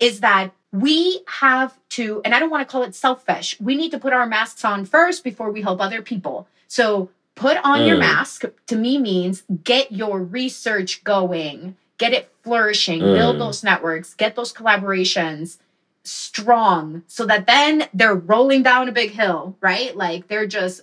is 0.00 0.20
that 0.20 0.50
we 0.72 1.20
have 1.26 1.74
to, 1.90 2.22
and 2.24 2.34
I 2.34 2.38
don't 2.38 2.50
want 2.50 2.66
to 2.66 2.70
call 2.70 2.82
it 2.82 2.94
selfish, 2.94 3.56
we 3.60 3.76
need 3.76 3.90
to 3.90 3.98
put 3.98 4.12
our 4.12 4.26
masks 4.26 4.64
on 4.64 4.84
first 4.84 5.22
before 5.24 5.50
we 5.50 5.62
help 5.62 5.80
other 5.80 6.02
people. 6.02 6.46
So, 6.68 7.10
put 7.34 7.58
on 7.64 7.86
your 7.86 7.96
Mm. 7.96 8.00
mask 8.00 8.44
to 8.66 8.76
me 8.76 8.98
means 8.98 9.42
get 9.64 9.92
your 9.92 10.22
research 10.22 11.02
going, 11.04 11.76
get 11.98 12.12
it 12.12 12.30
flourishing, 12.42 13.00
build 13.00 13.36
Mm. 13.36 13.38
those 13.38 13.62
networks, 13.64 14.14
get 14.14 14.34
those 14.36 14.52
collaborations 14.52 15.58
strong 16.04 17.02
so 17.06 17.24
that 17.26 17.46
then 17.46 17.88
they're 17.94 18.14
rolling 18.14 18.62
down 18.62 18.88
a 18.88 18.92
big 18.92 19.10
hill, 19.12 19.56
right? 19.60 19.96
Like 19.96 20.28
they're 20.28 20.46
just 20.46 20.82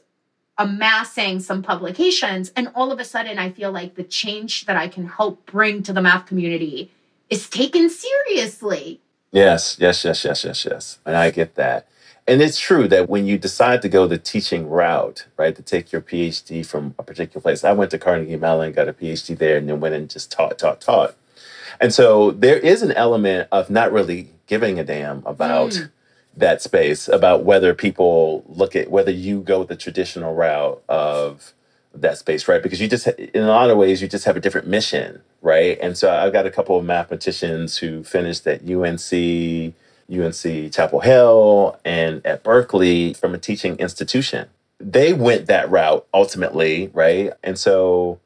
amassing 0.60 1.39
some 1.39 1.63
publications. 1.63 2.52
And 2.56 2.69
all 2.76 2.91
of 2.91 3.00
a 3.00 3.06
sudden, 3.06 3.39
I 3.39 3.50
feel 3.50 3.72
like 3.72 3.95
the 3.95 4.04
change 4.04 4.65
that 4.67 4.78
I 4.78 4.88
can 4.89 5.08
help 5.08 5.45
bring 5.48 5.82
to 5.84 5.93
the 5.93 6.02
math 6.02 6.28
community 6.28 6.91
is 7.30 7.50
taken 7.50 7.89
seriously. 7.89 9.00
Yes, 9.32 9.78
yes, 9.80 10.04
yes, 10.04 10.24
yes, 10.26 10.43
yes, 10.43 10.65
yes. 10.65 11.00
And 11.06 11.15
I 11.15 11.32
get 11.32 11.56
that. 11.56 11.88
And 12.28 12.41
it's 12.43 12.60
true 12.60 12.88
that 12.89 13.10
when 13.10 13.26
you 13.26 13.39
decide 13.39 13.82
to 13.82 13.89
go 13.89 14.06
the 14.06 14.17
teaching 14.19 14.69
route, 14.69 15.26
right, 15.38 15.56
to 15.56 15.63
take 15.63 15.91
your 15.91 16.02
PhD 16.02 16.63
from 16.63 16.93
a 17.00 17.04
particular 17.04 17.41
place, 17.41 17.63
I 17.63 17.72
went 17.72 17.89
to 17.91 17.98
Carnegie 17.98 18.36
Mellon, 18.36 18.72
got 18.74 18.88
a 18.88 18.93
PhD 18.93 19.36
there, 19.36 19.58
and 19.58 19.67
then 19.67 19.80
went 19.80 19.95
and 19.95 20.10
just 20.10 20.32
taught, 20.32 20.60
taught, 20.60 20.82
taught. 20.82 21.15
And 21.82 21.93
so 21.93 22.32
there 22.32 22.58
is 22.58 22.84
an 22.84 22.91
element 22.91 23.48
of 23.52 23.69
not 23.72 23.91
really 23.91 24.32
giving 24.45 24.80
a 24.80 24.84
damn 24.84 25.24
about 25.26 25.72
Mm. 25.72 25.91
That 26.37 26.61
space, 26.61 27.07
about 27.07 27.43
whether 27.43 27.73
people 27.73 28.43
look 28.47 28.75
at 28.75 28.89
whether 28.89 29.11
you 29.11 29.41
go 29.41 29.63
the 29.63 29.75
traditional 29.75 30.33
route 30.33 30.81
of 30.87 31.53
that 31.93 32.17
space, 32.17 32.47
right? 32.47 32.61
Because 32.61 32.79
you 32.79 32.87
just, 32.87 33.07
in 33.07 33.43
a 33.43 33.47
lot 33.47 33.69
of 33.69 33.77
ways, 33.77 34.01
you 34.01 34.07
just 34.07 34.25
have 34.25 34.37
a 34.37 34.39
different 34.39 34.67
mission, 34.67 35.21
right? 35.41 35.77
And 35.81 35.97
so 35.97 36.11
I've 36.11 36.33
got 36.33 36.45
a 36.45 36.51
couple 36.51 36.77
of 36.77 36.85
mathematicians 36.85 37.77
who 37.77 38.03
finished 38.03 38.45
at 38.47 38.61
UNC, 38.61 39.73
UNC 40.11 40.71
Chapel 40.73 41.01
Hill, 41.01 41.79
and 41.83 42.25
at 42.25 42.43
Berkeley 42.43 43.13
from 43.13 43.33
a 43.33 43.37
teaching 43.37 43.75
institution. 43.77 44.49
They 44.79 45.13
went 45.13 45.47
that 45.47 45.69
route 45.69 46.05
ultimately, 46.13 46.89
right? 46.93 47.33
And 47.43 47.57
so 47.59 48.19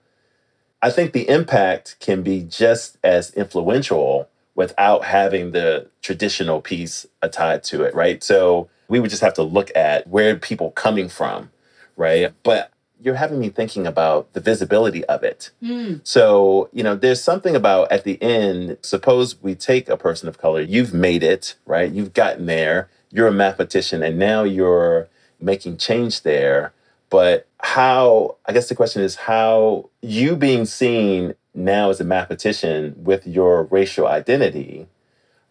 I 0.81 0.89
think 0.91 1.13
the 1.13 1.27
impact 1.29 1.95
can 1.99 2.21
be 2.21 2.43
just 2.43 2.97
as 3.03 3.31
influential 3.33 4.29
without 4.55 5.05
having 5.05 5.51
the 5.51 5.89
traditional 6.01 6.61
piece 6.61 7.05
tied 7.31 7.63
to 7.63 7.83
it, 7.83 7.93
right? 7.95 8.23
So 8.23 8.69
we 8.87 8.99
would 8.99 9.09
just 9.09 9.21
have 9.21 9.33
to 9.35 9.43
look 9.43 9.71
at 9.75 10.07
where 10.07 10.35
people 10.35 10.71
coming 10.71 11.09
from, 11.09 11.51
right? 11.95 12.31
But 12.43 12.71
you're 13.01 13.15
having 13.15 13.39
me 13.39 13.49
thinking 13.49 13.85
about 13.85 14.31
the 14.33 14.39
visibility 14.39 15.03
of 15.05 15.23
it. 15.23 15.51
Mm. 15.61 15.99
So, 16.03 16.69
you 16.71 16.83
know, 16.83 16.95
there's 16.95 17.21
something 17.21 17.55
about 17.55 17.91
at 17.91 18.03
the 18.05 18.21
end, 18.21 18.77
suppose 18.81 19.41
we 19.41 19.55
take 19.55 19.89
a 19.89 19.97
person 19.97 20.29
of 20.29 20.37
color, 20.37 20.61
you've 20.61 20.93
made 20.93 21.23
it, 21.23 21.55
right? 21.65 21.91
You've 21.91 22.13
gotten 22.13 22.45
there, 22.45 22.89
you're 23.11 23.27
a 23.27 23.31
mathematician, 23.31 24.03
and 24.03 24.17
now 24.17 24.43
you're 24.43 25.09
making 25.39 25.77
change 25.77 26.21
there. 26.21 26.73
But 27.09 27.47
how, 27.59 28.37
I 28.45 28.53
guess 28.53 28.69
the 28.69 28.75
question 28.75 29.03
is 29.03 29.15
how 29.15 29.89
you 30.01 30.35
being 30.35 30.65
seen 30.65 31.35
now 31.53 31.89
as 31.89 31.99
a 31.99 32.03
mathematician 32.03 32.95
with 32.97 33.27
your 33.27 33.63
racial 33.63 34.07
identity 34.07 34.87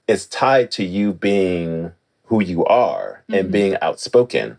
is 0.09 0.27
tied 0.27 0.71
to 0.73 0.85
you 0.85 1.13
being 1.13 1.93
who 2.27 2.43
you 2.43 2.65
are 2.65 3.25
and 3.29 3.49
Mhm. 3.49 3.53
being 3.53 3.77
outspoken. 3.83 4.59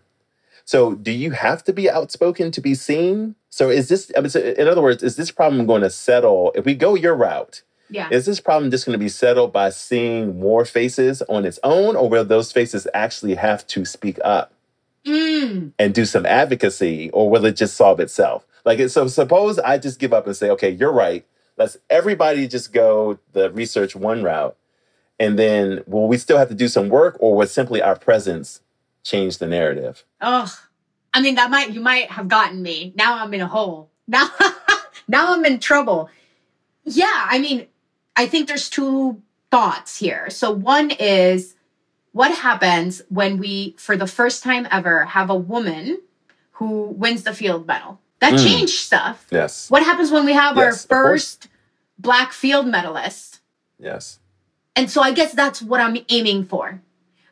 So, 0.66 0.94
do 0.96 1.12
you 1.12 1.32
have 1.32 1.64
to 1.66 1.74
be 1.74 1.90
outspoken 1.90 2.52
to 2.52 2.62
be 2.62 2.74
seen? 2.74 3.36
So, 3.50 3.70
is 3.70 3.90
this, 3.90 4.12
I 4.16 4.22
mean, 4.22 4.30
so 4.30 4.40
in 4.40 4.68
other 4.68 4.82
words, 4.82 5.04
is 5.04 5.18
this 5.18 5.32
problem 5.32 5.66
going 5.66 5.82
to 5.82 5.90
settle 5.90 6.52
if 6.56 6.64
we 6.64 6.74
go 6.76 6.96
your 6.96 7.16
route? 7.16 7.64
Yeah. 7.90 8.08
Is 8.10 8.26
this 8.26 8.40
problem 8.40 8.72
just 8.72 8.86
going 8.86 8.98
to 8.98 9.04
be 9.04 9.10
settled 9.10 9.52
by 9.52 9.70
seeing 9.70 10.40
more 10.40 10.64
faces 10.66 11.22
on 11.24 11.44
its 11.46 11.60
own, 11.64 11.96
or 11.98 12.08
will 12.10 12.24
those 12.24 12.52
faces 12.54 12.88
actually 12.94 13.36
have 13.36 13.68
to 13.68 13.84
speak 13.86 14.18
up 14.24 14.54
Mm. 15.06 15.74
and 15.78 15.94
do 15.94 16.06
some 16.06 16.26
advocacy, 16.26 17.10
or 17.12 17.30
will 17.30 17.46
it 17.46 17.58
just 17.58 17.76
solve 17.76 18.00
itself? 18.00 18.46
Like, 18.64 18.90
so 18.90 19.08
suppose 19.08 19.60
I 19.60 19.78
just 19.78 20.00
give 20.00 20.14
up 20.14 20.26
and 20.26 20.36
say, 20.36 20.50
okay, 20.52 20.70
you're 20.70 20.94
right. 20.94 21.26
Let's 21.58 21.78
everybody 21.90 22.48
just 22.48 22.74
go 22.74 23.20
the 23.34 23.52
research 23.52 23.96
one 23.96 24.24
route. 24.24 24.58
And 25.20 25.38
then 25.38 25.84
will 25.86 26.08
we 26.08 26.18
still 26.18 26.38
have 26.38 26.50
to 26.50 26.56
do 26.56 26.68
some 26.68 26.90
work, 26.90 27.18
or 27.20 27.36
will 27.36 27.48
simply 27.48 27.82
our 27.82 27.96
presence 27.96 28.62
change 29.04 29.38
the 29.38 29.48
narrative? 29.48 30.04
Oh, 30.22 30.54
I 31.14 31.22
mean, 31.22 31.36
that 31.36 31.52
might, 31.52 31.72
you 31.72 31.82
might 31.82 32.10
have 32.12 32.28
gotten 32.28 32.62
me. 32.62 32.94
Now 32.96 33.20
I'm 33.20 33.34
in 33.34 33.42
a 33.42 33.48
hole. 33.48 33.90
Now, 34.06 34.30
now 35.08 35.34
I'm 35.34 35.46
in 35.46 35.60
trouble. 35.60 36.10
Yeah. 36.84 37.28
I 37.30 37.40
mean, 37.40 37.68
I 38.18 38.26
think 38.26 38.50
there's 38.50 38.70
two 38.70 39.22
thoughts 39.50 39.98
here. 39.98 40.30
So 40.30 40.52
one 40.52 40.92
is 40.92 41.56
what 42.12 42.32
happens 42.32 43.02
when 43.08 43.38
we, 43.38 43.76
for 43.78 43.96
the 43.96 44.08
first 44.08 44.44
time 44.44 44.68
ever, 44.72 45.06
have 45.06 45.30
a 45.30 45.36
woman 45.36 46.02
who 46.54 46.88
wins 46.88 47.24
the 47.24 47.34
Fields 47.34 47.66
Medal? 47.66 48.00
That 48.24 48.36
Mm. 48.36 48.44
changed 48.46 48.76
stuff. 48.76 49.28
Yes. 49.32 49.70
What 49.70 49.84
happens 49.84 50.10
when 50.10 50.24
we 50.24 50.32
have 50.32 50.56
Yes, 50.56 50.86
our 50.90 50.98
first 50.98 51.50
black 52.00 52.32
Fields 52.32 52.70
medalist? 52.70 53.42
Yes. 53.78 54.20
And 54.78 54.90
so 54.90 55.02
I 55.02 55.12
guess 55.12 55.34
that's 55.34 55.62
what 55.62 55.82
I'm 55.82 55.98
aiming 56.08 56.46
for, 56.46 56.82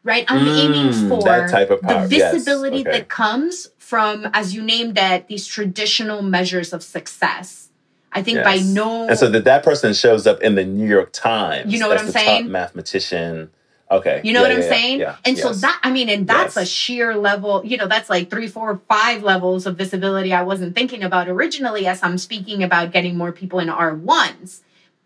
right? 0.04 0.26
I'm 0.28 0.46
Mm, 0.46 0.58
aiming 0.58 0.92
for 1.10 1.24
that 1.24 1.50
type 1.50 1.70
of 1.70 1.82
power. 1.82 2.06
the 2.10 2.18
Yes, 2.18 2.34
visibility 2.34 2.82
okay. 2.82 2.92
that 2.92 3.08
comes 3.08 3.70
from, 3.78 4.30
as 4.34 4.54
you 4.54 4.62
named 4.62 4.98
it, 4.98 5.30
these 5.30 5.48
traditional 5.48 6.22
measures 6.22 6.74
of 6.74 6.84
success. 6.84 7.70
I 8.12 8.22
think 8.22 8.44
by 8.44 8.58
no, 8.58 9.08
And 9.08 9.18
so 9.18 9.30
that 9.30 9.46
that 9.46 9.64
person 9.64 9.94
shows 9.94 10.28
up 10.28 10.42
in 10.42 10.56
the 10.56 10.66
New 10.66 10.90
York 10.90 11.14
Times. 11.14 11.72
You 11.72 11.80
know 11.80 11.88
what 11.88 11.96
as 11.96 12.02
I'm 12.02 12.08
the 12.08 12.12
saying? 12.20 12.44
Top 12.44 12.52
mathematician. 12.52 13.50
Okay. 13.92 14.22
you 14.24 14.34
know 14.34 14.42
Yeah, 14.42 14.48
what 14.48 14.56
I'm 14.56 14.62
yeah, 14.64 14.70
saying? 14.70 15.00
Yeah. 15.02 15.16
And 15.26 15.38
so 15.38 15.54
that, 15.54 15.80
I 15.84 15.92
mean, 15.92 16.10
and 16.10 16.26
that's 16.28 16.58
a 16.58 16.66
sheer 16.66 17.16
level, 17.16 17.64
you 17.66 17.78
know, 17.78 17.88
that's 17.88 18.10
like 18.10 18.30
three, 18.30 18.48
four, 18.48 18.82
five 18.88 19.22
levels 19.24 19.66
of 19.66 19.78
visibility 19.78 20.34
I 20.34 20.44
wasn't 20.44 20.76
thinking 20.76 21.04
about 21.04 21.28
originally 21.28 21.86
as 21.88 22.02
I'm 22.02 22.18
speaking 22.18 22.64
about 22.64 22.92
getting 22.92 23.18
more 23.18 23.32
people 23.32 23.60
in 23.60 23.68
R1s. 23.68 24.62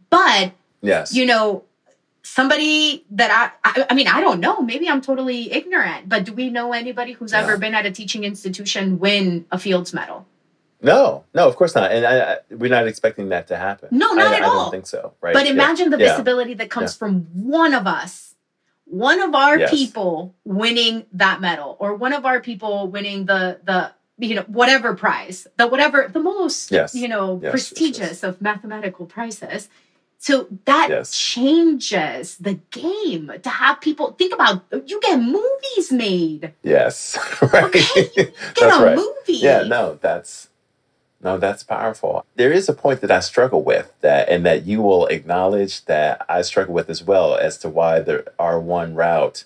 But 0.10 0.54
Yes. 0.82 1.14
you 1.16 1.26
know, 1.26 1.64
somebody 2.22 3.06
that 3.12 3.52
I, 3.64 3.72
I, 3.82 3.86
I 3.90 3.94
mean, 3.96 4.08
I 4.08 4.22
don't 4.22 4.40
know. 4.40 4.62
Maybe 4.62 4.88
I'm 4.88 5.02
totally 5.02 5.52
ignorant, 5.52 6.08
but 6.08 6.24
do 6.26 6.34
we 6.34 6.50
know 6.50 6.74
anybody 6.74 7.14
who's 7.14 7.34
ever 7.34 7.58
been 7.58 7.74
at 7.74 7.86
a 7.86 7.92
teaching 7.92 8.24
institution 8.24 9.00
win 9.00 9.46
a 9.52 9.58
Fields 9.58 9.94
Medal? 9.94 10.26
no, 10.82 11.24
no, 11.34 11.48
of 11.48 11.56
course 11.56 11.74
not. 11.74 11.92
And 11.92 12.06
I, 12.06 12.34
I, 12.34 12.38
we're 12.52 12.70
not 12.70 12.88
expecting 12.88 13.30
that 13.30 13.48
to 13.48 13.58
happen. 13.58 13.90
No, 13.92 14.14
not 14.14 14.34
I, 14.34 14.38
at 14.38 14.44
all. 14.44 14.52
I 14.52 14.64
don't 14.64 14.72
think 14.72 14.86
so. 14.86 15.14
Right. 15.22 15.34
But 15.34 15.48
imagine 15.48 15.90
the 15.90 15.98
visibility 15.98 16.54
that 16.56 16.70
comes 16.70 16.96
from 16.96 17.22
one 17.34 17.74
of 17.74 17.88
us, 17.88 18.35
one 18.86 19.22
of 19.22 19.36
our 19.36 19.58
Yes. 19.60 19.72
people 19.72 20.36
winning 20.46 21.06
that 21.14 21.42
medal, 21.42 21.76
or 21.80 21.96
one 21.96 22.14
of 22.14 22.26
our 22.26 22.40
people 22.42 22.88
winning 22.88 23.26
the 23.26 23.60
the 23.64 23.92
you 24.18 24.36
know 24.36 24.44
whatever 24.48 24.96
prize, 24.96 25.48
the 25.58 25.68
whatever 25.68 26.08
the 26.12 26.20
most 26.20 26.72
Yes. 26.72 26.96
you 26.96 27.08
know 27.08 27.40
Yes, 27.44 27.52
prestigious 27.52 28.24
of 28.24 28.42
mathematical 28.42 29.06
prizes. 29.06 29.70
So 30.18 30.48
that 30.66 30.88
changes 31.12 32.38
the 32.38 32.56
game 32.72 33.32
to 33.44 33.50
have 33.50 33.82
people 33.82 34.14
think 34.14 34.34
about 34.34 34.64
you 34.86 35.00
get 35.02 35.18
movies 35.20 35.92
made. 35.92 36.54
Yes. 36.64 37.18
right. 37.54 37.66
Okay, 37.66 37.82
Get 38.16 38.34
That's 38.60 38.78
a 38.78 38.84
right. 38.86 38.96
movie. 38.96 39.40
Yeah, 39.40 39.64
no, 39.64 40.00
that's 40.02 40.50
no, 41.24 41.38
that's 41.38 41.64
powerful. 41.64 42.26
There 42.36 42.52
is 42.52 42.70
a 42.70 42.74
point 42.74 43.02
that 43.02 43.12
I 43.12 43.20
struggle 43.22 43.64
with 43.64 43.94
that 44.02 44.30
and 44.30 44.46
that 44.46 44.66
you 44.66 44.82
will 44.82 45.08
acknowledge 45.08 45.86
that 45.86 46.26
I 46.30 46.44
struggle 46.44 46.74
with 46.76 46.90
as 46.90 47.04
well 47.04 47.36
as 47.36 47.58
to 47.60 47.70
why 47.70 48.00
the 48.02 48.26
R1 48.40 48.96
route 48.96 49.46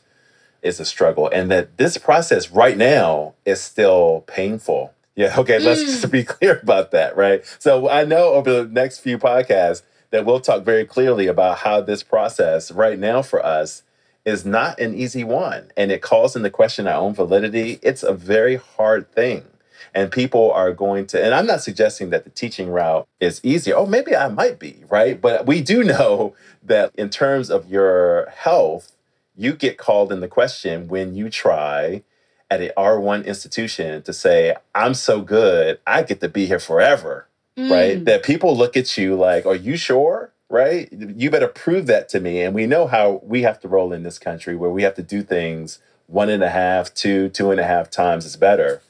is 0.61 0.80
a 0.80 0.86
struggle 0.86 1.30
and 1.34 1.49
that 1.51 1.78
this 1.78 1.97
process 1.97 2.51
right 2.51 2.78
now 2.78 3.34
is 3.45 3.61
still 3.61 4.24
painful. 4.28 4.93
Yeah, 5.15 5.36
okay, 5.39 5.59
let's 5.59 5.82
Mm. 5.84 5.86
just 6.01 6.11
be 6.11 6.24
clear 6.24 6.59
about 6.63 6.91
that, 6.91 7.15
right? 7.17 7.43
So 7.59 7.89
I 7.89 8.05
know 8.05 8.34
over 8.34 8.51
the 8.51 8.65
next 8.70 8.99
few 8.99 9.17
podcasts 9.17 9.84
that 10.11 10.26
we'll 10.26 10.39
talk 10.39 10.63
very 10.63 10.86
clearly 10.86 11.28
about 11.28 11.59
how 11.59 11.82
this 11.82 12.03
process 12.03 12.72
right 12.72 12.99
now 12.99 13.22
for 13.22 13.45
us 13.45 13.84
is 14.26 14.45
not 14.45 14.80
an 14.80 14.95
easy 14.95 15.24
one 15.24 15.72
and 15.78 15.91
it 15.91 16.01
calls 16.01 16.36
into 16.36 16.49
question 16.49 16.88
our 16.88 16.95
own 17.01 17.13
validity. 17.13 17.80
It's 17.82 18.03
a 18.03 18.13
very 18.13 18.57
hard 18.57 19.11
thing. 19.11 19.45
And 19.94 20.12
people 20.12 20.52
are 20.52 20.72
going 20.72 21.08
to, 21.08 21.24
and 21.24 21.34
I'm 21.34 21.46
not 21.46 21.62
suggesting 21.62 22.10
that 22.12 22.24
the 22.24 22.30
teaching 22.30 22.70
route 22.70 23.08
is 23.20 23.40
easier. 23.44 23.76
Oh, 23.76 23.86
maybe 23.86 24.16
I 24.16 24.28
might 24.28 24.60
be, 24.60 24.84
right? 24.90 25.20
But 25.20 25.46
we 25.46 25.62
do 25.62 25.84
know 25.84 26.36
that 26.64 26.94
in 26.96 27.10
terms 27.10 27.50
of 27.50 27.70
your 27.70 28.30
health, 28.30 28.96
you 29.36 29.54
get 29.54 29.78
called 29.78 30.12
in 30.12 30.20
the 30.20 30.28
question 30.28 30.88
when 30.88 31.16
you 31.16 31.30
try 31.30 32.04
at 32.52 32.62
an 32.62 32.72
R1 32.78 33.26
institution 33.26 34.02
to 34.04 34.12
say, 34.12 34.56
I'm 34.74 34.94
so 34.94 35.22
good, 35.22 35.80
I 35.86 36.04
get 36.04 36.20
to 36.22 36.30
be 36.30 36.46
here 36.46 36.60
forever, 36.60 37.28
mm. 37.58 37.70
right? 37.70 38.04
That 38.04 38.24
people 38.24 38.58
look 38.58 38.76
at 38.76 38.98
you 38.98 39.16
like, 39.16 39.46
Are 39.46 39.56
you 39.56 39.78
sure? 39.78 40.34
Right? 40.50 40.92
You 40.92 41.30
better 41.30 41.48
prove 41.48 41.86
that 41.86 42.10
to 42.10 42.20
me. 42.20 42.42
And 42.42 42.56
we 42.56 42.66
know 42.66 42.88
how 42.88 43.22
we 43.24 43.44
have 43.44 43.60
to 43.60 43.68
roll 43.68 43.94
in 43.94 44.02
this 44.02 44.18
country 44.18 44.56
where 44.56 44.72
we 44.72 44.82
have 44.82 44.96
to 44.96 45.04
do 45.04 45.22
things 45.22 45.78
one 46.08 46.28
and 46.28 46.44
a 46.44 46.50
half, 46.50 46.92
two, 46.96 47.30
two 47.30 47.52
and 47.52 47.60
a 47.60 47.64
half 47.64 47.92
times 47.92 48.26
is 48.26 48.36
better 48.36 48.82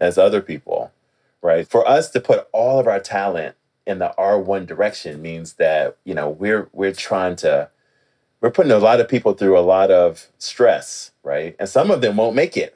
as 0.00 0.18
other 0.18 0.40
people, 0.40 0.92
right? 1.42 1.66
For 1.68 1.86
us 1.88 2.10
to 2.10 2.20
put 2.20 2.48
all 2.52 2.78
of 2.78 2.86
our 2.86 3.00
talent 3.00 3.56
in 3.86 3.98
the 3.98 4.14
R1 4.18 4.66
direction 4.66 5.20
means 5.22 5.54
that, 5.54 5.96
you 6.04 6.14
know, 6.14 6.28
we're 6.30 6.68
we're 6.72 6.92
trying 6.92 7.36
to 7.36 7.70
we're 8.40 8.50
putting 8.50 8.72
a 8.72 8.78
lot 8.78 9.00
of 9.00 9.08
people 9.08 9.34
through 9.34 9.58
a 9.58 9.60
lot 9.60 9.90
of 9.90 10.28
stress, 10.38 11.10
right? 11.22 11.54
And 11.58 11.68
some 11.68 11.90
of 11.90 12.00
them 12.00 12.16
won't 12.16 12.34
make 12.34 12.56
it 12.56 12.74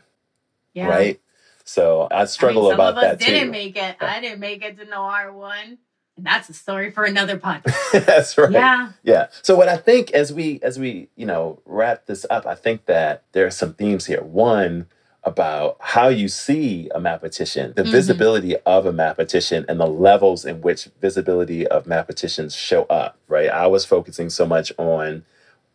yeah. 0.75 0.89
right? 0.89 1.21
So 1.65 2.09
I 2.11 2.27
struggle 2.27 2.67
I 2.67 2.71
mean, 2.71 2.75
about 2.75 2.95
that 2.97 3.21
too. 3.21 3.27
Didn't 3.27 3.53
make 3.53 3.77
it. 3.77 3.97
I 4.01 4.21
didn't 4.21 4.41
make 4.41 4.63
it 4.63 4.77
to 4.79 4.85
no 4.85 5.03
R 5.03 5.33
one. 5.33 5.79
And 6.17 6.27
that's 6.27 6.49
a 6.49 6.55
story 6.55 6.91
for 6.91 7.05
another 7.05 7.39
podcast. 7.39 8.05
that's 8.07 8.37
right. 8.37 8.53
Yeah. 8.53 8.93
Yeah. 9.03 9.29
So 9.43 9.57
what 9.57 9.69
I 9.69 9.77
think 9.77 10.11
as 10.13 10.33
we 10.33 10.61
as 10.63 10.79
we, 10.79 11.09
you 11.17 11.27
know, 11.27 11.61
wrap 11.65 12.07
this 12.07 12.27
up, 12.29 12.47
I 12.47 12.55
think 12.55 12.85
that 12.87 13.25
there 13.33 13.47
are 13.47 13.51
some 13.51 13.75
themes 13.75 14.07
here. 14.07 14.23
One, 14.23 14.87
about 15.25 15.77
how 15.81 16.09
you 16.09 16.29
see 16.29 16.91
a 16.95 17.01
mathematician, 17.01 17.73
the 17.77 17.83
mm-hmm. 17.83 17.93
visibility 17.93 18.57
of 18.67 18.87
a 18.87 18.93
mathematician, 18.93 19.65
and 19.69 19.81
the 19.81 19.87
levels 19.87 20.45
in 20.45 20.61
which 20.61 20.89
visibility 21.01 21.67
of 21.67 21.87
mathematicians 21.87 22.55
show 22.55 22.85
up, 22.85 23.17
right? 23.29 23.49
I 23.49 23.67
was 23.67 23.85
focusing 23.85 24.29
so 24.29 24.47
much 24.47 24.73
on 24.77 25.25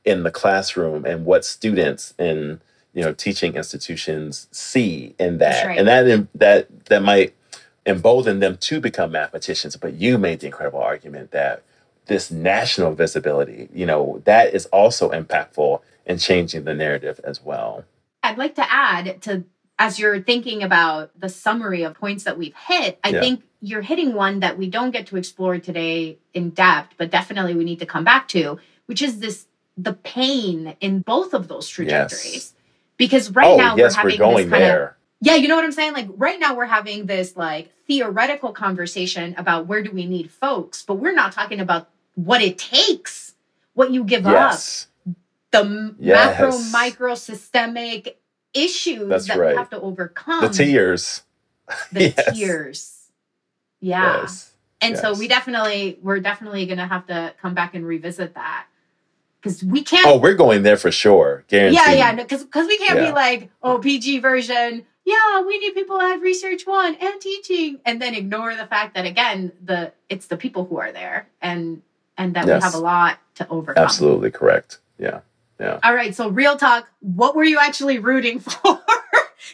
in 0.05 0.23
the 0.23 0.31
classroom 0.31 1.05
and 1.05 1.25
what 1.25 1.45
students 1.45 2.13
in 2.17 2.61
you 2.93 3.03
know 3.03 3.13
teaching 3.13 3.55
institutions 3.55 4.47
see 4.51 5.13
in 5.19 5.37
that 5.37 5.65
right. 5.65 5.77
and 5.77 5.87
that 5.87 6.27
that 6.33 6.85
that 6.85 7.03
might 7.03 7.35
embolden 7.85 8.39
them 8.39 8.57
to 8.57 8.79
become 8.79 9.11
mathematicians 9.11 9.75
but 9.75 9.93
you 9.93 10.17
made 10.17 10.39
the 10.39 10.47
incredible 10.47 10.79
argument 10.79 11.31
that 11.31 11.63
this 12.07 12.31
national 12.31 12.95
visibility 12.95 13.69
you 13.73 13.85
know 13.85 14.21
that 14.25 14.53
is 14.53 14.65
also 14.67 15.11
impactful 15.11 15.79
in 16.05 16.17
changing 16.17 16.63
the 16.63 16.73
narrative 16.73 17.19
as 17.23 17.43
well 17.43 17.83
i'd 18.29 18.37
like 18.37 18.55
to 18.55 18.73
add 18.73 19.21
to 19.21 19.43
as 19.77 19.99
you're 19.99 20.21
thinking 20.21 20.63
about 20.63 21.11
the 21.19 21.29
summary 21.29 21.83
of 21.83 21.93
points 21.95 22.23
that 22.23 22.37
we've 22.37 22.55
hit 22.67 22.99
i 23.03 23.09
yeah. 23.09 23.19
think 23.19 23.43
you're 23.61 23.81
hitting 23.81 24.13
one 24.13 24.39
that 24.39 24.57
we 24.57 24.69
don't 24.69 24.91
get 24.91 25.07
to 25.07 25.17
explore 25.17 25.59
today 25.59 26.17
in 26.33 26.49
depth 26.51 26.95
but 26.97 27.11
definitely 27.11 27.55
we 27.55 27.63
need 27.63 27.79
to 27.79 27.85
come 27.85 28.03
back 28.03 28.27
to 28.27 28.59
which 28.85 29.01
is 29.01 29.19
this 29.19 29.47
the 29.77 29.93
pain 29.93 30.75
in 30.81 30.99
both 31.01 31.33
of 31.33 31.47
those 31.47 31.67
trajectories 31.67 32.33
yes 32.33 32.53
because 32.99 33.31
right 33.31 33.47
oh, 33.47 33.57
now 33.57 33.75
yes, 33.75 33.95
we're 33.95 34.01
having 34.01 34.11
we're 34.11 34.17
going 34.17 34.49
this 34.49 34.59
there. 34.59 34.83
Of, 34.83 34.95
yeah, 35.21 35.35
you 35.35 35.47
know 35.47 35.55
what 35.55 35.65
I'm 35.65 35.71
saying? 35.71 35.93
Like 35.93 36.09
right 36.17 36.39
now 36.39 36.53
we're 36.53 36.65
having 36.65 37.07
this 37.07 37.35
like 37.35 37.71
theoretical 37.87 38.51
conversation 38.51 39.33
about 39.37 39.65
where 39.65 39.81
do 39.81 39.89
we 39.89 40.05
need 40.05 40.29
folks, 40.29 40.83
but 40.83 40.95
we're 40.95 41.13
not 41.13 41.31
talking 41.31 41.59
about 41.59 41.89
what 42.13 42.41
it 42.41 42.59
takes, 42.59 43.33
what 43.73 43.91
you 43.91 44.03
give 44.03 44.25
yes. 44.25 44.85
up, 44.85 44.88
the 45.51 45.95
yes. 45.99 46.39
macro, 46.39 46.57
micro, 46.71 47.15
systemic 47.15 48.19
issues 48.53 49.09
That's 49.09 49.27
that 49.27 49.37
right. 49.37 49.51
we 49.51 49.57
have 49.57 49.69
to 49.71 49.81
overcome. 49.81 50.41
The 50.41 50.49
tears. 50.49 51.23
The 51.91 52.09
yes. 52.17 52.37
tears. 52.37 53.11
Yeah. 53.79 54.27
And 54.81 54.97
so 54.97 55.13
we 55.13 55.27
definitely, 55.27 55.99
we're 56.01 56.19
definitely 56.19 56.65
going 56.65 56.77
to 56.77 56.87
have 56.87 57.07
to 57.07 57.33
come 57.41 57.53
back 57.53 57.75
and 57.75 57.85
revisit 57.85 58.35
that 58.35 58.67
because 59.41 59.63
we 59.63 59.83
can't. 59.83 60.07
Oh, 60.07 60.17
we're 60.17 60.35
going 60.35 60.63
there 60.63 60.77
for 60.77 60.91
sure. 60.91 61.43
Guaranteed. 61.47 61.79
Yeah, 61.79 61.91
yeah, 61.91 62.15
because 62.15 62.41
no, 62.41 62.45
because 62.45 62.67
we 62.67 62.77
can't 62.77 62.99
yeah. 62.99 63.07
be 63.07 63.11
like, 63.11 63.49
oh, 63.63 63.79
PG 63.79 64.19
version. 64.19 64.85
Yeah, 65.05 65.41
we 65.41 65.57
need 65.59 65.73
people 65.73 65.99
have 65.99 66.21
research 66.21 66.67
one 66.67 66.95
and 66.95 67.19
teaching, 67.19 67.79
and 67.85 68.01
then 68.01 68.13
ignore 68.13 68.55
the 68.55 68.67
fact 68.67 68.95
that 68.95 69.05
again, 69.05 69.51
the 69.63 69.91
it's 70.07 70.27
the 70.27 70.37
people 70.37 70.65
who 70.65 70.77
are 70.77 70.91
there, 70.91 71.27
and 71.41 71.81
and 72.17 72.35
that 72.35 72.45
yes. 72.45 72.61
we 72.61 72.63
have 72.63 72.75
a 72.75 72.79
lot 72.79 73.17
to 73.35 73.47
overcome. 73.49 73.83
Absolutely 73.83 74.29
correct. 74.29 74.79
Yeah, 74.97 75.21
yeah. 75.59 75.79
All 75.83 75.93
right, 75.93 76.15
so 76.15 76.29
real 76.29 76.57
talk. 76.57 76.89
What 76.99 77.35
were 77.35 77.43
you 77.43 77.59
actually 77.59 77.99
rooting 77.99 78.39
for? 78.39 78.79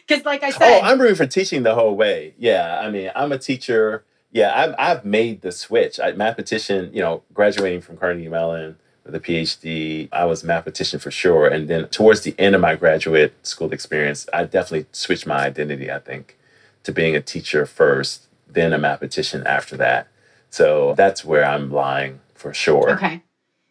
Because, 0.07 0.25
like 0.25 0.43
I 0.43 0.51
said, 0.51 0.81
oh, 0.81 0.85
I'm 0.85 0.99
rooting 0.99 1.15
for 1.15 1.25
teaching 1.25 1.63
the 1.63 1.75
whole 1.75 1.95
way. 1.95 2.33
Yeah, 2.37 2.79
I 2.79 2.89
mean, 2.89 3.11
I'm 3.15 3.31
a 3.31 3.37
teacher. 3.37 4.03
Yeah, 4.31 4.51
I've 4.55 4.75
I've 4.77 5.05
made 5.05 5.41
the 5.41 5.51
switch. 5.51 5.99
I 5.99 6.11
mathematician, 6.11 6.91
you 6.93 7.01
know, 7.01 7.23
graduating 7.33 7.81
from 7.81 7.97
Carnegie 7.97 8.27
Mellon 8.27 8.77
with 9.05 9.13
the 9.13 9.19
PhD, 9.19 10.09
I 10.11 10.25
was 10.25 10.43
a 10.43 10.47
mathematician 10.47 10.99
for 10.99 11.11
sure. 11.11 11.47
And 11.47 11.67
then 11.67 11.87
towards 11.89 12.21
the 12.21 12.35
end 12.39 12.55
of 12.55 12.61
my 12.61 12.75
graduate 12.75 13.33
school 13.45 13.71
experience, 13.71 14.27
I 14.33 14.45
definitely 14.45 14.87
switched 14.91 15.27
my 15.27 15.45
identity, 15.45 15.91
I 15.91 15.99
think, 15.99 16.37
to 16.83 16.91
being 16.91 17.15
a 17.15 17.21
teacher 17.21 17.65
first, 17.65 18.27
then 18.47 18.73
a 18.73 18.79
mathematician 18.79 19.45
after 19.45 19.77
that. 19.77 20.07
So 20.49 20.95
that's 20.97 21.23
where 21.23 21.45
I'm 21.45 21.71
lying 21.71 22.19
for 22.33 22.53
sure. 22.53 22.91
Okay. 22.91 23.21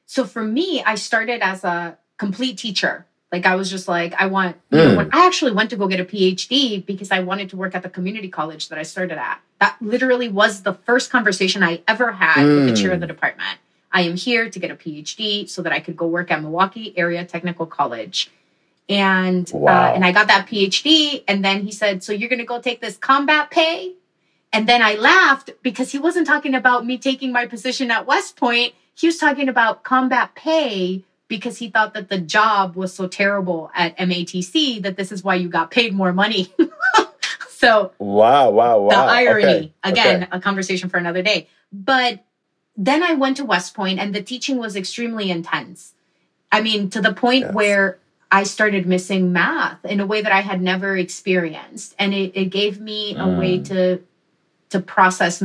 So 0.06 0.24
for 0.24 0.44
me, 0.44 0.82
I 0.84 0.94
started 0.94 1.42
as 1.42 1.64
a 1.64 1.98
complete 2.18 2.58
teacher. 2.58 3.06
Like 3.32 3.46
I 3.46 3.56
was 3.56 3.68
just 3.68 3.88
like, 3.88 4.14
I 4.14 4.26
want, 4.26 4.56
you 4.70 4.78
mm. 4.78 4.90
know, 4.90 4.96
when 4.96 5.10
I 5.12 5.26
actually 5.26 5.52
went 5.52 5.70
to 5.70 5.76
go 5.76 5.88
get 5.88 5.98
a 5.98 6.04
PhD 6.04 6.84
because 6.86 7.10
I 7.10 7.20
wanted 7.20 7.50
to 7.50 7.56
work 7.56 7.74
at 7.74 7.82
the 7.82 7.90
community 7.90 8.28
college 8.28 8.68
that 8.68 8.78
I 8.78 8.84
started 8.84 9.18
at. 9.18 9.40
That 9.60 9.76
literally 9.80 10.28
was 10.28 10.62
the 10.62 10.74
first 10.74 11.10
conversation 11.10 11.62
I 11.62 11.82
ever 11.88 12.12
had 12.12 12.44
mm. 12.44 12.66
with 12.66 12.68
the 12.68 12.80
chair 12.80 12.92
of 12.92 13.00
the 13.00 13.06
mm. 13.06 13.08
department. 13.08 13.58
I 13.90 14.02
am 14.02 14.16
here 14.16 14.50
to 14.50 14.58
get 14.58 14.70
a 14.70 14.76
PhD 14.76 15.48
so 15.48 15.62
that 15.62 15.72
I 15.72 15.80
could 15.80 15.96
go 15.96 16.06
work 16.06 16.30
at 16.30 16.42
Milwaukee 16.42 16.92
Area 16.96 17.24
Technical 17.24 17.66
College. 17.66 18.30
And 18.88 19.50
uh, 19.52 19.58
wow. 19.58 19.90
uh, 19.90 19.94
and 19.94 20.04
I 20.04 20.12
got 20.12 20.28
that 20.28 20.46
PhD. 20.46 21.24
And 21.26 21.44
then 21.44 21.62
he 21.64 21.72
said, 21.72 22.04
"So 22.04 22.12
you're 22.12 22.28
going 22.28 22.40
to 22.40 22.44
go 22.44 22.60
take 22.60 22.80
this 22.80 22.96
combat 22.96 23.50
pay?" 23.50 23.94
And 24.52 24.68
then 24.68 24.82
I 24.82 24.94
laughed 24.94 25.50
because 25.62 25.90
he 25.90 25.98
wasn't 25.98 26.26
talking 26.26 26.54
about 26.54 26.86
me 26.86 26.98
taking 26.98 27.32
my 27.32 27.46
position 27.46 27.90
at 27.90 28.06
West 28.06 28.36
Point. 28.36 28.74
He 28.94 29.06
was 29.08 29.16
talking 29.16 29.48
about 29.48 29.82
combat 29.82 30.34
pay 30.34 31.02
because 31.28 31.58
he 31.58 31.70
thought 31.70 31.94
that 31.94 32.08
the 32.08 32.18
job 32.18 32.76
was 32.76 32.92
so 32.92 33.06
terrible 33.06 33.70
at 33.74 33.96
MATC 33.96 34.82
that 34.82 34.96
this 34.96 35.10
is 35.10 35.24
why 35.24 35.34
you 35.36 35.48
got 35.48 35.70
paid 35.70 35.94
more 35.94 36.12
money. 36.12 36.52
so 37.48 37.92
wow, 37.98 38.50
wow, 38.50 38.80
wow. 38.80 38.88
The 38.88 38.96
irony. 38.96 39.44
Okay. 39.44 39.72
Again, 39.82 40.22
okay. 40.24 40.28
a 40.32 40.40
conversation 40.40 40.88
for 40.88 40.98
another 40.98 41.22
day. 41.22 41.48
But 41.72 42.24
then 42.76 43.02
I 43.02 43.14
went 43.14 43.38
to 43.38 43.44
West 43.44 43.74
Point 43.74 43.98
and 43.98 44.14
the 44.14 44.22
teaching 44.22 44.58
was 44.58 44.76
extremely 44.76 45.30
intense. 45.30 45.94
I 46.52 46.60
mean, 46.60 46.90
to 46.90 47.00
the 47.00 47.12
point 47.12 47.42
yes. 47.42 47.54
where 47.54 47.98
I 48.30 48.42
started 48.42 48.86
missing 48.86 49.32
math 49.32 49.84
in 49.84 50.00
a 50.00 50.06
way 50.06 50.20
that 50.22 50.32
I 50.32 50.40
had 50.40 50.60
never 50.60 50.96
experienced. 50.96 51.94
And 51.98 52.12
it, 52.12 52.32
it 52.36 52.46
gave 52.46 52.80
me 52.80 53.14
mm. 53.14 53.20
a 53.20 53.38
way 53.38 53.60
to 53.60 54.02
to 54.70 54.80
process 54.80 55.42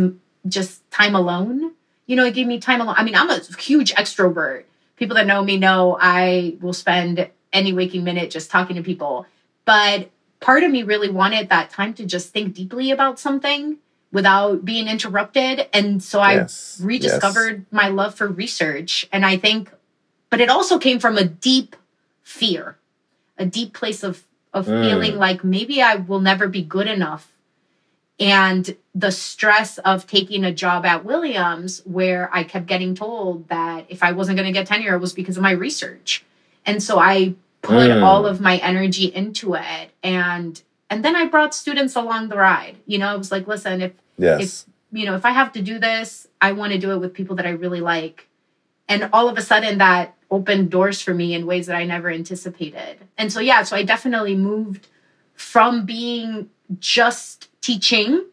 just 0.47 0.89
time 0.89 1.13
alone. 1.15 1.73
You 2.07 2.15
know, 2.15 2.25
it 2.25 2.33
gave 2.33 2.47
me 2.47 2.59
time 2.59 2.81
alone. 2.81 2.95
I 2.97 3.03
mean, 3.03 3.15
I'm 3.15 3.29
a 3.29 3.41
huge 3.59 3.93
extrovert. 3.93 4.63
People 4.99 5.15
that 5.15 5.25
know 5.25 5.43
me 5.43 5.57
know 5.57 5.97
I 5.99 6.57
will 6.61 6.73
spend 6.73 7.29
any 7.53 7.73
waking 7.73 8.03
minute 8.03 8.29
just 8.29 8.51
talking 8.51 8.75
to 8.75 8.83
people. 8.83 9.25
But 9.65 10.11
part 10.41 10.63
of 10.63 10.71
me 10.71 10.83
really 10.83 11.09
wanted 11.09 11.49
that 11.49 11.69
time 11.69 11.93
to 11.95 12.05
just 12.05 12.33
think 12.33 12.53
deeply 12.53 12.91
about 12.91 13.17
something 13.17 13.77
without 14.11 14.65
being 14.65 14.87
interrupted. 14.87 15.67
And 15.71 16.03
so 16.03 16.21
yes. 16.21 16.79
I 16.81 16.85
rediscovered 16.85 17.59
yes. 17.59 17.65
my 17.71 17.87
love 17.87 18.15
for 18.15 18.27
research. 18.27 19.07
And 19.11 19.25
I 19.25 19.37
think, 19.37 19.71
but 20.29 20.41
it 20.41 20.49
also 20.49 20.77
came 20.77 20.99
from 20.99 21.17
a 21.17 21.23
deep 21.23 21.77
fear, 22.21 22.77
a 23.37 23.45
deep 23.45 23.73
place 23.73 24.03
of, 24.03 24.23
of 24.53 24.65
mm. 24.65 24.83
feeling 24.83 25.15
like 25.17 25.43
maybe 25.43 25.81
I 25.81 25.95
will 25.95 26.19
never 26.19 26.47
be 26.47 26.61
good 26.61 26.87
enough. 26.87 27.28
And 28.19 28.75
the 28.93 29.11
stress 29.11 29.77
of 29.79 30.05
taking 30.05 30.43
a 30.43 30.51
job 30.51 30.85
at 30.85 31.05
Williams, 31.05 31.81
where 31.85 32.29
I 32.33 32.43
kept 32.43 32.65
getting 32.65 32.93
told 32.93 33.47
that 33.47 33.85
if 33.87 34.03
I 34.03 34.11
wasn't 34.11 34.37
going 34.37 34.47
to 34.47 34.51
get 34.51 34.67
tenure, 34.67 34.95
it 34.95 34.99
was 34.99 35.13
because 35.13 35.37
of 35.37 35.43
my 35.43 35.51
research. 35.51 36.25
And 36.65 36.83
so 36.83 36.99
I 36.99 37.35
put 37.61 37.89
mm. 37.89 38.03
all 38.03 38.25
of 38.25 38.41
my 38.41 38.57
energy 38.57 39.05
into 39.05 39.53
it. 39.55 39.91
And 40.03 40.61
and 40.89 41.05
then 41.05 41.15
I 41.15 41.25
brought 41.27 41.53
students 41.53 41.95
along 41.95 42.29
the 42.29 42.37
ride. 42.37 42.77
You 42.87 42.97
know, 42.97 43.07
I 43.07 43.15
was 43.15 43.31
like, 43.31 43.47
listen, 43.47 43.81
if 43.81 43.93
yes. 44.17 44.41
if 44.41 44.73
you 44.91 45.05
know, 45.05 45.15
if 45.15 45.23
I 45.23 45.31
have 45.31 45.53
to 45.53 45.61
do 45.61 45.79
this, 45.79 46.27
I 46.41 46.51
want 46.51 46.73
to 46.73 46.79
do 46.79 46.91
it 46.91 46.97
with 46.97 47.13
people 47.13 47.35
that 47.37 47.45
I 47.45 47.51
really 47.51 47.81
like. 47.81 48.27
And 48.87 49.09
all 49.13 49.29
of 49.29 49.37
a 49.37 49.41
sudden 49.41 49.77
that 49.77 50.15
opened 50.31 50.71
doors 50.71 51.01
for 51.01 51.13
me 51.13 51.33
in 51.33 51.45
ways 51.45 51.67
that 51.67 51.75
I 51.75 51.85
never 51.85 52.09
anticipated. 52.09 52.97
And 53.17 53.31
so 53.31 53.39
yeah, 53.39 53.63
so 53.63 53.75
I 53.75 53.83
definitely 53.83 54.35
moved 54.35 54.87
from 55.35 55.85
being 55.85 56.49
just 56.79 57.48
teaching, 57.61 58.25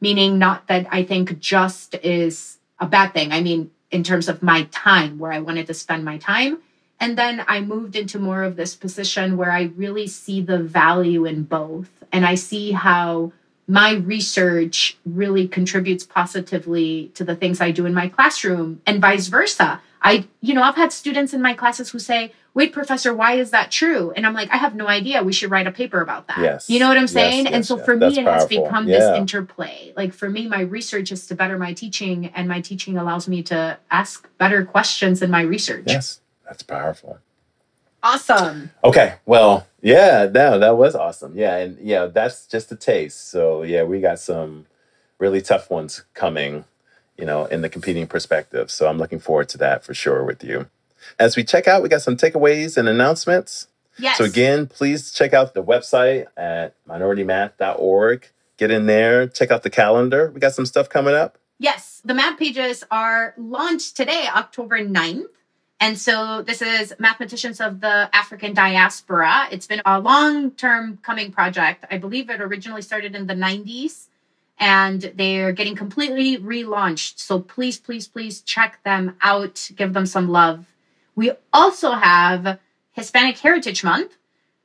meaning 0.00 0.38
not 0.38 0.66
that 0.68 0.86
I 0.90 1.04
think 1.04 1.38
just 1.38 1.94
is 1.96 2.58
a 2.78 2.86
bad 2.86 3.12
thing. 3.12 3.32
I 3.32 3.40
mean, 3.40 3.70
in 3.90 4.02
terms 4.02 4.28
of 4.28 4.42
my 4.42 4.64
time, 4.70 5.18
where 5.18 5.32
I 5.32 5.38
wanted 5.38 5.66
to 5.66 5.74
spend 5.74 6.04
my 6.04 6.18
time 6.18 6.58
and 7.02 7.18
then 7.18 7.44
I 7.48 7.60
moved 7.60 7.96
into 7.96 8.20
more 8.20 8.44
of 8.44 8.54
this 8.54 8.76
position 8.76 9.36
where 9.36 9.50
I 9.50 9.72
really 9.74 10.06
see 10.06 10.40
the 10.40 10.60
value 10.60 11.24
in 11.24 11.42
both. 11.42 11.90
And 12.12 12.24
I 12.24 12.36
see 12.36 12.70
how 12.70 13.32
my 13.66 13.94
research 13.94 14.96
really 15.04 15.48
contributes 15.48 16.04
positively 16.04 17.10
to 17.14 17.24
the 17.24 17.34
things 17.34 17.60
I 17.60 17.72
do 17.72 17.86
in 17.86 17.92
my 17.92 18.06
classroom 18.06 18.82
and 18.86 19.00
vice 19.00 19.26
versa. 19.26 19.80
I, 20.02 20.26
you 20.40 20.52
know, 20.52 20.62
I've 20.62 20.74
had 20.74 20.92
students 20.92 21.32
in 21.32 21.40
my 21.40 21.54
classes 21.54 21.90
who 21.90 21.98
say, 21.98 22.32
wait, 22.54 22.72
professor, 22.72 23.14
why 23.14 23.34
is 23.34 23.50
that 23.50 23.70
true? 23.70 24.10
And 24.14 24.26
I'm 24.26 24.34
like, 24.34 24.50
I 24.50 24.56
have 24.56 24.74
no 24.74 24.88
idea. 24.88 25.22
We 25.22 25.32
should 25.32 25.50
write 25.50 25.66
a 25.66 25.70
paper 25.70 26.00
about 26.00 26.26
that. 26.28 26.38
Yes. 26.40 26.68
You 26.68 26.80
know 26.80 26.88
what 26.88 26.98
I'm 26.98 27.06
saying? 27.06 27.44
yes, 27.44 27.54
and 27.54 27.64
so 27.64 27.76
yes. 27.76 27.84
for 27.86 27.96
That's 27.96 28.16
me, 28.16 28.22
it 28.22 28.26
has 28.26 28.46
become 28.46 28.88
Yeah. 28.88 28.98
this 28.98 29.18
interplay. 29.18 29.92
Like 29.96 30.12
for 30.12 30.28
me, 30.28 30.48
my 30.48 30.60
research 30.60 31.12
is 31.12 31.26
to 31.28 31.34
better 31.34 31.56
my 31.56 31.72
teaching, 31.72 32.26
and 32.34 32.48
my 32.48 32.60
teaching 32.60 32.98
allows 32.98 33.28
me 33.28 33.42
to 33.44 33.78
ask 33.90 34.28
better 34.38 34.64
questions 34.64 35.22
in 35.22 35.30
my 35.30 35.42
research. 35.42 35.84
Yes, 35.86 36.20
that's 36.44 36.62
powerful. 36.62 37.18
Awesome. 38.02 38.70
Okay, 38.82 39.14
well, 39.24 39.68
yeah, 39.80 40.28
no, 40.32 40.58
that 40.58 40.76
was 40.76 40.96
awesome. 40.96 41.36
Yeah, 41.36 41.56
and 41.56 41.78
yeah, 41.78 42.06
that's 42.06 42.46
just 42.46 42.72
a 42.72 42.76
taste. 42.76 43.30
So 43.30 43.62
yeah, 43.62 43.84
we 43.84 44.00
got 44.00 44.18
some 44.18 44.66
really 45.18 45.40
tough 45.40 45.70
ones 45.70 46.04
coming, 46.12 46.64
you 47.16 47.24
know, 47.24 47.46
in 47.46 47.62
the 47.62 47.68
competing 47.68 48.06
perspective. 48.06 48.70
So 48.70 48.88
I'm 48.88 48.98
looking 48.98 49.20
forward 49.20 49.48
to 49.50 49.58
that 49.58 49.84
for 49.84 49.94
sure 49.94 50.24
with 50.24 50.42
you. 50.42 50.68
As 51.18 51.36
we 51.36 51.44
check 51.44 51.66
out, 51.66 51.82
we 51.82 51.88
got 51.88 52.02
some 52.02 52.16
takeaways 52.16 52.76
and 52.76 52.88
announcements. 52.88 53.68
Yes. 53.98 54.18
So 54.18 54.24
again, 54.24 54.66
please 54.66 55.12
check 55.12 55.32
out 55.32 55.54
the 55.54 55.62
website 55.62 56.26
at 56.36 56.74
minoritymath.org. 56.88 58.28
Get 58.56 58.70
in 58.70 58.86
there, 58.86 59.26
check 59.26 59.50
out 59.50 59.62
the 59.62 59.70
calendar. 59.70 60.30
We 60.32 60.40
got 60.40 60.54
some 60.54 60.66
stuff 60.66 60.88
coming 60.88 61.14
up. 61.14 61.38
Yes, 61.58 62.00
the 62.04 62.14
math 62.14 62.38
pages 62.38 62.84
are 62.90 63.34
launched 63.36 63.96
today, 63.96 64.26
October 64.34 64.84
9th. 64.84 65.26
And 65.80 65.98
so 65.98 66.42
this 66.42 66.62
is 66.62 66.94
Mathematicians 66.98 67.60
of 67.60 67.80
the 67.80 68.08
African 68.12 68.54
Diaspora. 68.54 69.48
It's 69.50 69.66
been 69.66 69.82
a 69.84 69.98
long 69.98 70.52
term 70.52 70.98
coming 71.02 71.32
project. 71.32 71.84
I 71.90 71.98
believe 71.98 72.30
it 72.30 72.40
originally 72.40 72.82
started 72.82 73.16
in 73.16 73.26
the 73.26 73.34
90s 73.34 74.06
and 74.62 75.12
they're 75.16 75.50
getting 75.50 75.74
completely 75.74 76.38
relaunched. 76.38 77.18
So 77.18 77.40
please, 77.40 77.80
please, 77.80 78.06
please 78.06 78.40
check 78.42 78.78
them 78.84 79.16
out, 79.20 79.68
give 79.74 79.92
them 79.92 80.06
some 80.06 80.28
love. 80.28 80.66
We 81.16 81.32
also 81.52 81.90
have 81.90 82.60
Hispanic 82.92 83.36
Heritage 83.38 83.82
Month. 83.82 84.16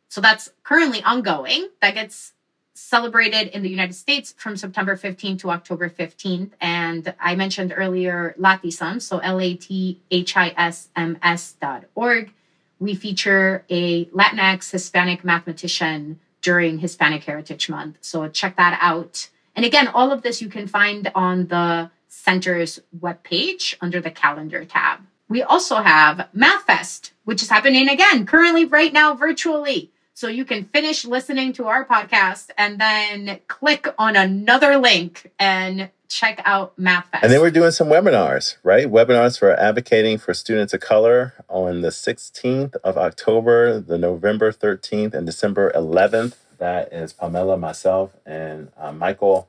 So 0.07 0.21
that's 0.21 0.51
currently 0.63 1.01
ongoing. 1.01 1.69
That 1.81 1.95
gets 1.95 2.33
celebrated 2.75 3.47
in 3.47 3.63
the 3.63 3.69
United 3.69 3.95
States 3.95 4.35
from 4.37 4.55
September 4.55 4.95
15th 4.95 5.39
to 5.39 5.49
October 5.49 5.89
15th. 5.89 6.51
And 6.61 7.15
I 7.19 7.33
mentioned 7.33 7.73
earlier 7.75 8.35
Lathisms, 8.39 9.01
so 9.01 9.17
L 9.17 9.41
A 9.41 9.55
T 9.55 9.99
H 10.11 10.37
I 10.37 10.53
S 10.55 10.89
M 10.95 11.17
S 11.23 11.53
dot 11.59 11.85
org. 11.95 12.31
We 12.79 12.93
feature 12.93 13.65
a 13.71 14.05
Latinx 14.05 14.69
Hispanic 14.69 15.23
mathematician 15.23 16.19
during 16.43 16.77
Hispanic 16.77 17.23
Heritage 17.23 17.67
Month. 17.67 17.97
So 18.01 18.27
check 18.27 18.57
that 18.57 18.77
out. 18.79 19.29
And 19.58 19.66
again, 19.66 19.88
all 19.88 20.12
of 20.12 20.22
this 20.22 20.39
you 20.39 20.49
can 20.49 20.68
find 20.68 21.12
on 21.16 21.47
the 21.47 21.89
center's 22.08 22.80
webpage 22.97 23.74
under 23.82 23.99
the 23.99 24.12
calendar 24.12 24.64
tab. 24.64 24.99
We 25.28 25.41
also 25.41 25.78
have 25.78 26.30
MathFest, 26.36 27.12
which 27.26 27.41
is 27.41 27.49
happening 27.49 27.89
again 27.89 28.28
currently 28.28 28.66
right 28.66 28.93
now 28.93 29.16
virtually. 29.16 29.91
So 30.14 30.28
you 30.28 30.45
can 30.45 30.66
finish 30.66 31.05
listening 31.05 31.53
to 31.53 31.66
our 31.66 31.86
podcast 31.86 32.51
and 32.55 32.80
then 32.80 33.39
click 33.47 33.88
on 33.97 34.16
another 34.16 34.78
link 34.78 35.32
and 35.39 35.89
check 36.08 36.39
out 36.45 36.78
MathFest. 36.80 37.24
And 37.24 37.32
then 37.32 37.41
we're 37.41 37.51
doing 37.51 37.72
some 37.72 37.88
webinars, 37.88 38.58
right? 38.64 38.88
Webinars 38.88 39.39
for 39.39 39.60
advocating 39.60 40.20
for 40.20 40.36
students 40.36 40.74
of 40.74 40.82
color 40.82 41.34
on 41.49 41.82
the 41.82 41.89
16th 41.89 42.76
of 42.84 42.95
October, 42.95 43.80
the 43.80 43.97
November 43.97 44.51
13th, 44.51 45.16
and 45.16 45.26
December 45.26 45.72
11th. 45.76 46.36
That 46.58 46.91
is 46.93 47.14
Pamela, 47.14 47.58
myself, 47.58 48.12
and 48.26 48.72
uh, 48.78 48.91
Michael 48.91 49.47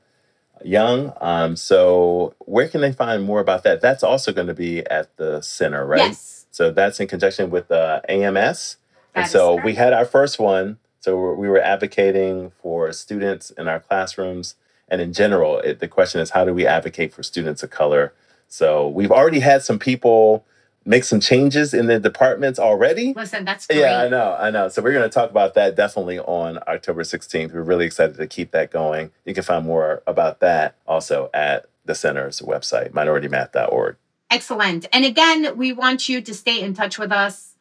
Young. 0.63 1.13
Um, 1.21 1.55
so, 1.55 2.35
where 2.39 2.67
can 2.67 2.81
they 2.81 2.91
find 2.91 3.23
more 3.23 3.39
about 3.39 3.63
that? 3.63 3.81
That's 3.81 4.03
also 4.03 4.31
going 4.33 4.47
to 4.47 4.53
be 4.53 4.85
at 4.87 5.15
the 5.17 5.41
center, 5.41 5.85
right? 5.85 5.99
Yes. 6.09 6.45
So, 6.51 6.71
that's 6.71 6.99
in 6.99 7.07
conjunction 7.07 7.49
with 7.49 7.71
uh, 7.71 8.01
AMS. 8.09 8.77
That 9.13 9.21
And 9.21 9.29
so 9.29 9.53
correct. 9.53 9.65
we 9.65 9.75
had 9.75 9.93
our 9.93 10.05
first 10.05 10.39
one. 10.39 10.77
So 11.01 11.17
we're- 11.17 11.35
we 11.37 11.47
were 11.47 11.61
advocating 11.61 12.51
for 12.61 12.91
students 12.91 13.51
in 13.51 13.67
our 13.69 13.79
classrooms. 13.79 14.55
And 14.89 15.01
in 15.01 15.13
general, 15.13 15.59
it, 15.59 15.79
the 15.79 15.87
question 15.87 16.19
is 16.19 16.31
how 16.31 16.43
do 16.45 16.53
we 16.53 16.65
advocate 16.67 17.13
for 17.13 17.23
students 17.23 17.63
of 17.63 17.69
color? 17.69 18.13
So 18.47 18.87
we've 18.87 19.11
already 19.11 19.39
had 19.39 19.63
some 19.63 19.79
people 19.79 20.43
make 20.85 21.03
some 21.03 21.19
changes 21.19 21.73
in 21.73 21.87
the 21.87 21.99
departments 21.99 22.59
already. 22.59 23.13
Listen, 23.13 23.45
that's 23.45 23.67
great. 23.67 23.79
Yeah, 23.79 24.01
I 24.01 24.09
know, 24.09 24.35
I 24.39 24.49
know. 24.49 24.69
So 24.69 24.81
we're 24.81 24.93
going 24.93 25.09
to 25.09 25.13
talk 25.13 25.29
about 25.29 25.53
that 25.55 25.75
definitely 25.75 26.19
on 26.19 26.59
October 26.67 27.03
16th. 27.03 27.53
We're 27.53 27.61
really 27.61 27.85
excited 27.85 28.17
to 28.17 28.27
keep 28.27 28.51
that 28.51 28.71
going. 28.71 29.11
You 29.25 29.33
can 29.33 29.43
find 29.43 29.65
more 29.65 30.03
about 30.07 30.39
that 30.39 30.75
also 30.87 31.29
at 31.33 31.67
the 31.85 31.95
center's 31.95 32.41
website, 32.41 32.91
minoritymath.org. 32.91 33.97
Excellent. 34.31 34.87
And 34.93 35.05
again, 35.05 35.57
we 35.57 35.73
want 35.73 36.07
you 36.07 36.21
to 36.21 36.33
stay 36.33 36.61
in 36.61 36.73
touch 36.73 36.99
with 36.99 37.11
us. 37.11 37.55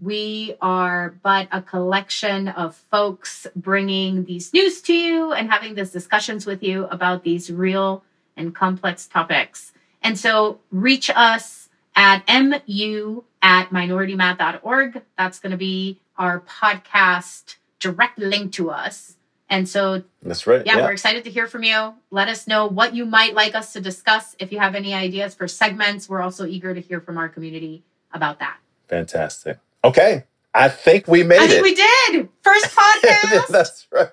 We 0.00 0.56
are 0.62 1.16
but 1.22 1.48
a 1.50 1.60
collection 1.60 2.48
of 2.48 2.76
folks 2.90 3.46
bringing 3.56 4.24
these 4.24 4.52
news 4.52 4.80
to 4.82 4.94
you 4.94 5.32
and 5.32 5.50
having 5.50 5.74
these 5.74 5.90
discussions 5.90 6.46
with 6.46 6.62
you 6.62 6.86
about 6.86 7.24
these 7.24 7.50
real 7.50 8.04
and 8.36 8.54
complex 8.54 9.06
topics. 9.06 9.72
And 10.00 10.16
so 10.16 10.60
reach 10.70 11.10
us 11.14 11.57
at 11.98 12.22
mu 12.28 13.22
at 13.42 13.70
minoritymath.org. 13.70 15.02
That's 15.18 15.40
going 15.40 15.50
to 15.50 15.56
be 15.56 16.00
our 16.16 16.40
podcast 16.40 17.56
direct 17.80 18.18
link 18.18 18.52
to 18.52 18.70
us. 18.70 19.16
And 19.50 19.68
so 19.68 20.04
That's 20.22 20.46
right. 20.46 20.64
yeah, 20.64 20.76
we're 20.76 20.92
excited 20.92 21.24
to 21.24 21.30
hear 21.30 21.48
from 21.48 21.64
you. 21.64 21.94
Let 22.10 22.28
us 22.28 22.46
know 22.46 22.66
what 22.66 22.94
you 22.94 23.04
might 23.04 23.34
like 23.34 23.54
us 23.54 23.72
to 23.72 23.80
discuss. 23.80 24.36
If 24.38 24.52
you 24.52 24.60
have 24.60 24.74
any 24.76 24.94
ideas 24.94 25.34
for 25.34 25.48
segments, 25.48 26.08
we're 26.08 26.20
also 26.20 26.46
eager 26.46 26.72
to 26.72 26.80
hear 26.80 27.00
from 27.00 27.18
our 27.18 27.28
community 27.28 27.82
about 28.12 28.38
that. 28.38 28.58
Fantastic. 28.88 29.58
Okay. 29.82 30.24
I 30.54 30.68
think 30.68 31.08
we 31.08 31.24
made 31.24 31.40
I 31.40 31.44
it. 31.44 31.48
think 31.48 31.64
we 31.64 31.74
did. 31.74 32.28
First 32.42 32.66
podcast. 32.76 33.48
That's 33.48 33.86
right. 33.90 34.08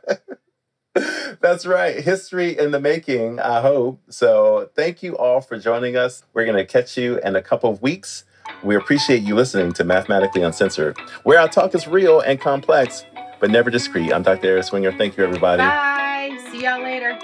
That's 1.42 1.66
right. 1.66 2.02
History 2.02 2.58
in 2.58 2.72
the 2.72 2.80
making, 2.80 3.40
I 3.40 3.62
hope. 3.62 4.00
So, 4.10 4.70
thank 4.76 5.04
you 5.04 5.18
all 5.18 5.42
for 5.42 5.60
joining 5.60 5.96
us. 5.98 6.24
We're 6.34 6.46
going 6.46 6.58
to 6.58 6.66
catch 6.66 6.98
you 6.98 7.20
in 7.20 7.36
a 7.36 7.42
couple 7.42 7.70
of 7.70 7.82
weeks. 7.82 8.24
We 8.64 8.76
appreciate 8.76 9.22
you 9.24 9.36
listening 9.36 9.74
to 9.74 9.84
Mathematically 9.84 10.44
Uncensored, 10.44 10.98
where 11.24 11.40
our 11.40 11.50
talk 11.50 11.76
is 11.76 11.88
real 11.88 12.22
and 12.22 12.40
complex, 12.40 13.06
but 13.40 13.52
never 13.52 13.70
discreet. 13.70 14.14
I'm 14.14 14.24
Dr. 14.24 14.56
Aris 14.56 14.72
Winger. 14.72 14.92
Thank 14.94 15.18
you, 15.18 15.24
everybody. 15.24 15.62
Bye. 15.62 16.38
See 16.52 16.64
y'all 16.64 16.82
later. 16.82 17.20